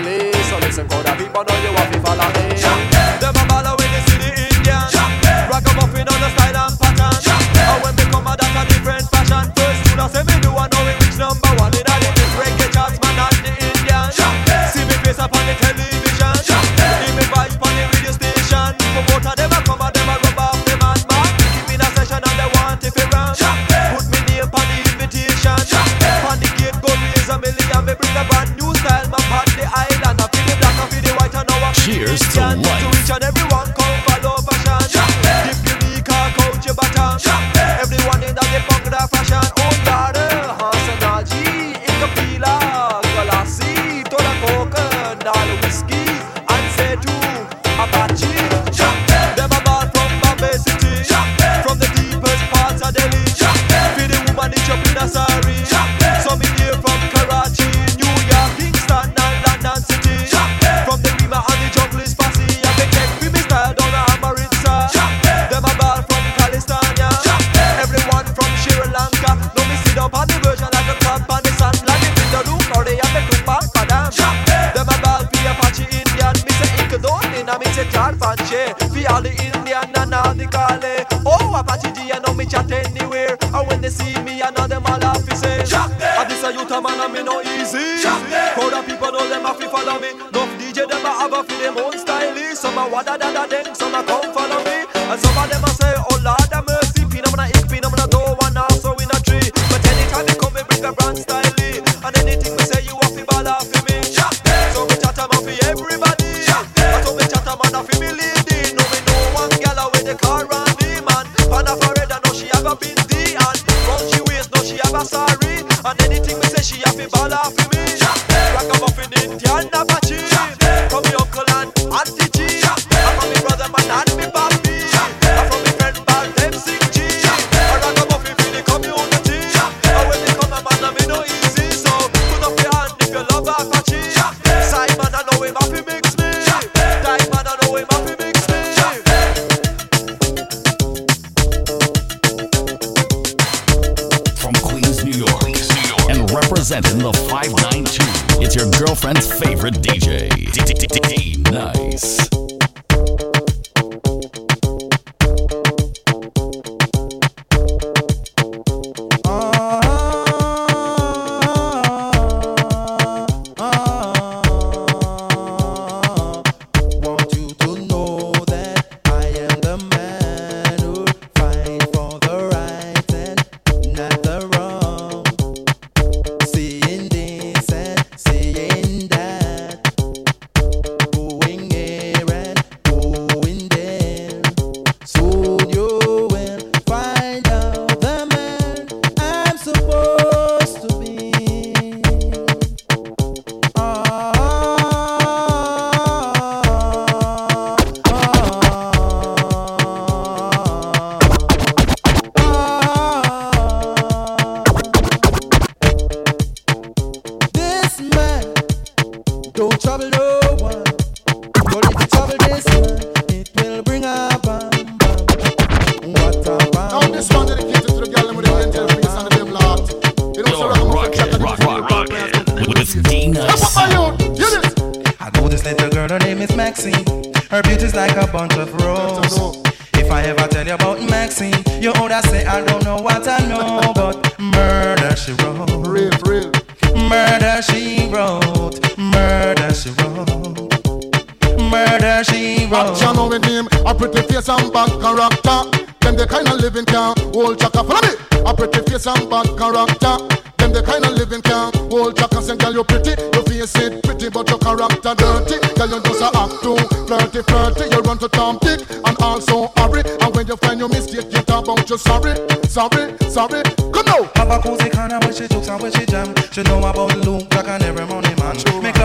So 0.49 0.57
listen, 0.59 0.87
cause 0.87 1.03
the 1.03 1.13
people 1.15 1.43
know 1.43 1.57
you 1.63 1.71
have 1.75 1.91
to 1.91 1.99
follow 1.99 2.27
me. 2.35 2.55
Them 3.19 3.35
a 3.35 3.75
they 3.79 4.01
see 4.07 4.17
the 4.19 4.29
Indian. 4.35 4.87
Ragamuffin 5.49 6.07
on 6.07 6.19
the 6.19 6.29
style 6.35 6.57
and 6.57 6.75
pattern. 6.79 7.15
And 7.55 7.83
when 7.83 7.95
they 7.95 8.07
come, 8.11 8.27
a 8.27 8.35
that 8.35 8.55
a 8.55 8.61
different 8.67 9.07
fashion. 9.09 9.51
First, 9.55 9.89
you 9.89 9.95
know, 9.95 10.07
say 10.07 10.23
me 10.23 10.35
do, 10.41 10.51
I 10.51 10.67
know 10.67 10.83
it 10.87 10.99
reach 11.03 11.17
number 11.17 11.51
one 11.61 11.73
in 11.73 11.83
the 11.85 12.11
big 12.15 12.31
reggae 12.39 12.67
charts, 12.73 12.99
man, 13.01 13.19
and 13.23 13.37
the 13.43 13.51
Indian. 13.55 14.11
See 14.71 14.83
me 14.83 14.95
face 15.03 15.19
up 15.19 15.33
on 15.33 15.45
the 15.47 15.55
television. 15.55 15.94
I 32.15 32.17
feel 32.17 32.31
Cheers 32.31 32.55
the 32.55 32.69
to 32.69 32.97
each 32.97 33.11
and 33.11 33.23
everyone 33.25 33.73
come 33.73 33.99
follow 34.07 34.37
fashion. 34.63 35.03
If 35.51 35.83
unique 35.83 36.07
or 36.07 36.31
coach 36.39 36.65
your 36.65 36.75
baton. 36.75 37.54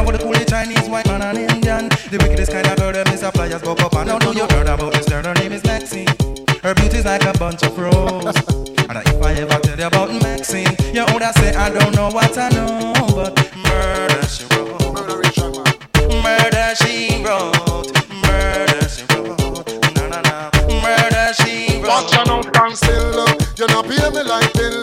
Man. 0.05 0.13
Make 0.13 0.23
love 0.23 0.35
with 0.35 0.39
a 0.39 0.45
coolie 0.45 0.49
Chinese, 0.49 0.89
white 0.89 1.07
man 1.07 1.23
and 1.23 1.39
Indian. 1.39 1.89
The 2.11 2.19
wickedest 2.21 2.53
kind 2.53 2.67
of 2.67 2.77
girl 2.77 2.93
them 2.93 3.07
is 3.09 3.23
a 3.23 3.33
flyers 3.33 3.63
go 3.63 3.73
up 3.73 3.95
and 3.95 4.09
now 4.09 4.19
know 4.19 4.33
you 4.33 4.47
heard 4.51 4.69
about 4.69 4.93
this 4.93 5.09
girl. 5.09 5.23
Her 5.23 5.35
name 5.35 5.53
is 5.53 5.65
Maxine. 5.65 6.09
Her 6.63 6.75
beauty's 6.75 7.05
like 7.05 7.25
a 7.25 7.33
bunch 7.39 7.63
of 7.63 7.79
roses. 7.79 8.37
and 8.89 8.99
if 8.99 9.23
I 9.23 9.35
ever 9.35 9.59
tell 9.61 9.79
you 9.79 9.87
about 9.87 10.11
Maxine, 10.23 10.75
you 10.93 11.05
would 11.13 11.23
say 11.37 11.55
I 11.55 11.71
don't 11.71 11.95
know 11.95 12.11
what 12.11 12.37
I 12.37 12.49
know, 12.51 12.93
but 13.15 13.35
murder 13.57 14.27
she 14.27 14.45
wrote. 14.55 14.93
Murder 16.23 16.75
she 16.77 17.23
wrote. 17.25 17.93
Murder 18.27 18.89
she 18.89 19.05
wrote. 19.13 19.95
Na 19.97 20.09
na 20.09 20.21
na. 20.21 20.51
Murder 20.83 21.33
she 21.35 21.81
wrote. 21.81 21.89
Watch 21.89 22.13
your 22.15 22.25
now 22.27 22.43
stand 22.43 22.77
still. 22.77 23.27
You 23.57 23.67
not 23.69 23.85
pay 23.87 24.11
me 24.11 24.23
like 24.23 24.53
bill. 24.55 24.80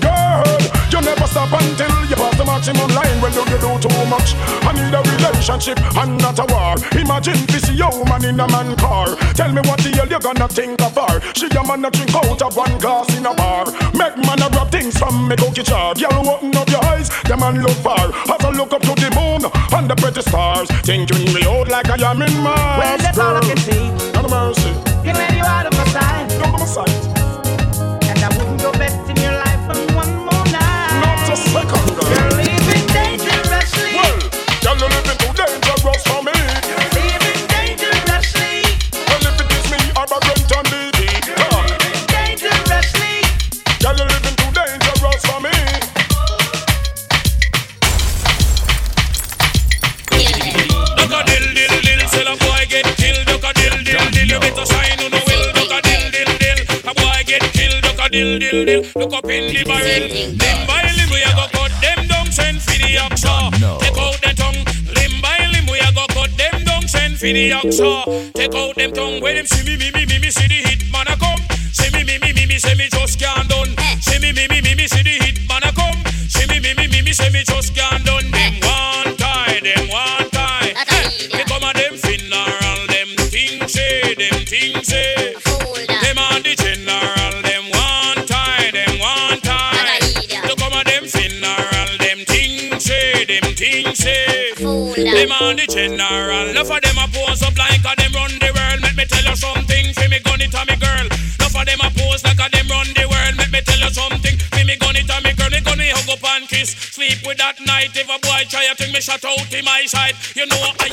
Girl. 0.00 0.58
You 0.92 1.00
never 1.00 1.26
stop 1.26 1.52
until 1.52 1.94
you 2.04 2.16
pass 2.16 2.36
the 2.36 2.44
maximum 2.44 2.90
line. 2.92 3.16
Well, 3.22 3.32
do 3.32 3.42
you 3.48 3.58
do 3.58 3.70
too 3.80 4.04
much? 4.12 4.36
I 4.68 4.76
need 4.76 4.92
a 4.92 5.00
relationship 5.00 5.80
and 5.96 6.18
not 6.20 6.38
a 6.38 6.44
war. 6.52 6.76
Imagine 7.00 7.40
this 7.48 7.70
young 7.72 8.04
man 8.04 8.24
in 8.24 8.38
a 8.38 8.46
man 8.48 8.76
car. 8.76 9.16
Tell 9.32 9.50
me 9.52 9.62
what 9.64 9.80
the 9.80 9.90
hell 9.96 10.08
you 10.08 10.20
gonna 10.20 10.48
think 10.48 10.80
of 10.82 10.94
her? 10.94 11.20
She 11.32 11.46
a 11.46 11.62
man 11.64 11.84
a 11.84 11.90
drink 11.90 12.14
out 12.14 12.42
of 12.42 12.56
one 12.56 12.76
glass 12.78 13.08
in 13.16 13.24
a 13.24 13.32
bar. 13.34 13.64
Make 13.96 14.16
man 14.20 14.42
a 14.44 14.48
grab 14.52 14.70
things 14.70 14.98
from 14.98 15.28
me 15.28 15.36
cookie 15.36 15.62
jar. 15.62 15.94
Girl, 15.94 16.28
open 16.28 16.54
up 16.56 16.68
your 16.68 16.84
eyes, 16.84 17.08
the 17.24 17.36
man 17.36 17.62
look 17.62 17.78
far. 17.80 18.12
As 18.28 18.44
I 18.44 18.50
look 18.50 18.72
up 18.72 18.82
to 18.82 18.92
the 18.92 19.08
moon 19.16 19.48
and 19.48 19.88
the 19.88 19.96
pretty 19.96 20.20
stars, 20.20 20.68
thinking 20.84 21.32
me 21.32 21.40
out 21.48 21.68
like 21.68 21.88
I 21.88 22.10
am 22.10 22.20
in 22.20 22.36
Mars. 22.44 22.78
Well, 22.78 22.98
that's 22.98 23.18
all 23.18 23.36
I 23.36 23.40
can 23.40 23.56
see. 23.56 23.88
Of 24.12 24.28
mercy. 24.28 24.72
Can 25.04 25.16
let 25.16 25.32
you 25.32 25.42
out 25.42 25.66
of 25.66 25.72
my 25.72 25.84
sight. 25.88 26.32
Out 26.44 26.52
of 26.52 26.60
my 26.60 26.66
sight. 26.68 27.00
And 28.12 28.18
I 28.20 28.28
wouldn't 28.36 28.60
go 28.60 28.72
best 28.72 29.11
dangerous 35.34 36.02
for 36.04 36.22
me. 36.22 36.32
Living 36.94 37.42
dangerously. 37.48 38.62
Well, 39.08 39.24
if 39.28 39.40
it 39.40 39.50
is 39.52 39.66
me 39.72 39.80
or 39.96 40.04
a 40.04 40.18
Barrington 40.20 40.64
Levy, 40.72 41.08
come. 41.36 41.68
Dangerously. 42.08 43.14
Girl, 43.80 43.96
you 43.96 44.06
living 44.12 44.36
too 44.36 44.50
dangerous 44.52 45.22
for 45.26 45.40
me. 45.40 45.54
Duck 50.96 51.12
a 51.12 51.20
dill 51.26 51.46
dill 51.54 51.76
dill, 51.82 52.02
say 52.08 52.24
a 52.26 52.34
boy 52.36 52.62
get 52.68 52.86
killed. 52.96 53.26
Duck 53.26 53.44
a 53.44 53.52
dill 53.54 53.76
dill 53.84 54.06
dill, 54.10 54.28
you 54.28 54.40
better 54.40 54.66
shine 54.66 55.00
on 55.00 55.10
the 55.10 55.20
will. 55.26 55.52
Duck 55.56 55.72
a 55.72 55.80
dill 55.82 56.04
dill 56.12 56.32
dill, 56.38 56.60
a 56.90 56.94
boy 56.94 57.22
get 57.26 57.42
killed. 57.52 57.82
Duck 57.82 57.98
a 57.98 58.08
dill 58.10 58.38
dill 58.38 58.64
dill, 58.64 58.82
look 58.96 59.12
up 59.12 59.24
in 59.24 59.52
the 59.52 59.64
barrel. 59.64 60.08
Limb 60.08 60.66
by 60.66 60.82
limb 60.96 61.10
we 61.10 61.22
a 61.22 61.30
go 61.34 61.46
cut 61.52 61.72
them 61.80 62.06
down, 62.06 62.26
send 62.30 62.60
for 62.60 62.76
the 62.78 62.96
oxa. 63.00 63.50
Take 63.80 63.98
out 63.98 64.20
the 64.20 64.34
tongue. 64.36 64.81
By 65.22 65.38
limb 65.52 65.66
we 65.70 65.78
a 65.78 65.92
go 65.94 66.04
cut 66.10 66.30
them 66.36 66.64
down, 66.64 66.88
send 66.88 67.16
for 67.18 67.26
the 67.26 67.50
oxa. 67.50 68.32
Take 68.34 68.54
out 68.54 68.74
them 68.74 68.92
tongue. 68.92 69.20
When 69.22 69.36
them 69.36 69.46
see 69.46 69.62
me 69.64 69.76
me 69.78 69.90
me 69.92 70.04
me 70.04 70.18
me 70.18 70.30
see 70.30 70.48
the 70.48 70.60
hit 70.68 70.90
man 70.90 71.06
a 71.06 71.16
come. 71.16 71.40
See 71.72 71.90
me 71.94 72.02
me 72.04 72.18
me 72.18 72.32
me 72.32 72.46
me 72.46 72.58
say 72.58 72.74
me 72.74 72.88
just 72.90 73.18
can't 73.20 73.48
done. 73.48 73.70
See 74.00 74.18
me 74.18 74.32
me 74.32 74.48
me 74.48 74.60
me 74.60 74.74
me 74.74 74.86
see 74.88 75.02
the 75.02 75.14
hit 75.24 75.38
man 75.48 75.62
a 75.62 75.72
come. 75.72 76.02
See 76.28 76.46
me 76.50 76.58
me 76.58 76.74
me 76.74 76.88
me 76.88 77.02
me 77.02 77.12
say 77.12 77.30
me 77.30 77.42
just 77.44 77.74
can't 77.74 78.04
done. 78.04 78.28
Them 78.30 78.54
one 78.66 79.16
tie, 79.16 79.60
them 79.62 79.88
one 79.88 80.28
tie. 80.30 80.74
Me 81.36 81.44
come 81.46 81.62
a 81.62 81.72
them 81.72 81.94
funeral, 81.96 82.80
them 82.90 83.08
things 83.30 83.72
say, 83.72 84.14
them 84.14 84.44
things 84.44 84.88
them 93.92 93.96
say. 93.96 94.52
Them 94.56 95.32
a 95.32 95.54
the 95.54 95.66
general, 95.68 96.48
enough 96.48 96.70
of 96.70 96.80
them 96.80 96.98
a 96.98 97.06
pose 97.12 97.42
up 97.42 97.56
like 97.56 97.84
a 97.84 97.92
them 97.96 98.12
run 98.12 98.32
the 98.40 98.50
world. 98.54 98.80
Let 98.82 98.96
me 98.96 99.04
tell 99.04 99.24
you 99.24 99.36
something, 99.36 99.92
fi 99.94 100.08
me 100.08 100.20
gun 100.20 100.40
it 100.40 100.54
a 100.54 100.62
me 100.64 100.76
girl. 100.76 101.06
Enough 101.08 101.56
of 101.56 101.64
them 101.66 101.80
a 101.80 101.90
pose 101.92 102.24
like 102.24 102.40
a 102.40 102.48
them 102.48 102.68
run 102.68 102.88
the 102.94 103.04
world. 103.08 103.34
Let 103.36 103.50
me 103.50 103.60
tell 103.60 103.80
you 103.80 103.90
something, 103.90 104.36
fi 104.38 104.64
me 104.64 104.76
gun 104.76 104.96
it 104.96 105.10
a 105.10 105.16
me 105.20 105.32
girl. 105.34 105.50
Me 105.50 105.60
gun 105.60 105.78
me 105.78 105.90
hug 105.92 106.08
up 106.08 106.24
and 106.36 106.48
kiss, 106.48 106.72
sleep 106.72 107.20
with 107.26 107.38
that 107.38 107.60
night. 107.66 107.92
If 107.96 108.08
a 108.08 108.18
boy 108.20 108.44
try 108.48 108.64
a 108.70 108.74
thing, 108.74 108.92
me 108.92 109.00
shut 109.00 109.24
out 109.24 109.52
in 109.52 109.64
my 109.64 109.84
side. 109.86 110.16
You 110.36 110.46
know 110.46 110.62
I 110.80 110.91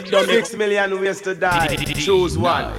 did 0.00 0.10
done? 0.10 0.26
Six 0.26 0.54
million 0.54 1.00
ways 1.00 1.20
to 1.22 1.34
die. 1.34 1.76
Choose 1.76 2.38
one. 2.38 2.72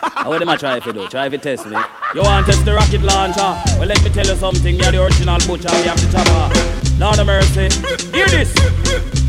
How 0.00 0.38
them 0.38 0.48
a 0.48 0.56
try 0.58 0.76
if 0.76 0.86
you 0.86 0.92
do? 0.92 1.08
Try 1.08 1.26
if 1.26 1.32
you 1.32 1.38
test 1.38 1.66
me. 1.66 1.76
You 2.14 2.22
want 2.22 2.46
to 2.46 2.52
test 2.52 2.64
the 2.64 2.74
rocket 2.74 3.02
launcher? 3.02 3.62
Well, 3.78 3.88
let 3.88 4.02
me 4.02 4.10
tell 4.10 4.26
you 4.26 4.36
something. 4.36 4.74
You're 4.76 4.92
the 4.92 5.02
original 5.04 5.38
butcher. 5.46 5.70
We 5.72 5.82
have 5.88 6.00
the 6.00 6.08
chopper. 6.12 6.50
Lord 6.98 7.18
of 7.18 7.26
mercy. 7.26 7.68
Hear 8.12 8.26
this. 8.28 9.19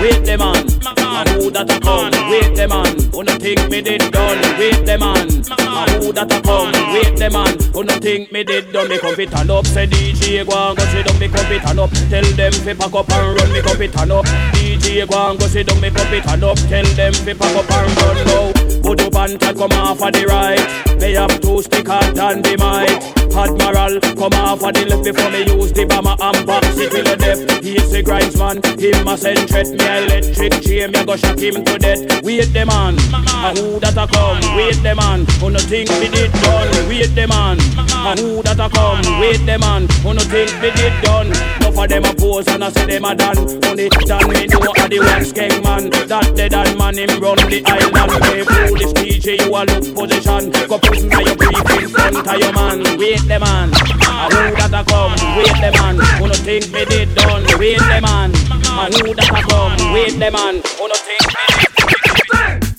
Wait 0.00 0.22
the 0.24 0.38
man, 0.38 0.54
and 0.54 1.28
who 1.42 1.50
that 1.50 1.66
a 1.66 1.80
come? 1.80 2.14
Wait 2.30 2.54
the 2.54 2.68
man, 2.68 2.86
who 3.10 3.24
no 3.24 3.34
think 3.34 3.68
me 3.68 3.82
did 3.82 4.12
done? 4.12 4.38
Wait 4.58 4.86
the 4.86 4.96
man, 4.96 5.26
and 5.26 6.04
who 6.04 6.12
that 6.12 6.30
a 6.30 6.40
come? 6.40 6.70
Wait 6.94 7.18
the 7.18 7.28
man, 7.28 7.50
who 7.74 7.82
no 7.82 7.94
think 7.98 8.30
me 8.30 8.44
did 8.44 8.70
done? 8.72 8.88
Me 8.88 8.98
come 8.98 9.16
fit 9.16 9.34
and 9.34 9.50
up, 9.50 9.66
say 9.66 9.86
DJ 9.88 10.46
go 10.46 10.54
and 10.54 10.78
go 10.78 10.84
sit 10.94 11.04
down, 11.04 11.18
me 11.18 11.26
come 11.26 11.46
fit 11.46 11.64
and 11.66 11.80
up. 11.80 11.90
Tell 12.10 12.22
them 12.38 12.52
fi 12.52 12.74
pack 12.74 12.94
up 12.94 13.10
and 13.10 13.40
run, 13.40 13.52
me 13.52 13.60
come 13.60 13.76
fit 13.76 13.96
and 13.98 14.12
up. 14.12 14.24
DJ 14.54 14.77
go 15.06 15.30
and 15.30 15.38
go 15.38 15.46
sit 15.46 15.66
down, 15.66 15.80
me 15.80 15.90
fit 15.90 16.26
and 16.26 16.44
up. 16.44 16.58
Tell 16.68 16.84
them 16.84 17.12
fi 17.12 17.34
pack 17.34 17.56
up 17.56 17.70
and 17.70 17.96
run 18.00 18.26
now. 18.26 18.52
Put 18.82 19.02
up 19.02 19.14
and 19.16 19.40
tag 19.40 19.56
come 19.56 19.72
off 19.72 20.02
of 20.02 20.12
the 20.12 20.24
right. 20.26 20.98
They 20.98 21.12
have 21.12 21.40
two 21.40 21.62
stick 21.62 21.86
hard 21.86 22.18
and 22.18 22.44
the 22.44 22.56
mic. 22.56 23.18
Admiral 23.38 24.00
come 24.18 24.34
off 24.40 24.64
of 24.64 24.74
the 24.74 24.84
left 24.86 25.04
before 25.04 25.30
me 25.30 25.46
use 25.46 25.72
the 25.72 25.84
bomber 25.84 26.16
and 26.18 26.46
box 26.46 26.66
it 26.74 26.90
till 26.90 27.04
the 27.04 27.16
death. 27.16 27.62
He's 27.62 27.90
the 27.92 28.02
grinds 28.02 28.36
man, 28.36 28.58
him 28.80 29.06
a 29.06 29.14
send 29.16 29.46
threat 29.48 29.68
me 29.68 29.78
electric 29.78 30.62
chain, 30.64 30.90
me 30.90 31.04
go 31.04 31.14
shock 31.14 31.38
him 31.38 31.62
to 31.62 31.78
death. 31.78 32.02
Wait 32.24 32.50
the 32.50 32.66
man, 32.66 32.98
a 33.14 33.54
who 33.54 33.78
that 33.78 33.94
a 33.94 34.10
come? 34.10 34.42
Wait 34.56 34.82
the 34.82 34.94
man, 34.96 35.22
who 35.38 35.50
no 35.50 35.60
think 35.60 35.90
me 36.00 36.08
did 36.10 36.32
done? 36.42 36.88
Wait 36.88 37.14
the 37.14 37.28
man, 37.28 37.58
a 37.78 38.18
who 38.18 38.42
that 38.42 38.58
a 38.58 38.66
come? 38.74 39.06
Wait 39.20 39.38
the 39.46 39.58
man, 39.58 39.86
who 40.02 40.14
no 40.14 40.22
think 40.26 40.50
me 40.58 40.74
did 40.74 40.96
done? 41.04 41.30
No 41.62 41.70
for 41.70 41.86
them 41.86 42.10
a 42.10 42.12
pose 42.14 42.48
and 42.48 42.64
I 42.64 42.70
say 42.70 42.86
them 42.86 43.04
a 43.04 43.14
done. 43.14 43.38
Only 43.70 43.88
done 44.02 44.26
me 44.34 44.46
know 44.50 44.77
a 44.78 44.88
the 44.88 44.98
wax 45.00 45.32
gang 45.32 45.62
man. 45.62 45.90
That 45.90 46.32
dead 46.36 46.54
and 46.54 46.78
man 46.78 46.98
him 46.98 47.10
run 47.20 47.36
the 47.36 47.62
island. 47.66 48.12
Play 48.22 48.42
foolish 48.44 48.92
DJ, 48.96 49.38
you 49.40 49.54
a 49.54 49.60
look 49.66 49.86
position. 49.94 50.50
Go 50.68 50.78
put 50.78 51.02
na 51.04 51.18
your 51.20 51.36
brief 51.36 51.68
in 51.78 51.88
front 51.90 52.16
of 52.16 52.38
your 52.38 52.52
man. 52.52 52.78
Wait 52.98 53.22
the 53.26 53.38
man, 53.38 53.70
a 53.72 54.24
who 54.30 54.40
that 54.56 54.74
a 54.74 54.82
come? 54.88 55.18
Wait 55.36 55.56
the 55.60 55.70
man, 55.76 55.96
who 56.18 56.26
no 56.28 56.34
think 56.34 56.70
me 56.72 56.84
did 56.86 57.14
done? 57.14 57.44
Wait 57.58 57.78
the 57.78 57.98
man, 58.02 58.30
a 58.32 58.84
who 58.92 59.14
that 59.14 59.30
a 59.30 59.40
come? 59.46 59.92
Wait 59.92 60.14
the 60.18 60.30
man, 60.30 60.54
who 60.78 60.84
no 60.88 60.94
think 60.94 61.26
me 61.28 61.48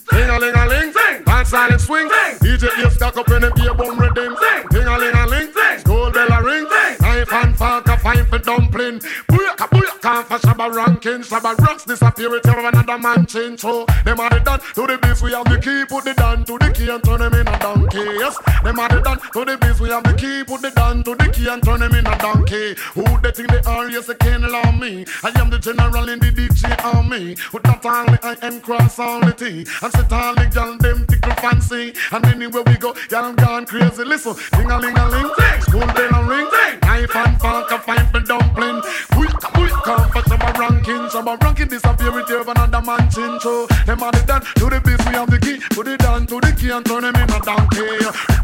Ding 0.09 0.29
a 0.29 0.39
ling 0.39 0.55
a 0.55 0.65
ling, 0.67 0.91
dance 1.25 1.49
silent 1.49 1.81
swing. 1.81 2.09
DJ 2.41 2.65
ear 2.81 2.89
stack 2.89 3.15
up 3.15 3.29
in 3.29 3.41
the 3.41 3.51
beer 3.55 3.73
bum 3.73 3.99
redeem. 3.99 4.35
Ding 4.71 4.87
a 4.87 4.97
ling 4.97 5.15
a 5.15 5.27
ling, 5.27 5.49
school 5.79 6.11
bell 6.11 6.33
a 6.33 6.43
ring. 6.43 6.65
Knife 6.99 7.33
and 7.33 7.55
fork 7.55 7.87
a 7.87 7.97
fine 7.97 8.25
for 8.25 8.39
dumpling. 8.39 8.99
Booyaka 9.29 9.68
booyaka 9.99 10.23
for 10.25 10.39
shabba 10.39 10.73
ranking. 10.73 11.21
Shabba 11.21 11.57
rocks 11.59 11.83
disappear 11.85 12.29
with 12.29 12.45
another 12.45 12.97
man 12.97 13.25
change. 13.25 13.59
So 13.61 13.85
them 14.05 14.19
are 14.19 14.29
the 14.29 14.39
done 14.39 14.59
to 14.75 14.87
the 14.87 14.97
beast. 14.97 15.21
We 15.21 15.31
have 15.33 15.45
the 15.45 15.59
key, 15.59 15.85
put 15.85 16.05
the 16.05 16.13
down 16.13 16.45
to 16.45 16.57
the 16.57 16.71
key 16.71 16.89
and 16.89 17.03
turn 17.03 17.19
them 17.19 17.33
in 17.33 17.47
a 17.47 17.59
donkey. 17.59 17.97
Yes, 17.97 18.37
them 18.63 18.79
are 18.79 18.89
the 18.89 19.01
done 19.01 19.19
to 19.19 19.45
the 19.45 19.57
beast. 19.57 19.79
We 19.79 19.89
have 19.89 20.03
the 20.03 20.13
key, 20.13 20.43
put 20.43 20.61
the 20.61 20.71
down 20.71 21.03
to 21.03 21.15
the 21.15 21.29
key 21.31 21.47
and 21.47 21.63
turn 21.63 21.79
them 21.79 21.93
in 21.93 22.05
a 22.05 22.17
donkey. 22.17 22.75
Who 22.93 23.03
they 23.21 23.31
think 23.31 23.49
they 23.49 23.61
are? 23.69 23.89
Yes, 23.89 24.07
they 24.07 24.15
can't 24.15 24.43
allow 24.43 24.71
me. 24.71 25.05
I 25.23 25.31
am 25.39 25.49
the 25.49 25.59
general 25.59 26.09
in 26.09 26.19
the 26.19 26.31
DJ 26.31 26.83
army. 26.83 27.35
With 27.53 27.63
that 27.63 27.85
only 27.85 28.19
I 28.23 28.35
am 28.45 28.61
cross 28.61 28.99
all 28.99 29.21
the 29.21 29.33
T. 29.33 29.65
And 29.81 29.91
sit 29.93 30.11
all 30.11 30.35
the 30.35 30.49
gal 30.53 30.77
them 30.77 31.05
tickle 31.07 31.35
fancy. 31.35 31.93
And 32.11 32.25
anywhere 32.25 32.63
we 32.65 32.77
go, 32.77 32.95
y'all 33.09 33.33
gone 33.33 33.65
crazy. 33.65 34.03
Listen, 34.03 34.35
ding 34.51 34.71
a 34.71 34.79
ling 34.79 34.97
a 34.97 35.09
ling, 35.09 35.31
school 35.61 35.87
bell 35.87 36.15
a 36.15 36.23
ring, 36.27 36.47
knife 36.81 37.15
and 37.15 37.39
fork 37.39 37.71
a 37.71 37.79
fine 37.79 38.07
for 38.11 38.19
dumpling. 38.19 38.81
Quick, 39.11 39.31
quick, 39.53 39.73
come 39.99 40.11
for 40.11 40.29
some 40.29 40.39
ranking, 40.55 41.09
some 41.09 41.25
ranking 41.25 41.67
disappear 41.67 42.11
with 42.11 42.29
you 42.29 42.41
another 42.41 42.81
man 42.81 43.09
chin. 43.11 43.39
So 43.39 43.67
them 43.85 44.03
are 44.03 44.11
the 44.11 44.23
done 44.25 44.41
to 44.41 44.65
the 44.69 44.79
beast, 44.79 45.03
we 45.07 45.15
have 45.15 45.29
the 45.29 45.39
key. 45.39 45.59
Put 45.75 45.87
it 45.87 45.99
down 45.99 46.27
to 46.27 46.39
the 46.39 46.51
key 46.55 46.71
and 46.71 46.85
turn 46.85 47.03
them 47.03 47.15
in 47.15 47.29
a 47.29 47.39
donkey. 47.39 47.87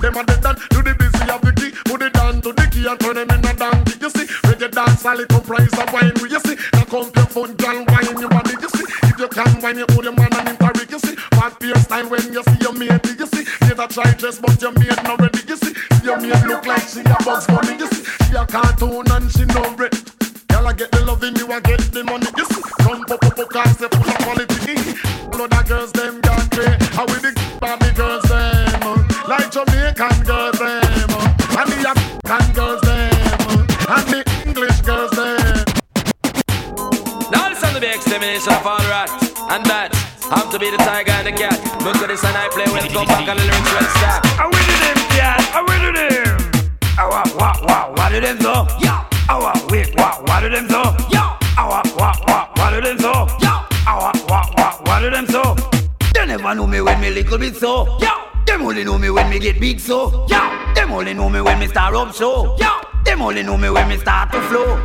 Them 0.01 0.17
are 0.17 0.25
the 0.25 0.37
done 0.41 0.55
to 0.55 0.79
the 0.83 0.93
beast, 0.95 1.15
we 1.19 1.27
have 1.31 1.41
the 1.41 1.53
key. 1.55 1.71
Put 1.85 2.01
it 2.01 2.13
down 2.13 2.41
to 2.41 2.51
the 2.51 2.65
key 2.71 2.85
and 2.87 2.99
turn 2.99 3.15
them 3.15 3.29
in 3.29 3.45
a 3.45 3.53
donkey. 3.55 3.95
You 4.01 4.09
see, 4.09 4.25
reggae 4.47 4.71
dance, 4.71 5.05
a 5.05 5.13
little 5.15 5.41
price 5.41 5.73
of 5.79 5.87
wine. 5.93 6.15
You 6.19 6.39
see, 6.39 6.57
now 6.73 6.85
come 6.85 7.09
your 7.15 7.27
phone, 7.31 7.53
girl, 7.55 7.85
wine 7.87 8.19
your 8.19 8.29
body. 8.29 8.55
You 8.59 8.69
see, 8.69 8.85
if 9.07 9.17
you 9.19 9.29
can 9.29 9.61
wine, 9.61 9.77
you 9.79 9.87
hold 9.95 10.05
your 10.05 10.15
man 10.15 10.33
and 10.35 10.49
in 10.49 10.57
Paris. 10.57 10.89
You 10.91 10.99
see, 10.99 11.15
fast 11.37 11.59
beer 11.59 11.77
style 11.79 12.07
when 12.09 12.25
you 12.33 12.43
see 12.43 12.59
your 12.61 12.75
mate. 12.75 13.05
You 13.05 13.27
see, 13.27 13.43
never 13.67 13.87
try 13.87 14.11
dress, 14.19 14.39
but 14.39 14.59
your 14.61 14.73
mate 14.75 14.99
not 15.03 15.19
ready. 15.21 15.39
You 15.47 15.57
see, 15.57 15.73
your 16.03 16.17
mate 16.19 16.43
look 16.45 16.65
like 16.65 16.87
she 16.87 17.01
a 17.01 17.15
Bugs 17.23 17.47
Bunny. 17.47 17.79
You 17.79 17.87
see, 17.87 18.03
she 18.27 18.35
a 18.35 18.43
cartoon 18.45 19.07
and 19.11 19.31
she 19.31 19.45
no 19.45 19.63
red. 19.77 20.14
Girl, 20.55 20.67
I 20.67 20.73
get 20.73 20.89
the 20.91 21.03
loving, 21.03 21.35
you 21.35 21.51
I 21.51 21.59
get 21.59 21.83
the 21.91 22.01
money. 22.05 22.31
You 22.31 22.45
see, 22.47 22.63
come 22.79 23.03
pop 23.03 23.19
up, 23.27 23.37
up, 23.37 23.49
cause 23.51 23.75
they 23.75 23.91
full 23.91 24.07
of 24.07 24.17
quality. 24.23 24.75
Blood 25.27 25.51
of 25.51 25.67
girls, 25.67 25.91
them 25.91 26.21
got 26.21 26.49
great. 26.55 26.79
How 26.95 27.03
we 27.11 27.19
the 27.19 27.35
Barbie 27.59 27.91
girls, 27.91 28.23
them 28.31 28.79
uh, 28.87 29.03
like 29.27 29.51
Jamaican 29.51 30.23
girls, 30.23 30.55
them 30.55 31.11
uh, 31.11 31.59
and 31.59 31.67
the 31.75 31.79
African 31.91 32.45
girls, 32.55 32.81
them 32.87 33.11
uh, 33.51 33.99
and 33.99 34.07
the 34.07 34.21
English 34.47 34.79
girls, 34.87 35.11
them. 35.11 35.67
Now 37.35 37.51
listen 37.51 37.75
to 37.75 37.79
the 37.83 37.91
extermination 37.91 38.55
of 38.55 38.63
all 38.63 38.79
rat 38.87 39.11
and 39.51 39.59
that. 39.67 39.91
I'm 40.31 40.47
to 40.55 40.57
be 40.57 40.71
the 40.71 40.79
tiger 40.87 41.11
and 41.19 41.27
the 41.27 41.35
cat. 41.35 41.59
Look 41.83 41.99
at 41.99 42.07
this 42.07 42.23
and 42.23 42.31
I 42.31 42.47
play 42.47 42.63
well, 42.71 42.87
come 42.95 43.11
back 43.11 43.27
and 43.27 43.39
the 43.39 43.43
lyrics 43.43 43.75
will 43.75 43.91
start. 43.99 44.23
I 44.39 44.47
win 44.47 44.63
to 44.63 44.75
them, 44.87 44.99
cat. 45.19 45.39
I 45.51 45.59
win 45.67 45.79
to 45.83 45.91
them. 45.99 46.39
Ah, 46.95 47.11
what, 47.11 47.27
what, 47.35 47.55
what, 47.67 47.97
what 47.99 48.09
do 48.15 48.21
them 48.23 48.39
so? 48.39 48.65
Yeah. 48.79 49.14
What, 49.27 49.71
wait, 49.71 49.95
what 49.95 50.41
do 50.41 50.49
them 50.49 50.69
so? 50.69 50.81
What, 51.57 51.87
what 51.97 52.69
do 52.73 52.81
them 52.81 52.99
so? 52.99 53.27
What, 53.85 54.87
what 54.87 54.99
do 54.99 55.09
them 55.09 55.25
so? 55.27 55.55
They 56.13 56.25
never 56.27 56.53
know 56.53 56.67
me 56.67 56.79
when 56.81 57.01
me 57.01 57.09
little 57.09 57.37
bit 57.37 57.55
so. 57.55 57.97
Them 58.45 58.61
only 58.61 58.83
know 58.83 58.99
me 58.99 59.09
when 59.09 59.29
me 59.29 59.39
get 59.39 59.59
big 59.59 59.79
so. 59.79 60.25
Them 60.75 60.91
only 60.91 61.13
know 61.13 61.29
me 61.29 61.41
when 61.41 61.59
me 61.59 61.65
up 61.73 62.13
so. 62.13 62.55
Yeah. 62.57 62.79
Them 63.03 63.21
only 63.23 63.41
know 63.41 63.57
me 63.57 63.69
when 63.69 63.87
me 63.89 63.97
start 63.97 64.31
to 64.31 64.41
flow. 64.41 64.77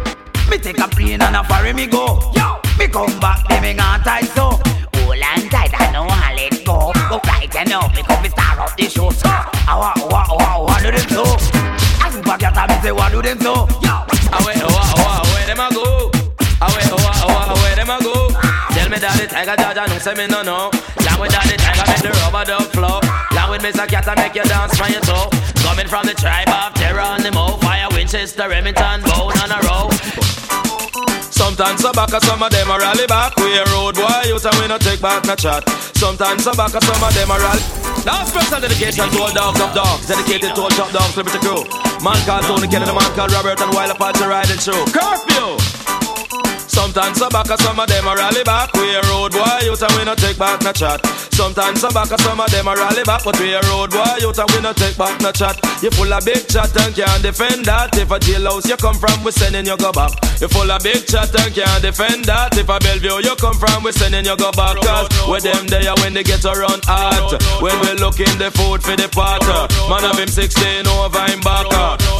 Me 0.51 0.57
take 0.59 0.78
a 0.78 0.88
plane 0.88 1.20
and 1.20 1.36
a 1.36 1.74
me 1.74 1.86
go. 1.86 2.32
Me 2.78 2.88
come 2.88 3.20
back, 3.20 3.47
me 3.51 3.61
me 3.61 3.74
gone 3.74 4.01
tight 4.01 4.24
so. 4.24 4.59
Hold 4.95 5.22
on 5.22 5.49
tight, 5.51 5.78
I 5.78 5.93
know 5.93 6.07
I 6.09 6.34
let 6.34 6.64
go. 6.64 6.93
Go 7.11 7.20
right 7.24 7.57
and 7.57 7.72
up, 7.72 7.95
me 7.95 8.01
up 8.01 8.76
the 8.76 8.84
show. 8.88 9.11
So, 9.11 9.28
what, 9.28 9.99
what 10.09 10.82
do 10.82 10.91
them 10.91 11.09
so? 11.11 11.24
I 12.03 12.11
super 12.11 12.38
cat 12.38 12.57
and 12.57 12.70
me 12.70 12.82
say 12.82 12.93
what 12.93 13.12
do 13.12 13.20
them 13.20 13.38
so? 13.41 13.68
Yo. 13.82 14.20
Tiger 19.31 19.55
I 19.55 19.87
know 19.87 19.99
say 20.03 20.14
me 20.18 20.26
no 20.26 20.43
know. 20.43 20.74
Long 21.07 21.18
with 21.22 21.31
the 21.31 21.55
tiger 21.55 21.87
make 21.87 22.03
the 22.03 22.11
rubber 22.18 22.43
dub 22.43 22.66
flow. 22.74 22.99
Long 23.31 23.55
with 23.55 23.62
Mr. 23.62 23.87
Cat 23.87 24.11
I 24.11 24.18
make 24.18 24.35
you 24.35 24.43
dance 24.43 24.74
from 24.74 24.91
your 24.91 25.01
toe. 25.07 25.31
Coming 25.62 25.87
from 25.87 26.03
the 26.03 26.18
tribe 26.18 26.51
of 26.51 26.74
terror 26.74 26.99
on 26.99 27.22
the 27.22 27.31
mo. 27.31 27.55
Fire 27.62 27.87
Winchester, 27.95 28.51
Remington, 28.51 29.07
bone 29.07 29.39
on 29.39 29.55
a 29.55 29.61
row. 29.70 29.87
Sometimes 31.31 31.78
I 31.87 31.95
back, 31.95 32.11
some 32.11 32.43
of 32.43 32.51
them 32.51 32.74
a 32.74 32.76
rally 32.83 33.07
back. 33.07 33.39
We 33.39 33.55
a 33.55 33.64
road 33.70 33.95
boy, 33.95 34.26
you 34.26 34.39
say 34.43 34.51
we 34.59 34.66
no 34.66 34.78
take 34.83 35.01
back 35.01 35.22
no 35.24 35.39
chat. 35.39 35.62
Sometimes 35.95 36.43
I 36.51 36.53
back, 36.59 36.74
some 36.74 36.99
of 36.99 37.14
them 37.14 37.31
a 37.31 37.39
rally. 37.39 37.62
Now 38.03 38.26
special 38.26 38.59
dedication 38.59 39.07
to 39.14 39.18
all 39.22 39.31
dogs 39.31 39.62
of 39.62 39.70
dogs, 39.72 40.11
dedicated 40.11 40.59
to 40.59 40.61
all 40.66 40.74
top 40.74 40.91
dogs, 40.91 41.16
liberty 41.16 41.39
crew. 41.39 41.62
Man 42.03 42.18
called 42.26 42.51
Tony 42.51 42.66
Kennedy, 42.66 42.91
the 42.91 42.99
man 42.99 43.11
called 43.14 43.31
Robert, 43.31 43.62
and 43.62 43.70
Wild 43.78 43.95
Apache 43.95 44.26
riding 44.26 44.59
through. 44.59 44.85
Curfew. 44.91 45.80
Sometimes 46.71 47.18
some 47.18 47.31
back, 47.31 47.47
some 47.59 47.79
of 47.79 47.89
them 47.89 48.07
a 48.07 48.14
rally 48.14 48.45
back. 48.45 48.73
We 48.75 48.95
a 48.95 49.03
road 49.11 49.33
boy, 49.33 49.59
you 49.62 49.75
and 49.75 49.93
we 49.99 50.05
no 50.05 50.14
take 50.14 50.39
back 50.39 50.62
no 50.62 50.73
chat. 50.73 51.05
Sometimes 51.35 51.81
some 51.81 51.93
back, 51.93 52.09
some 52.21 52.41
of 52.41 52.51
them 52.51 52.68
a 52.68 52.75
rally 52.75 53.03
back, 53.03 53.25
but 53.25 53.39
we 53.41 53.55
a 53.55 53.61
road 53.62 53.91
boy, 53.91 54.05
you 54.21 54.31
and 54.31 54.51
we 54.55 54.61
no 54.62 54.73
take 54.73 54.97
back 54.97 55.21
no 55.21 55.33
chat. 55.33 55.59
You 55.83 55.91
full 55.91 56.12
of 56.12 56.25
big 56.25 56.47
chat 56.47 56.71
and 56.81 56.95
can't 56.95 57.23
defend 57.23 57.64
that. 57.66 57.97
If 57.99 58.11
a 58.11 58.18
jailhouse 58.18 58.68
you 58.68 58.77
come 58.77 58.95
from, 58.95 59.25
we 59.25 59.33
sending 59.33 59.66
you 59.66 59.77
go 59.77 59.91
back. 59.91 60.12
You 60.41 60.49
full 60.49 60.71
of 60.71 60.83
big 60.83 61.07
chat 61.07 61.35
and 61.35 61.55
can't 61.55 61.83
defend 61.83 62.25
that. 62.27 62.57
If 62.57 62.68
a 62.68 62.79
Bellevue 62.79 63.25
you 63.25 63.35
come 63.37 63.59
from, 63.59 63.83
we 63.83 63.93
sending 63.93 64.25
you 64.25 64.37
go 64.37 64.53
back. 64.53 64.77
Cause 64.79 65.09
with 65.27 65.43
them 65.43 65.66
there 65.66 65.95
when 66.05 66.14
they 66.14 66.23
get 66.23 66.45
around 66.45 66.85
hot. 66.87 67.35
When 67.64 67.75
we 67.81 67.99
looking 67.99 68.37
the 68.39 68.51
food 68.55 68.85
for 68.85 68.95
the 68.95 69.09
pot. 69.09 69.43
Man 69.91 70.05
of 70.05 70.18
him 70.18 70.29
16 70.29 70.87
over 70.87 71.25
him 71.27 71.41
back. 71.41 71.66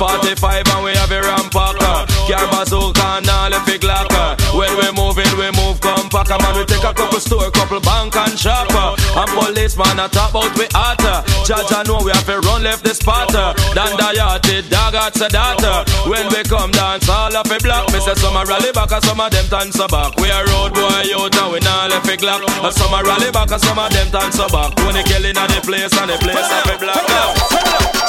45 0.01 0.65
and 0.75 0.85
we 0.85 0.93
have 0.97 1.13
a 1.13 1.21
rampacker. 1.21 2.09
Car 2.27 2.47
bazooka 2.49 3.21
and 3.21 3.29
all 3.29 3.51
the 3.53 3.61
big 3.69 3.85
locker. 3.85 4.40
When 4.61 4.77
we 4.77 4.93
moving, 4.93 5.33
we 5.41 5.49
move 5.57 5.81
compact. 5.81 6.29
Man, 6.29 6.53
we 6.53 6.69
take 6.69 6.85
a 6.85 6.93
couple 6.93 7.17
store, 7.17 7.49
couple 7.49 7.81
bank 7.81 8.13
and 8.13 8.37
shop. 8.37 8.69
Uh. 8.77 8.93
And 9.17 9.33
policeman 9.33 9.97
I 9.97 10.05
talk 10.13 10.37
about 10.37 10.53
we 10.61 10.69
hotter. 10.77 11.25
Uh. 11.25 11.49
Jaja 11.49 11.89
know 11.89 12.05
we 12.05 12.13
have 12.13 12.29
to 12.29 12.45
run 12.45 12.61
left 12.61 12.85
uh. 12.85 12.93
the 12.93 12.93
spot. 12.93 13.33
Dan 13.33 13.97
the 13.97 14.09
yachted, 14.21 14.69
dog 14.69 14.93
at 15.01 15.17
the 15.17 15.33
data. 15.33 15.89
When 16.05 16.29
we 16.29 16.45
come 16.45 16.77
dance, 16.77 17.09
all 17.09 17.33
of 17.33 17.49
a 17.49 17.57
block. 17.65 17.89
Me 17.89 18.05
say 18.05 18.13
some 18.21 18.37
a 18.37 18.45
rally 18.45 18.69
back 18.77 18.93
and 18.93 19.01
some 19.01 19.17
of 19.17 19.33
them 19.33 19.49
dance 19.49 19.81
back. 19.81 20.13
We 20.21 20.29
a 20.29 20.45
road 20.53 20.77
boy 20.77 21.09
out 21.09 21.33
and 21.41 21.49
we 21.57 21.59
not 21.65 21.89
left 21.89 22.13
a 22.13 22.21
glock. 22.21 22.45
And 22.45 22.75
some 22.77 22.93
a 22.93 23.01
rally 23.01 23.33
back 23.33 23.49
and 23.49 23.65
some 23.65 23.81
of 23.81 23.89
them 23.89 24.13
dance 24.13 24.37
back. 24.37 24.77
Tony 24.77 25.01
Kelly 25.09 25.33
in 25.33 25.41
the 25.41 25.61
place 25.65 25.97
and 25.97 26.13
the 26.13 26.21
place 26.21 26.37
of 26.37 26.69
a 26.69 26.77
block. 26.77 27.01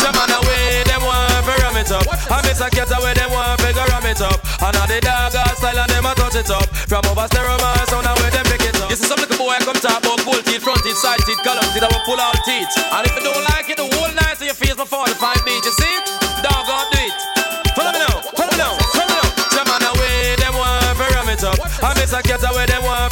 Some 0.04 0.20
man 0.20 0.36
away, 0.36 0.84
them 0.84 0.91
want 1.42 1.58
to 1.58 1.64
ram 1.66 1.78
it 1.78 1.92
up. 1.92 2.06
I 2.30 2.42
miss 2.46 2.62
a 2.62 2.70
cat 2.70 2.92
away, 2.94 3.14
them 3.14 3.32
want 3.32 3.60
to 3.60 3.84
ram 3.90 4.06
it 4.06 4.22
up. 4.22 4.40
And 4.62 4.76
all 4.78 4.88
the 4.88 5.00
dog 5.02 5.34
style 5.34 5.80
and 5.80 5.90
them 5.90 6.06
a 6.06 6.14
touch 6.14 6.38
it 6.38 6.50
up. 6.50 6.68
From 6.88 7.04
over 7.10 7.26
stereo 7.28 7.58
man, 7.58 7.86
sound 7.90 8.06
away 8.06 8.30
them 8.30 8.46
pick 8.46 8.62
it 8.62 8.78
up. 8.78 8.90
You 8.90 8.98
see 8.98 9.10
some 9.10 9.20
little 9.20 9.38
boy 9.38 9.58
come 9.66 9.78
talk 9.82 10.02
about 10.02 10.22
bull 10.24 10.42
teeth, 10.46 10.62
front 10.62 10.82
teeth, 10.84 10.98
side 10.98 11.22
teeth, 11.26 11.42
column 11.42 11.66
teeth, 11.74 11.84
I 11.84 11.90
will 11.90 12.06
pull 12.06 12.20
out 12.22 12.38
teeth. 12.46 12.70
And 12.78 13.04
if 13.08 13.14
you 13.18 13.24
don't 13.26 13.44
like 13.54 13.70
it, 13.70 13.78
the 13.78 13.88
whole 13.88 14.12
night 14.14 14.38
so 14.38 14.46
your 14.46 14.58
face 14.58 14.78
my 14.78 14.86
45 14.86 15.46
beat, 15.46 15.64
you 15.66 15.74
see? 15.74 15.96
Dog 16.46 16.68
on 16.70 16.86
do 16.94 17.00
it. 17.02 17.16
Follow 17.74 17.92
me 17.96 18.00
now, 18.00 18.22
follow 18.38 18.52
me 18.52 18.60
now, 18.60 18.74
follow 18.94 19.08
me 19.10 19.16
now. 19.18 19.28
Some 19.50 19.68
man 19.68 19.84
away, 19.88 20.36
them 20.38 20.54
want 20.54 20.98
to 20.98 21.06
ram 21.16 21.30
it 21.30 21.44
up. 21.44 21.58
I 21.82 21.96
miss 21.98 22.14
a 22.14 22.22
cat 22.22 22.44
away, 22.46 22.66
them 22.68 22.84
want 22.84 23.11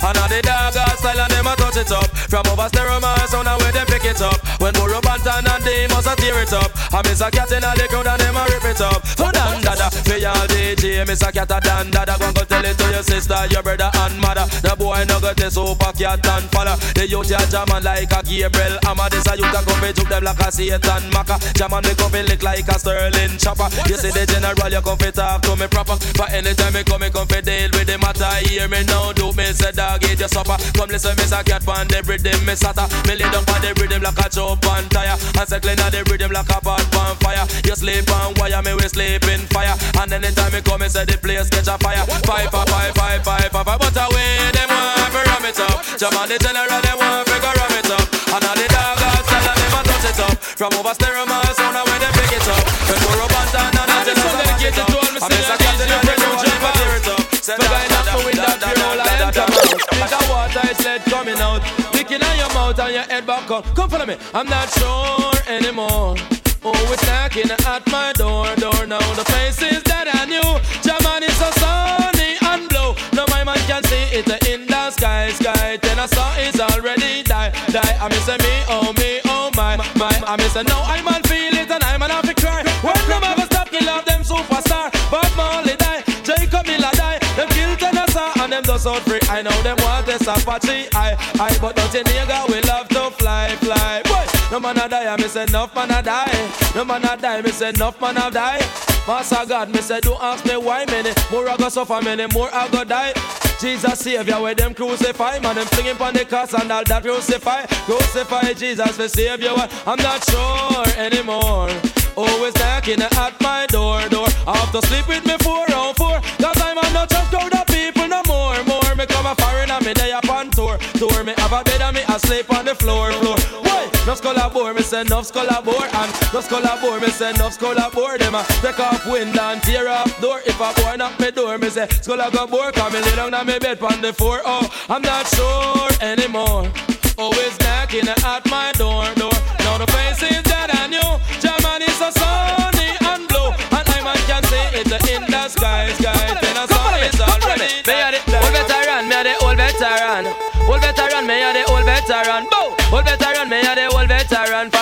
And 0.00 0.16
all 0.16 0.28
the 0.28 0.40
dog 0.40 0.72
style 0.72 1.20
and 1.20 1.30
them 1.30 1.46
a 1.46 1.54
touch 1.56 1.76
it 1.76 1.92
up. 1.92 2.08
From 2.28 2.46
over 2.48 2.68
stereo 2.68 3.00
man, 3.00 3.28
sound 3.28 3.48
away 3.48 3.70
them 3.70 3.86
pick 3.86 4.04
it 4.04 4.20
up. 4.22 4.40
When 4.60 4.72
Burro 4.72 5.00
Banton 5.00 5.44
and 5.44 5.64
they 5.64 5.86
must 5.88 6.08
a 6.08 6.16
tear 6.16 6.40
it 6.40 6.52
up. 6.52 6.72
I 6.92 7.02
miss 7.04 7.20
a 7.20 7.30
cat 7.30 7.52
in 7.52 7.60
the 7.60 7.86
crowd 7.88 8.06
and 8.06 8.20
them 8.20 8.36
a 8.36 8.44
rip 8.48 8.64
it 8.64 8.80
up. 8.80 9.04
For 9.40 9.56
dan 9.56 9.62
dada, 9.64 9.88
for 10.04 10.18
y'all 10.20 10.46
DJ, 10.52 11.06
miss 11.06 11.22
a 11.22 11.32
cat 11.32 11.50
a 11.50 11.60
dan 11.60 11.90
dada. 11.90 12.16
Go 12.18 12.32
go 12.32 12.44
tell 12.44 12.64
it 12.64 12.76
to 12.76 12.86
your 12.92 13.02
sister, 13.02 13.40
your 13.48 13.62
brother 13.62 13.88
and 14.04 14.20
mother. 14.20 14.44
The 14.60 14.76
boy 14.76 15.04
no 15.08 15.16
got 15.20 15.36
this 15.36 15.54
super 15.54 15.92
cat 15.96 16.26
and 16.28 16.44
follow. 16.52 16.76
The 16.92 17.08
youth 17.08 17.30
ya 17.30 17.40
jamming 17.48 17.80
like 17.80 18.12
a 18.12 18.20
Gabriel 18.20 18.76
Amma. 18.84 19.08
This 19.08 19.24
a 19.26 19.40
youth 19.40 19.56
a 19.56 19.64
come 19.64 19.88
juke 19.96 20.12
them 20.12 20.24
like 20.24 20.40
a 20.44 20.52
Satan 20.52 21.04
Maka. 21.08 21.40
Jamming 21.56 21.88
me 21.88 21.92
come 21.96 22.12
lick 22.12 22.42
like 22.42 22.68
a 22.68 22.76
Sterling 22.76 23.40
chopper. 23.40 23.68
You 23.88 23.96
see 23.96 24.12
the 24.12 24.28
general, 24.28 24.68
you 24.68 24.82
come 24.84 24.98
fi 25.00 25.10
talk 25.10 25.40
to 25.48 25.56
me 25.56 25.66
proper. 25.72 25.96
But 26.20 26.36
anytime 26.36 26.76
me 26.76 26.84
come, 26.84 27.00
me 27.00 27.08
come 27.08 27.28
fi 27.28 27.40
deal 27.40 27.72
with 27.72 27.88
the 27.88 27.96
matter. 27.96 28.28
Hear 28.44 28.68
me 28.68 28.84
now, 28.84 29.16
do 29.16 29.32
me 29.32 29.56
say 29.56 29.72
dog 29.72 30.04
eat 30.04 30.20
your 30.20 30.28
supper. 30.28 30.60
Come 30.76 30.92
listen, 30.92 31.16
miss 31.16 31.32
a 31.32 31.40
cat 31.40 31.64
pan 31.64 31.88
the 31.88 32.04
rhythm, 32.04 32.44
me 32.44 32.52
sata. 32.52 32.84
Me 33.08 33.16
lay 33.16 33.28
down 33.32 33.48
on 33.48 33.60
the 33.64 33.72
rhythm 33.80 34.04
like 34.04 34.20
a 34.20 34.28
chop 34.28 34.60
on 34.68 34.84
tire. 34.92 35.16
And 35.16 35.48
circling 35.48 35.80
on 35.80 35.88
the 35.88 36.04
rhythm 36.12 36.28
like 36.28 36.52
a 36.52 36.60
pot 36.60 36.84
fire. 37.24 37.48
You 37.64 37.72
sleep 37.72 38.04
on 38.12 38.36
wire, 38.36 38.60
me 38.60 38.76
we 38.76 38.84
sleep 38.84 39.29
in 39.30 39.46
fire. 39.54 39.74
And 40.02 40.12
anytime 40.12 40.52
me 40.52 40.60
come, 40.60 40.80
me 40.82 40.88
say 40.88 41.04
the 41.06 41.16
place 41.18 41.48
catch 41.48 41.70
a 41.70 41.78
fire. 41.78 42.02
Five, 42.26 42.50
five, 42.50 42.68
five, 42.68 42.92
five, 42.94 43.22
five, 43.22 43.50
five, 43.50 43.66
five. 43.66 43.78
But 43.78 43.96
away, 43.96 44.50
them 44.52 44.68
want 44.70 45.14
to 45.14 45.20
ram 45.22 45.44
it 45.46 45.60
up. 45.62 45.78
Jam 45.96 46.16
on 46.18 46.26
the 46.28 46.36
general, 46.38 46.80
them 46.82 46.96
want 46.98 47.26
to 47.30 47.36
go 47.38 47.50
ram 47.54 47.74
it 47.78 47.90
up. 47.90 48.06
And 48.34 48.44
all 48.44 48.56
the 48.58 48.66
dog 48.66 49.00
outside, 49.00 49.46
and 49.46 49.58
them 49.62 49.74
a 49.74 49.80
touch 49.86 50.06
it 50.10 50.20
up. 50.20 50.34
From 50.58 50.74
over 50.74 50.94
stereo, 50.94 51.24
man, 51.26 51.46
sound 51.54 51.78
away, 51.78 51.98
they 52.02 52.12
pick 52.18 52.34
it 52.34 52.48
up. 52.50 52.64
When 52.90 52.98
we're 53.06 53.22
up 53.22 53.34
and 53.38 53.70
and 53.70 53.90
all 53.90 54.02
the 54.02 54.12
dogs 54.18 54.36
dedicated 54.42 54.86
to 54.90 54.98
all 55.22 55.28
me 55.30 55.38
say, 55.40 55.54
I 55.54 55.62
got 55.62 55.74
the 55.78 55.84
crowd, 55.86 56.38
jump 56.42 56.64
and 56.66 56.74
tear 56.74 56.94
it 56.98 57.08
up. 57.08 57.22
Say, 57.40 57.56
guy 57.56 57.86
not 57.88 58.06
for 58.10 58.20
win 58.26 58.36
that 58.36 58.58
funeral, 58.60 59.00
I 59.00 59.14
am 59.20 59.30
come 59.30 59.52
out. 59.52 59.70
Like 60.00 60.14
a 60.16 60.20
water, 60.30 60.64
it's 60.70 60.84
lead 60.84 61.02
coming 61.06 61.40
out. 61.40 61.60
Licking 61.94 62.22
on 62.22 62.36
your 62.36 62.50
mouth 62.54 62.78
and 62.78 62.94
your 62.94 63.04
head 63.04 63.26
back 63.26 63.50
up. 63.50 63.64
Come 63.74 63.88
follow 63.90 64.06
me, 64.06 64.16
I'm 64.34 64.46
not 64.46 64.68
sure 64.74 65.32
anymore. 65.48 66.39
Oh, 66.62 66.92
it's 66.92 67.06
knocking 67.06 67.50
at 67.50 67.86
my 67.88 68.12
door, 68.12 68.44
door 68.56 68.84
now. 68.86 69.00
The 69.16 69.24
faces 69.32 69.82
that 69.84 70.12
I 70.12 70.28
knew, 70.28 70.44
German 70.84 71.24
is 71.24 71.32
so 71.40 71.48
sunny 71.56 72.36
and 72.36 72.68
blue. 72.68 72.92
Now 73.16 73.24
my 73.32 73.44
man 73.44 73.56
can 73.64 73.82
see 73.84 74.12
it 74.12 74.28
in 74.44 74.66
the 74.66 74.90
sky, 74.90 75.30
sky. 75.30 75.78
Then 75.80 75.98
I 75.98 76.04
saw 76.04 76.28
it's 76.36 76.60
already 76.60 77.22
die, 77.22 77.48
die. 77.72 77.96
I 77.96 78.08
miss 78.12 78.28
me, 78.28 78.54
oh 78.68 78.92
me, 79.00 79.20
oh 79.24 79.50
my, 79.56 79.76
my. 79.96 80.12
I 80.26 80.36
miss 80.36 80.54
now 80.54 80.84
I 80.84 81.00
man 81.00 81.22
feel 81.24 81.56
it 81.56 81.70
and 81.70 81.82
I'm 81.82 82.02
an 82.02 82.10
to 82.28 82.34
cry. 82.34 82.60
When 82.84 83.00
them 83.08 83.24
ever 83.24 83.46
stop, 83.48 83.72
me 83.72 83.80
love 83.80 84.04
them 84.04 84.20
superstar. 84.20 84.92
Bob 85.10 85.32
Marley 85.36 85.76
die, 85.76 86.04
Jacob 86.28 86.66
Miller 86.66 86.92
die. 86.92 87.18
Them 87.40 87.48
kill 87.56 87.72
Tennessee 87.80 88.36
and 88.36 88.52
them 88.52 88.64
just 88.64 88.86
out 88.86 89.00
free. 89.08 89.24
I 89.32 89.40
know 89.40 89.56
them 89.62 89.78
want 89.80 90.04
this 90.04 90.28
Apache, 90.28 90.92
I, 90.92 91.16
I. 91.40 91.56
But 91.58 91.76
don't 91.76 91.94
you 91.94 92.04
nigga, 92.04 92.52
we 92.52 92.60
love 92.68 92.88
to 92.88 93.10
fly, 93.16 93.56
fly. 93.64 94.09
No 94.50 94.58
man 94.58 94.78
a 94.78 94.88
die, 94.88 95.06
I 95.06 95.16
miss 95.16 95.36
enough 95.36 95.72
man 95.76 95.92
a 95.92 96.02
die. 96.02 96.50
No 96.74 96.84
man 96.84 97.04
a 97.04 97.16
die, 97.16 97.40
me 97.40 97.52
say 97.52 97.68
enough 97.68 98.00
man 98.00 98.16
a 98.16 98.30
die. 98.32 98.58
Master 99.06 99.46
God, 99.46 99.70
me 99.70 99.80
say 99.80 100.00
don't 100.00 100.20
ask 100.20 100.44
me 100.44 100.56
why 100.56 100.84
many 100.86 101.12
more 101.30 101.48
I 101.48 101.56
go 101.56 101.68
suffer, 101.68 102.00
many 102.02 102.26
more 102.34 102.52
I 102.52 102.66
go 102.68 102.82
die. 102.82 103.12
Jesus 103.60 104.00
Savior, 104.00 104.40
where 104.40 104.56
them 104.56 104.74
crucify, 104.74 105.38
man, 105.38 105.54
them 105.54 105.66
flinging 105.68 105.96
on 106.02 106.14
the 106.14 106.24
cross 106.24 106.52
and 106.54 106.72
all 106.72 106.82
that 106.82 107.02
crucify, 107.04 107.64
crucify 107.86 108.52
Jesus 108.54 108.96
for 108.96 109.06
Savior. 109.06 109.54
I'm 109.86 109.98
not 110.02 110.24
sure 110.28 110.86
anymore. 110.98 111.70
Always 112.16 112.54
knocking 112.56 113.02
at 113.02 113.40
my 113.40 113.66
door, 113.66 114.02
door. 114.08 114.26
I 114.48 114.56
have 114.56 114.72
to 114.72 114.84
sleep 114.88 115.06
with 115.06 115.24
me 115.26 115.36
four 115.44 115.62
on 115.72 115.94
four, 115.94 116.18
cause 116.42 116.60
I'm 116.60 116.74
not 116.92 117.08
just 117.08 117.30
crowd 117.30 117.54
of 117.54 117.66
people 117.68 118.08
no 118.08 118.20
more, 118.26 118.58
more. 118.64 118.94
Me 118.96 119.06
come 119.06 119.26
a 119.26 119.34
foreign 119.36 119.70
and 119.70 119.86
me 119.86 119.94
day 119.94 120.10
up 120.10 120.28
on 120.28 120.50
tour, 120.50 120.76
tour. 120.98 121.22
Me 121.22 121.34
have 121.36 121.52
a 121.52 121.62
bed 121.62 121.80
and 121.82 121.94
me 121.94 122.02
asleep 122.08 122.52
on 122.52 122.64
the 122.64 122.74
floor, 122.74 123.12
floor. 123.12 123.69
No 124.06 124.14
skull 124.14 124.36
aboard, 124.36 124.76
me 124.76 124.82
say 124.82 125.02
enough 125.02 125.26
skull 125.26 125.46
aboard 125.46 125.88
And 125.92 126.32
no 126.32 126.40
skull 126.40 126.64
aboard, 126.64 127.02
me 127.02 127.08
say 127.08 127.30
enough 127.30 127.52
skull 127.52 127.76
aboard 127.76 128.20
Them 128.20 128.34
a 128.34 128.44
take 128.62 128.80
off 128.80 129.06
window 129.06 129.42
and 129.42 129.62
tear 129.62 129.88
off 129.88 130.20
door. 130.20 130.40
If 130.46 130.60
a 130.60 130.72
boy 130.80 130.96
knock 130.96 131.20
me 131.20 131.30
door, 131.30 131.58
me 131.58 131.68
say 131.68 131.84
a 131.84 132.30
go 132.30 132.46
bore 132.46 132.72
Cause 132.72 132.92
me 132.92 133.00
lay 133.02 133.16
down 133.16 133.34
on 133.34 133.46
me 133.46 133.58
bed 133.58 133.82
on 133.82 134.00
the 134.00 134.12
floor. 134.12 134.40
Oh, 134.44 134.68
I'm 134.88 135.02
not 135.02 135.26
sure 135.28 135.88
anymore. 136.00 136.70
Always 137.18 137.58
knocking 137.60 138.08
at 138.08 138.44
my 138.48 138.72
door, 138.72 139.04
door. 139.14 139.36
Now 139.60 139.76
the 139.76 139.86
faces 139.92 140.42
that 140.48 140.72
I 140.72 140.88
knew 140.88 141.10
Germany 141.36 141.84
is 141.84 142.00
so 142.00 142.08
sunny 142.16 142.96
and 143.04 143.28
blue. 143.28 143.52
And 143.76 143.84
I 143.84 144.00
man 144.00 144.16
can 144.24 144.42
see 144.48 144.80
it 144.80 144.88
in 144.88 145.28
the 145.28 145.48
sky, 145.48 145.92
sky. 146.00 146.40
Then 146.40 146.56
I 146.56 146.64
saw 146.64 146.96
it's 146.96 147.20
already 147.20 147.68
Me 147.84 148.00
a 148.00 148.08
the 148.16 148.38
old 148.40 148.52
veteran, 148.56 149.08
me 149.08 149.16
a 149.16 149.22
the 149.28 149.34
old 149.44 149.56
veteran? 149.60 150.24
Old 150.64 150.80
veteran, 150.80 151.26
me 151.26 151.42
a 151.44 151.52
the 151.52 151.62
old 151.68 151.84
veteran? 151.84 152.48
Bow! 152.48 152.72
Old 152.92 153.04
veteran, 153.04 153.48
me 153.48 153.59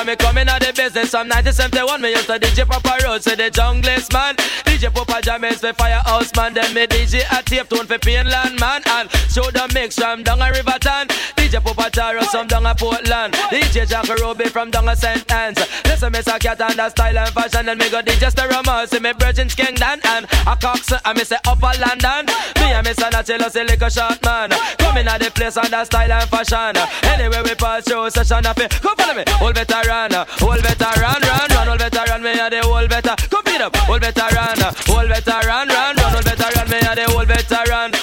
me 0.09 0.17
coming 0.17 0.49
out 0.49 0.61
the 0.61 0.73
business. 0.73 1.11
From 1.11 1.29
1971 1.29 2.01
Me 2.01 2.11
used 2.11 2.27
to 2.27 2.39
DJ 2.39 2.67
Papa 2.67 2.97
Road, 3.05 3.23
say 3.23 3.35
the 3.35 3.51
junglist 3.51 4.11
man 4.13 4.35
DJ 4.65 4.93
Papa 4.93 5.21
James 5.21 5.61
for 5.61 5.75
Firehouse 5.75 6.35
man. 6.35 6.55
Then 6.55 6.73
me 6.73 6.87
DJ 6.87 7.21
a 7.31 7.43
tape 7.43 7.69
tune 7.69 7.87
for 7.87 7.99
Painland 7.99 8.59
man. 8.59 8.81
And 8.87 9.11
show 9.29 9.51
the 9.51 9.71
mix 9.75 9.97
from 9.97 10.23
down 10.23 10.41
a 10.41 10.51
Riverton 10.51 11.09
DJ 11.49 11.65
Papa 11.65 11.89
Taro 11.91 12.21
some 12.25 12.47
down 12.47 12.67
a 12.67 12.75
Portland. 12.75 13.33
DJ 13.49 13.89
Jack 13.89 14.07
Ruby 14.21 14.51
from 14.51 14.71
down 14.71 14.87
a 14.87 14.95
St. 14.95 15.25
Anne's. 15.33 15.57
Listen 15.87 16.13
me 16.13 16.21
say 16.21 16.39
cat 16.39 16.61
and 16.61 16.77
the 16.77 16.91
style 16.91 17.17
and 17.17 17.31
fashion. 17.33 17.65
Then 17.65 17.79
me 17.79 17.89
go 17.89 18.03
DJ 18.03 18.29
Steroma 18.29 18.87
See 18.87 19.01
me 19.01 19.13
Virgin 19.17 19.49
Skengdan 19.49 20.05
And 20.05 20.27
a 20.45 20.55
Cox 20.61 20.93
and 20.93 21.17
me 21.17 21.25
say 21.25 21.39
Upper 21.47 21.73
London. 21.81 22.29
Me 22.61 22.69
and 22.77 22.85
me 22.87 22.93
son 22.93 23.15
a 23.15 23.25
chill 23.25 23.41
say 23.49 23.65
lick 23.65 23.81
a 23.81 23.89
shot 23.89 24.23
man. 24.23 24.51
Coming 24.77 25.09
at 25.09 25.25
the 25.25 25.31
place 25.31 25.57
and 25.57 25.73
the 25.73 25.85
style 25.87 26.13
and 26.13 26.29
fashion. 26.29 26.77
Anyway 27.09 27.41
we 27.43 27.55
pass 27.55 27.85
through 27.85 28.11
session 28.11 28.45
of 28.45 28.59
it. 28.59 28.69
Come 28.85 28.97
follow 28.97 29.15
me. 29.17 29.25
Old 29.41 29.57
veteran 29.57 30.13
Old 30.45 30.61
veteran 30.61 31.01
Run 31.01 31.49
run. 31.49 31.69
Old 31.69 31.81
veteran 31.81 32.23
Me 32.23 32.37
a 32.37 32.51
the 32.53 32.61
old 32.61 32.91
veteran. 32.93 33.17
Come 33.17 33.45
beat 33.49 33.65
up. 33.65 33.73
Old 33.89 34.05
veteran 34.05 34.61
Old 34.93 35.09
veteran 35.09 35.49
Run 35.49 35.97
run. 35.97 36.13
Old 36.13 36.25
veteran 36.29 36.69
Me 36.69 36.77
a 36.77 36.93
the 36.93 37.05
old 37.17 37.27
veteran 37.27 37.97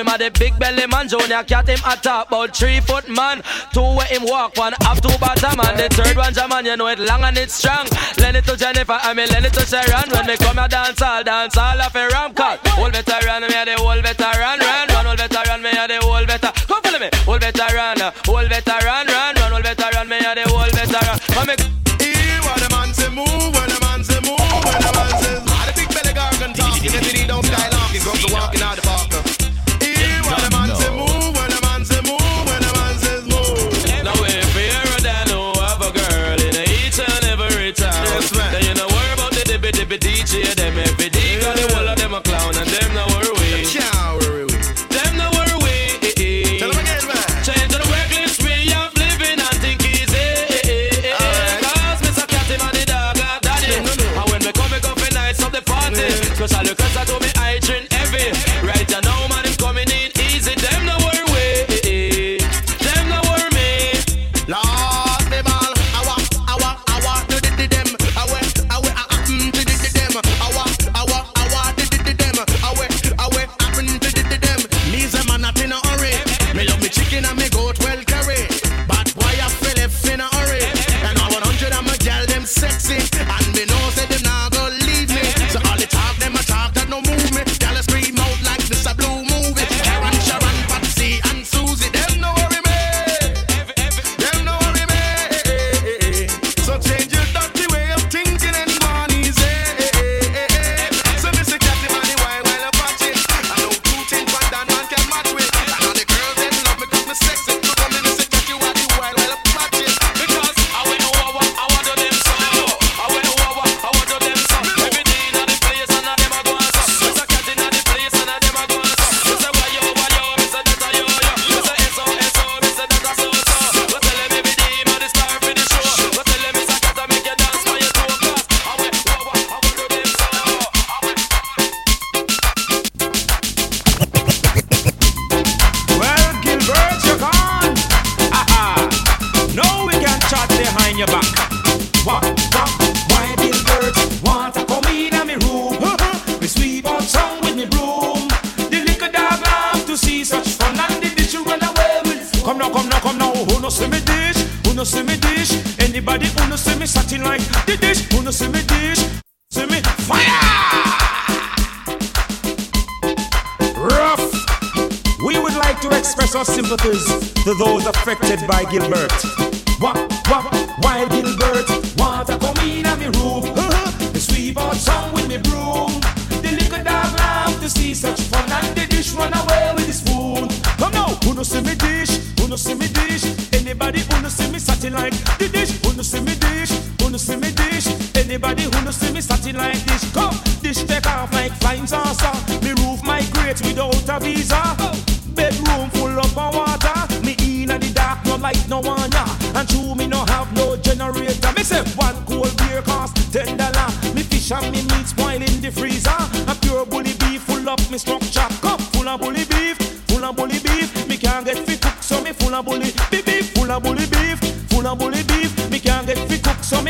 him 0.00 0.08
a 0.08 0.16
the 0.16 0.30
big 0.38 0.58
belly 0.58 0.86
man. 0.86 1.08
Junior 1.08 1.44
cat 1.44 1.68
him 1.68 1.78
at 1.84 2.02
top, 2.02 2.28
about 2.28 2.56
three 2.56 2.80
foot 2.80 3.08
man. 3.08 3.42
Two 3.72 3.84
where 3.94 4.08
him 4.08 4.24
walk, 4.24 4.56
one 4.56 4.74
up 4.88 4.98
two 5.00 5.12
bottom 5.20 5.56
man. 5.60 5.76
The 5.76 5.88
third 5.92 6.16
one 6.16 6.32
Jaman, 6.32 6.64
you 6.64 6.76
know 6.76 6.88
it 6.88 6.98
long 6.98 7.22
and 7.22 7.36
it's 7.36 7.54
strong. 7.54 7.86
Lend 8.18 8.36
it 8.36 8.44
to 8.48 8.56
Jennifer, 8.56 8.96
I 8.96 9.12
mean 9.14 9.28
lend 9.28 9.46
it 9.46 9.52
to 9.54 9.64
Sharon. 9.66 10.08
When 10.10 10.26
me 10.26 10.36
come 10.36 10.58
a 10.58 10.68
dance, 10.68 11.02
all 11.02 11.22
dance 11.22 11.56
all 11.56 11.80
of 11.80 11.94
a 11.94 12.08
ram 12.08 12.32
cut. 12.34 12.58
Old 12.78 12.92
veteran, 12.92 13.44
me 13.44 13.54
a 13.54 13.64
the 13.64 13.76
old 13.76 14.02
veteran. 14.02 14.58
Run, 14.58 14.88
run, 14.88 15.06
old 15.06 15.18
veteran, 15.20 15.60
me 15.62 15.70
a 15.70 15.84
the 15.86 15.98
old 16.00 16.26
veteran. 16.26 16.52
Come 16.66 16.82
follow 16.82 16.98
me, 16.98 17.08
old 17.28 17.40
veteran, 17.40 18.00
old 18.28 18.48
veteran. 18.48 19.04
Run, 19.06 19.34
run, 19.36 19.52
old 19.52 19.64
veteran, 19.64 20.08
me 20.08 20.18
a 20.18 20.32
the 20.34 20.44
old 20.48 20.72
veteran. 20.72 21.16
Come 21.36 21.46
me. 21.52 21.56
Hear 22.00 22.40
what 22.48 22.56
the 22.56 22.68
man 22.72 22.90
say 22.96 23.12
move, 23.12 23.52
when 23.52 23.68
the 23.68 23.78
man 23.84 24.00
say 24.00 24.20
move, 24.24 24.40
when 24.40 24.80
the 24.80 24.92
man 24.96 25.12
says, 25.20 25.44
ah, 25.52 25.68
the 25.68 25.72
big 25.76 25.88
belly 25.92 26.14
gargan 26.16 26.56
talking, 26.56 26.88
if 26.88 27.12
he 27.12 27.26
don't 27.26 27.44
skylark, 27.44 27.92
he 27.92 28.00
comes 28.00 28.24
to 28.24 28.32
walking 28.32 28.60
Anybody 28.70 29.39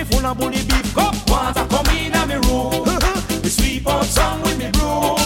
me 0.01 0.05
full 0.05 0.27
of 0.27 0.39
bully 0.39 0.63
beef. 0.65 0.95
Cup 0.95 1.15
water 1.29 1.67
come 1.69 1.87
in 1.97 2.15
a 2.15 2.27
me 2.27 2.37
room. 2.49 2.85
me 3.43 3.49
sweep 3.49 3.87
out 3.87 4.05
song 4.05 4.41
with 4.43 4.57
me 4.59 4.71
broom. 4.73 5.21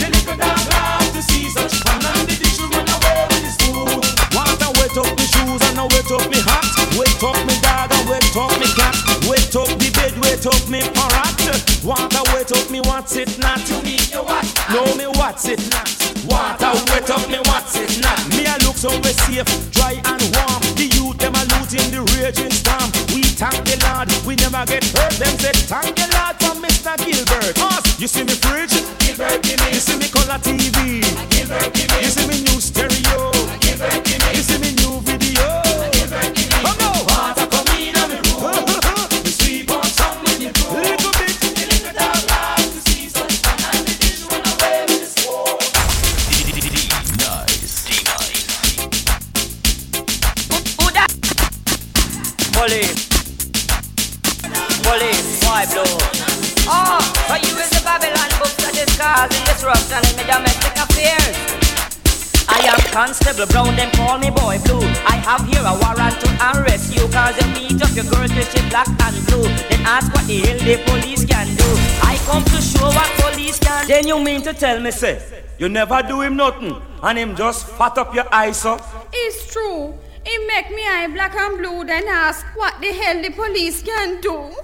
The 0.00 0.08
little 0.12 0.36
dog 0.36 0.64
laugh 0.72 1.12
to 1.12 1.22
see 1.22 1.48
such 1.48 1.74
fun 1.84 2.00
and 2.00 2.28
the 2.28 2.36
dish 2.40 2.60
run 2.60 2.88
away 2.88 3.20
with 3.30 3.44
the 3.44 3.52
spoon. 3.52 4.00
Water 4.32 4.70
wet 4.80 4.96
up 4.96 5.10
me 5.18 5.26
shoes 5.28 5.62
and 5.68 5.80
I 5.80 5.84
wet 5.92 6.10
up 6.10 6.24
me 6.30 6.40
hat. 6.40 6.64
Wet 6.96 7.22
up 7.22 7.38
me 7.44 7.54
dog 7.60 7.92
and 7.92 8.08
wet 8.08 8.36
up 8.36 8.52
me 8.60 8.68
cat. 8.72 8.94
Wet 9.28 9.56
up 9.56 9.70
the 9.76 9.88
bed, 9.92 10.14
wet 10.20 10.46
up 10.46 10.64
me 10.68 10.80
parrot. 10.96 11.60
Water 11.84 12.24
wet 12.32 12.52
up 12.52 12.70
me 12.70 12.80
what's 12.80 13.16
it 13.16 13.38
not? 13.38 13.60
To 13.68 13.76
me 13.82 13.98
you 14.08 14.22
what? 14.24 14.46
No 14.72 14.84
me 14.96 15.06
what's 15.18 15.48
it 15.48 15.60
not? 15.70 15.88
Water 16.24 16.72
wet 16.88 17.10
up 17.10 17.28
me 17.28 17.38
what's 17.44 17.76
it 17.76 18.00
not? 18.00 18.20
Me 18.32 18.46
I 18.46 18.56
look 18.64 18.76
so 18.76 18.88
we 19.04 19.12
safe, 19.12 19.44
dry 19.72 20.00
and 20.08 20.22
warm. 20.32 20.62
The 20.80 20.88
youth 20.96 21.18
them 21.18 21.34
a 21.36 21.44
looting 21.52 21.90
the 21.92 22.00
raging 22.16 22.50
storm. 22.50 22.88
We 23.12 23.22
thank 23.22 23.64
the 23.64 23.76
Lord, 23.84 24.03
we 24.03 24.03
never 24.54 24.66
get 24.66 24.84
hurt. 24.96 25.12
Them 25.12 25.38
say 25.38 25.52
thank 25.66 25.96
the 25.96 26.06
Lord 26.14 26.36
for 26.38 26.54
Mr. 26.62 26.96
Gilbert. 26.98 27.58
Us, 27.58 28.00
you 28.00 28.06
see 28.06 28.24
me 28.24 28.34
fridge? 28.34 28.70
Gilbert. 28.98 29.44
You 29.72 29.80
see 29.80 29.98
me 29.98 30.08
color 30.08 30.38
TV? 30.38 30.73
Warrant 66.44 66.56
to 66.56 66.60
arrest 66.62 66.94
you 66.94 67.08
Cause 67.08 67.36
you 67.40 67.46
meet 67.54 67.82
up 67.82 67.94
your 67.94 68.04
girl 68.04 68.28
till 68.28 68.44
she 68.44 68.68
black 68.68 68.88
and 68.88 69.26
blue 69.26 69.42
Then 69.42 69.80
ask 69.86 70.12
what 70.12 70.26
the 70.26 70.40
hell 70.40 70.58
the 70.58 70.82
police 70.86 71.24
can 71.24 71.46
do 71.56 71.64
I 72.02 72.18
come 72.26 72.44
to 72.44 72.60
show 72.60 72.86
what 72.86 73.10
police 73.20 73.58
can 73.58 73.86
Then 73.86 74.06
you 74.06 74.22
mean 74.22 74.42
to 74.42 74.54
tell 74.54 74.80
me, 74.80 74.90
say, 74.90 75.20
you 75.58 75.68
never 75.68 76.02
do 76.02 76.20
him 76.20 76.36
nothing, 76.36 76.74
and 77.02 77.18
him 77.18 77.36
just 77.36 77.68
fat 77.68 77.96
up 77.98 78.14
your 78.14 78.26
eyes 78.34 78.64
up? 78.64 78.80
It's 79.12 79.52
true. 79.52 79.94
He 80.24 80.38
make 80.46 80.70
me 80.70 80.82
eye 80.82 81.08
black 81.12 81.34
and 81.36 81.58
blue, 81.58 81.84
then 81.84 82.08
ask 82.08 82.44
what 82.56 82.80
the 82.80 82.92
hell 82.92 83.22
the 83.22 83.30
police 83.30 83.82
can 83.82 84.20
do. 84.20 84.50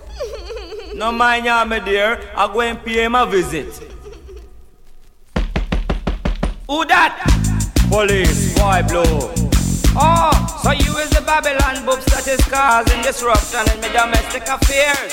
No 0.92 1.12
mind 1.12 1.44
ya, 1.44 1.64
my 1.64 1.78
dear, 1.78 2.18
I 2.34 2.52
go 2.52 2.60
and 2.62 2.84
pay 2.84 3.04
him 3.04 3.14
a 3.14 3.24
visit. 3.24 3.72
Who 6.66 6.84
that? 6.86 7.14
Police, 7.88 8.58
boy 8.58 8.82
blow. 8.88 9.49
Oh, 9.96 10.30
so 10.62 10.70
you 10.70 10.96
is 10.98 11.10
the 11.10 11.22
Babylon 11.22 11.84
books 11.84 12.04
that 12.14 12.26
is 12.28 12.40
causing 12.46 13.02
disruption 13.02 13.66
in 13.74 13.80
my 13.80 13.90
domestic 13.90 14.46
affairs. 14.46 15.12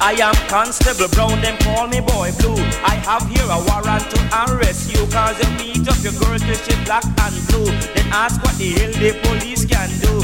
I 0.00 0.18
am 0.18 0.34
Constable 0.48 1.08
Brown, 1.14 1.40
them 1.40 1.56
call 1.62 1.86
me 1.86 2.00
Boy 2.00 2.32
Blue. 2.40 2.58
I 2.82 2.98
have 3.06 3.22
here 3.30 3.46
a 3.46 3.58
warrant 3.70 4.10
to 4.10 4.20
arrest 4.44 4.92
you 4.92 5.06
Cause 5.06 5.38
you 5.38 5.50
meet 5.56 5.86
up 5.88 6.02
your 6.02 6.12
girl 6.18 6.38
till 6.38 6.58
she 6.66 6.74
black 6.84 7.04
and 7.04 7.36
blue 7.48 7.70
Then 7.94 8.10
ask 8.10 8.42
what 8.42 8.58
the 8.58 8.72
hell 8.72 8.92
the 8.92 9.14
police 9.22 9.64
can 9.64 9.88
do 10.00 10.14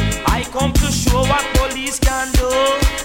I 0.41 0.45
come 0.45 0.73
to 0.73 0.91
show 0.91 1.21
what 1.21 1.45
police 1.53 1.99
can 1.99 2.33
do. 2.33 2.49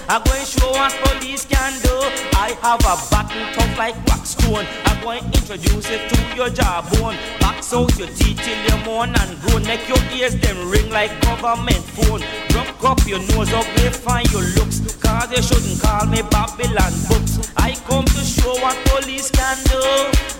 I 0.08 0.22
go 0.24 0.32
and 0.32 0.48
show 0.48 0.70
what 0.72 0.90
police 1.04 1.44
can 1.44 1.72
do. 1.84 1.92
I 2.32 2.56
have 2.64 2.80
a 2.80 2.96
button 3.12 3.52
tough 3.52 3.76
like 3.76 3.94
wax 4.08 4.30
stone 4.30 4.64
I 4.88 4.98
go 5.02 5.10
and 5.10 5.26
introduce 5.36 5.90
it 5.90 6.08
to 6.08 6.16
your 6.34 6.48
jawbone. 6.48 7.18
Box 7.40 7.74
out 7.74 7.92
your 7.98 8.08
teeth 8.08 8.40
till 8.40 8.56
you 8.64 8.84
moan 8.86 9.12
and 9.12 9.40
groan 9.42 9.64
Make 9.64 9.86
your 9.86 10.00
ears 10.16 10.34
them 10.40 10.70
ring 10.70 10.88
like 10.88 11.12
government 11.20 11.84
phone. 11.92 12.24
Rock 12.56 12.82
up 12.84 13.06
your 13.06 13.20
nose 13.36 13.52
up, 13.52 13.66
they 13.76 13.90
find 13.90 14.24
your 14.32 14.46
looks. 14.56 14.96
Cause 14.96 15.28
you 15.28 15.42
shouldn't 15.42 15.82
call 15.82 16.06
me 16.06 16.22
Babylon 16.32 16.92
books. 17.04 17.52
I 17.58 17.76
come 17.84 18.06
to 18.06 18.22
show 18.24 18.56
what 18.64 18.80
police 18.88 19.30
can 19.30 19.58
do. 19.68 19.80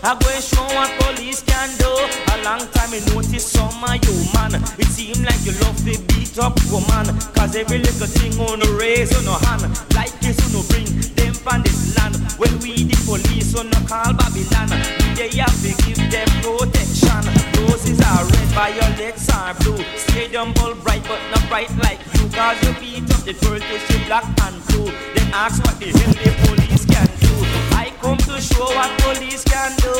I 0.00 0.16
go 0.16 0.32
and 0.32 0.42
show 0.42 0.64
what 0.72 0.88
police 1.04 1.42
can 1.42 1.68
do. 1.76 1.92
A 2.32 2.36
long 2.40 2.64
time 2.72 2.96
I 2.96 3.04
notice 3.12 3.44
some 3.44 3.84
of 3.84 4.00
you 4.00 4.16
man. 4.32 4.54
It 4.78 4.88
seem 4.88 5.22
like 5.24 5.44
you 5.44 5.52
love 5.60 5.76
to 5.84 5.98
beat 6.08 6.38
up 6.38 6.54
woman 6.70 6.85
Cause 7.34 7.56
every 7.56 7.78
little 7.78 8.06
thing 8.06 8.32
on 8.40 8.60
the 8.60 8.70
raise 8.78 9.14
on 9.16 9.24
no 9.24 9.34
hand. 9.46 9.62
Like 9.94 10.12
this 10.20 10.38
on 10.46 10.52
no 10.52 10.62
bring 10.68 10.86
them 11.14 11.34
from 11.34 11.62
this 11.62 11.96
land. 11.96 12.16
When 12.38 12.58
we 12.60 12.84
the 12.84 12.96
police 13.06 13.54
on 13.54 13.70
no 13.70 13.78
call 13.86 14.14
Babylon. 14.14 14.70
They 15.16 15.30
have 15.38 15.54
to 15.62 15.70
give 15.84 16.00
them 16.10 16.28
protection. 16.42 17.22
Roses 17.62 18.00
are 18.00 18.24
red, 18.24 18.48
violets 18.54 19.28
are 19.30 19.54
blue. 19.60 19.82
Stadium 19.96 20.52
ball 20.54 20.74
bright 20.74 21.04
but 21.04 21.20
not 21.30 21.48
bright 21.48 21.70
like 21.82 22.00
you. 22.14 22.28
Cause 22.30 22.58
you 22.62 22.72
beat 22.80 23.10
up 23.14 23.22
the 23.24 23.32
till 23.32 23.58
she 23.60 23.96
black 24.06 24.26
and 24.42 24.56
blue. 24.66 24.90
Then 25.14 25.28
ask 25.32 25.62
what 25.64 25.78
the 25.78 25.86
hell 25.92 26.14
the 26.18 26.32
police 26.46 26.84
can 26.86 27.06
do 27.20 27.75
come 28.06 28.18
to 28.18 28.40
show 28.40 28.70
what 28.78 28.90
police 29.02 29.42
can 29.42 29.74
do. 29.82 29.90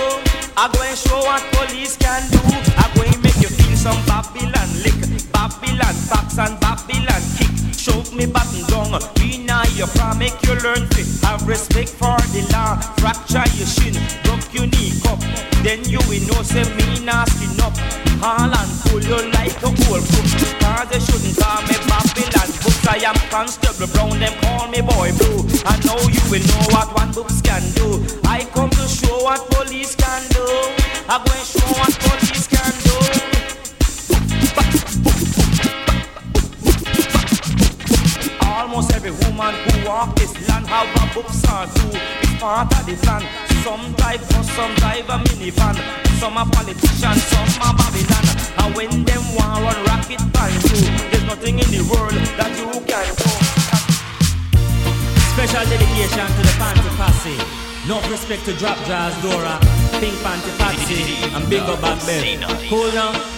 I 0.57 0.71
go 0.71 0.79
and 0.87 0.97
show 0.97 1.19
what 1.27 1.43
police 1.59 1.97
can 1.97 2.23
do. 2.31 2.39
I 2.79 2.87
go 2.95 3.03
and 3.03 3.19
make 3.23 3.39
you 3.43 3.51
feel 3.51 3.75
some 3.75 3.99
Babylon 4.07 4.71
lick. 4.87 4.95
Babylon 5.35 5.97
box 6.07 6.39
and 6.39 6.55
Babylon 6.63 7.23
kick. 7.35 7.51
Choke 7.75 8.15
me 8.15 8.27
button 8.27 8.63
down. 8.71 8.95
Deny 9.19 9.67
your 9.75 9.91
prom 9.99 10.19
make 10.19 10.39
you 10.47 10.55
learn 10.63 10.87
to 10.95 11.03
Have 11.27 11.43
respect 11.49 11.91
for 11.91 12.17
the 12.31 12.47
law. 12.55 12.79
Fracture 13.03 13.47
your 13.59 13.67
shin. 13.67 13.97
Broke 14.23 14.47
your 14.55 14.67
knee 14.67 14.95
up 15.11 15.19
Then 15.63 15.83
you 15.85 15.99
will 16.07 16.23
know 16.31 16.43
say 16.43 16.63
me 16.79 17.05
nasty 17.05 17.47
up 17.63 17.75
Call 18.23 18.55
and 18.55 18.71
pull 18.87 19.03
you 19.03 19.19
like 19.35 19.57
a 19.63 19.71
whole 19.83 20.01
foot 20.01 20.29
Cause 20.63 20.89
they 20.91 21.01
shouldn't 21.01 21.37
call 21.39 21.63
me 21.63 21.77
Babylon 21.87 22.36
I 22.89 22.99
am 23.05 23.16
Constable 23.30 23.89
Brown 23.93 24.18
Them 24.20 24.32
call 24.43 24.68
me 24.68 24.80
Boy 24.80 25.11
Blue 25.18 25.43
I 25.66 25.74
know 25.84 25.99
you 26.07 26.22
will 26.30 26.45
know 26.47 26.62
what 26.70 26.95
one 26.95 27.12
books 27.12 27.41
can 27.43 27.62
do 27.74 28.05
I 28.24 28.45
come 28.55 28.70
to 28.70 28.87
show 28.89 29.22
what 29.24 29.43
police 29.51 29.95
can 29.97 30.22
do 30.30 30.45
I 31.09 31.18
go 31.18 31.32
and 31.34 31.47
show 31.47 31.66
what 31.78 31.93
police 31.99 32.47
can 32.47 32.72
do 32.87 32.97
Almost 38.47 38.93
every 38.95 39.11
woman 39.11 39.55
who 39.55 39.87
walk 39.87 40.14
this 40.16 40.32
land 40.49 40.66
have 40.66 40.89
a 40.97 41.14
books 41.14 41.43
or 41.45 41.66
two. 41.74 41.99
It's 42.22 42.41
part 42.41 42.72
of 42.78 42.87
the 42.87 42.95
plan. 43.03 43.22
Some 43.62 43.93
drive 43.95 44.28
bus, 44.28 44.51
some 44.53 44.74
drive 44.76 45.09
a 45.09 45.18
minivan. 45.24 45.76
Some 46.18 46.37
are 46.37 46.47
politicians, 46.51 47.22
some 47.24 47.62
are 47.62 47.74
Babylon. 47.76 48.26
When 48.75 49.05
them 49.05 49.23
want 49.35 49.62
run 49.62 49.85
rocket 49.87 50.21
band 50.33 50.62
you, 50.64 50.81
there's 51.11 51.25
nothing 51.25 51.59
in 51.59 51.71
the 51.71 51.83
world 51.91 52.12
that 52.37 52.53
you 52.59 52.67
can 52.85 53.07
do. 53.17 53.29
Special 55.33 55.64
dedication 55.71 56.27
to 56.27 56.43
the 56.43 56.55
Panty 56.59 56.91
Posse. 56.97 57.39
No 57.89 58.01
respect 58.11 58.45
to 58.47 58.53
Drop 58.55 58.77
Jazz 58.85 59.14
Dora, 59.23 59.59
Pink 60.01 60.14
Panty 60.25 60.53
Patsy, 60.59 61.01
and 61.35 61.49
Big 61.49 61.62
Up 61.62 61.81
Bad. 61.81 62.69
Cool 62.69 62.93
now? 62.93 63.36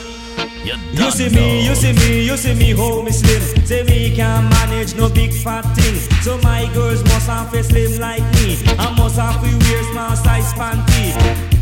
You 0.64 0.74
You 0.92 1.10
see 1.10 1.28
me, 1.28 1.64
you 1.64 1.74
see 1.74 1.92
me, 1.92 2.24
you 2.24 2.36
see 2.36 2.54
me, 2.54 2.70
hold 2.72 3.04
me 3.04 3.12
slim. 3.12 3.40
Say 3.64 3.82
me 3.84 4.14
can't 4.14 4.50
manage 4.50 4.96
no 4.96 5.08
big 5.08 5.32
fat 5.32 5.62
thing. 5.76 5.94
So 6.22 6.38
my 6.38 6.70
girls 6.74 7.02
must 7.04 7.28
have 7.28 7.52
to 7.52 7.62
slim 7.62 8.00
like 8.00 8.22
me. 8.34 8.58
I 8.78 8.94
must 8.96 9.16
have 9.16 9.40
to 9.42 9.50
wear 9.64 9.82
small 9.92 10.16
size 10.16 10.52
panty. 10.54 11.14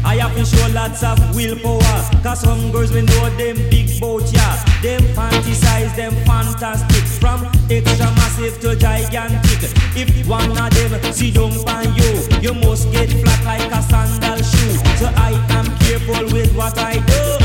I 0.04 0.16
have 0.16 0.34
to 0.36 0.44
show 0.44 0.66
lots 0.72 1.02
of 1.02 1.18
willpower. 1.34 1.98
Cause 2.22 2.40
some 2.40 2.72
girls 2.72 2.92
we 2.92 3.02
know 3.02 3.28
them 3.36 3.56
big 3.70 4.00
boat, 4.00 4.24
yeah. 4.32 4.56
Them 4.82 5.02
panty 5.14 5.52
size, 5.54 5.94
them 5.96 6.14
fantastic. 6.24 7.04
From 7.20 7.44
extra 7.70 8.06
massive 8.16 8.60
to 8.60 8.76
gigantic. 8.76 9.70
If 9.94 10.26
one 10.26 10.50
of 10.50 10.70
them 10.70 11.12
see 11.12 11.30
down 11.32 11.52
on 11.68 11.94
you, 11.94 12.12
you 12.40 12.54
must 12.54 12.90
get 12.92 13.10
flat 13.10 13.44
like 13.44 13.72
a 13.72 13.82
sandal 13.82 14.38
shoe. 14.38 14.76
So 14.96 15.06
I 15.16 15.32
am 15.50 15.66
careful 15.78 16.24
with 16.32 16.54
what 16.56 16.78
I 16.78 16.94
do. 17.04 17.35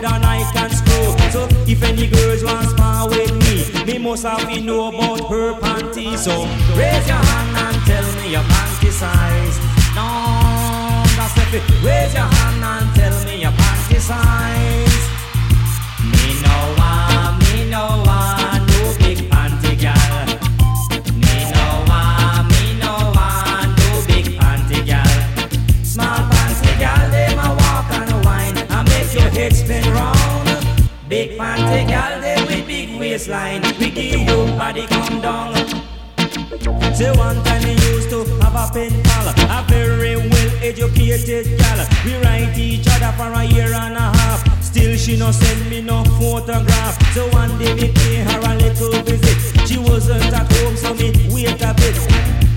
Than 0.00 0.24
I 0.24 0.50
can 0.54 0.70
screw. 0.70 1.30
So 1.30 1.46
if 1.68 1.82
any 1.82 2.06
girls 2.06 2.42
want 2.42 2.70
spar 2.70 3.06
with 3.06 3.32
me, 3.44 3.84
me 3.84 3.98
must 3.98 4.24
have 4.24 4.48
to 4.48 4.60
know 4.60 4.88
about 4.88 5.28
her 5.28 5.52
panties. 5.60 6.24
So 6.24 6.32
raise 6.74 7.06
your 7.06 7.20
hand 7.20 7.56
and 7.58 7.76
tell 7.84 8.08
me 8.22 8.32
your 8.32 8.42
panty 8.42 8.90
size. 8.90 9.58
No, 9.94 11.04
that's 11.16 11.36
it. 11.52 11.62
Raise 11.84 12.14
your 12.14 12.24
hand 12.24 12.64
and 12.64 12.96
tell 12.96 13.24
me 13.26 13.42
your 13.42 13.52
panty 13.52 14.00
size. 14.00 14.89
Big 31.10 31.36
panty 31.36 31.88
girl, 31.88 32.20
they 32.20 32.36
with 32.46 32.66
big 32.68 33.00
waistline, 33.00 33.62
we 33.80 33.90
give 33.90 34.20
your 34.20 34.46
body 34.56 34.86
come 34.86 35.20
down. 35.20 35.54
Say 36.94 37.10
one 37.16 37.42
time 37.42 37.62
we 37.64 37.72
used 37.72 38.10
to 38.10 38.24
have 38.42 38.54
a 38.54 38.72
pen 38.72 39.02
pal, 39.02 39.28
a 39.28 39.64
very 39.66 40.16
well 40.16 40.50
educated 40.62 41.58
gal. 41.58 41.88
We 42.04 42.14
write 42.22 42.56
each 42.56 42.86
other 42.86 43.12
for 43.16 43.32
a 43.32 43.44
year 43.44 43.72
and 43.74 43.96
a 43.96 44.16
half. 44.18 44.62
Still 44.62 44.96
she 44.96 45.16
no 45.18 45.32
send 45.32 45.68
me 45.68 45.82
no 45.82 46.04
photograph. 46.20 46.96
So 47.12 47.26
one 47.30 47.58
day 47.58 47.74
me 47.74 47.92
pay 47.92 48.16
her 48.16 48.40
a 48.40 48.54
little 48.54 49.02
visit. 49.02 49.66
She 49.66 49.78
wasn't 49.78 50.32
at 50.32 50.52
home, 50.52 50.76
so 50.76 50.94
me 50.94 51.10
wait 51.32 51.60
a 51.60 51.74
bit. 51.74 51.96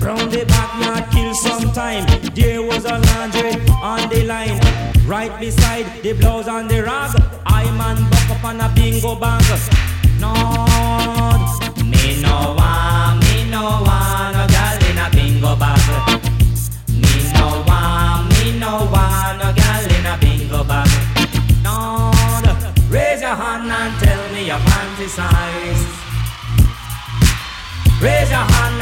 Round 0.00 0.30
the 0.30 0.44
backyard, 0.46 1.10
kill 1.10 1.34
some 1.34 1.72
time. 1.72 2.06
There 2.34 2.62
was 2.62 2.84
a 2.84 2.98
laundry 2.98 3.54
on 3.82 4.08
the 4.10 4.24
line, 4.24 4.60
right 5.06 5.38
beside 5.38 5.86
the 6.02 6.12
blouse 6.14 6.48
and 6.48 6.68
the 6.68 6.82
rag. 6.82 7.10
I 7.46 7.64
man 7.76 7.96
buck 8.10 8.30
up 8.30 8.44
on 8.44 8.60
a 8.60 8.68
bingo 8.74 9.14
bag. 9.14 9.44
No, 10.20 10.32
me 11.84 12.22
no 12.22 12.54
want, 12.56 13.20
me 13.24 13.50
no 13.50 13.62
want 13.84 14.36
a 14.36 14.46
girl 14.52 14.90
in 14.90 14.98
a 14.98 15.08
bingo 15.10 15.56
bag. 15.56 16.20
Me 16.88 17.32
no 17.32 17.64
want, 17.66 18.28
me 18.30 18.58
no 18.58 18.88
want 18.92 19.42
a 19.42 19.52
girl 19.52 19.84
in 19.96 20.06
a 20.06 20.16
bingo 20.18 20.64
bag. 20.64 20.88
No, 21.62 22.10
raise 22.88 23.20
your 23.20 23.34
hand 23.34 23.70
and 23.70 23.94
tell 24.02 24.32
me 24.32 24.46
your 24.46 24.58
panty 24.58 25.08
size. 25.08 25.84
Raise 28.00 28.30
your 28.30 28.38
hand 28.38 28.73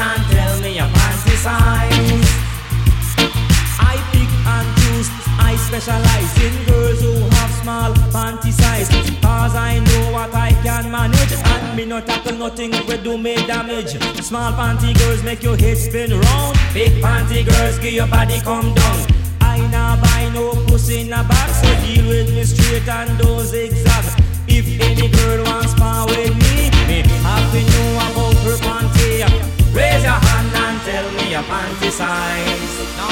specialize 5.79 6.37
in 6.37 6.65
girls 6.65 7.01
who 7.01 7.13
have 7.35 7.51
small 7.61 7.93
panty 8.13 8.51
size. 8.51 8.89
Cause 9.21 9.55
I 9.55 9.79
know 9.79 10.11
what 10.13 10.33
I 10.35 10.51
can 10.61 10.91
manage. 10.91 11.33
And 11.33 11.75
me 11.75 11.85
not 11.85 12.05
tackle 12.05 12.37
nothing 12.37 12.73
if 12.73 12.87
we 12.87 12.97
do 12.97 13.17
me 13.17 13.35
damage. 13.47 13.97
Small 14.21 14.51
panty 14.53 14.95
girls 14.99 15.23
make 15.23 15.41
your 15.41 15.57
head 15.57 15.77
spin 15.77 16.11
round. 16.11 16.59
Big 16.75 17.01
panty 17.01 17.43
girls 17.43 17.79
give 17.79 17.93
your 17.93 18.07
body 18.07 18.39
come 18.41 18.73
down. 18.75 19.07
I 19.41 19.57
nah 19.71 19.99
buy 19.99 20.29
no 20.33 20.51
pussy 20.67 21.01
in 21.01 21.13
a 21.13 21.23
bag, 21.23 21.49
so 21.49 21.69
deal 21.81 22.07
with 22.07 22.29
me 22.29 22.43
straight 22.43 22.87
and 22.87 23.17
don't 23.17 23.43
zigzag. 23.43 24.05
If 24.47 24.79
any 24.79 25.09
girl 25.09 25.43
wants 25.45 25.73
power 25.73 26.05
with 26.05 26.35
me, 26.37 26.69
me 26.87 27.01
have 27.25 27.51
to 27.51 27.61
know 27.71 27.89
about 28.07 28.37
her 28.45 28.57
panty. 28.61 29.25
Raise 29.73 30.03
your 30.03 30.19
hand 30.27 30.53
and 30.53 30.79
tell 30.85 31.07
me 31.17 31.31
your 31.31 31.45
panty 31.49 31.89
size. 31.89 32.77
No, 32.97 33.09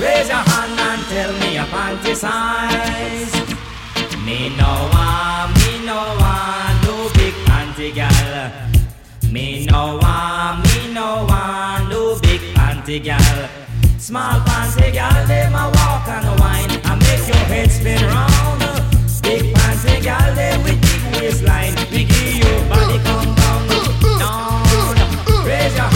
raise 0.00 0.28
your 0.28 0.47
tell 1.18 1.32
me 1.40 1.56
a 1.56 1.64
panty 1.74 2.14
size. 2.14 3.32
Me 4.24 4.38
no 4.60 4.72
want, 4.92 5.50
me 5.58 5.70
no 5.90 6.00
want 6.20 6.76
no 6.86 6.94
big 7.18 7.34
panty 7.48 7.88
gal. 7.98 8.34
Me 9.32 9.66
no 9.66 9.98
want, 10.02 10.56
me 10.66 10.92
no 10.98 11.08
want 11.30 11.88
no 11.90 12.00
big 12.22 12.42
panty 12.56 12.98
gal. 13.02 13.38
Small 13.98 14.38
panty 14.48 14.92
gal, 14.92 15.26
they 15.26 15.46
ma 15.54 15.64
walk 15.78 16.06
and 16.16 16.28
wine 16.40 16.72
and 16.88 16.98
make 17.06 17.26
your 17.32 17.44
head 17.52 17.70
spin 17.78 18.00
round. 18.14 18.62
Big 19.26 19.42
panty 19.56 19.94
gal, 20.06 20.28
they 20.38 20.54
with 20.62 20.80
big 20.86 21.02
waistline, 21.14 21.74
we 21.92 22.04
give 22.12 22.36
your 22.42 22.58
body 22.70 22.98
come 23.06 23.30
down, 23.40 23.60
down. 24.22 25.46
Raise 25.48 25.76
your 25.80 25.90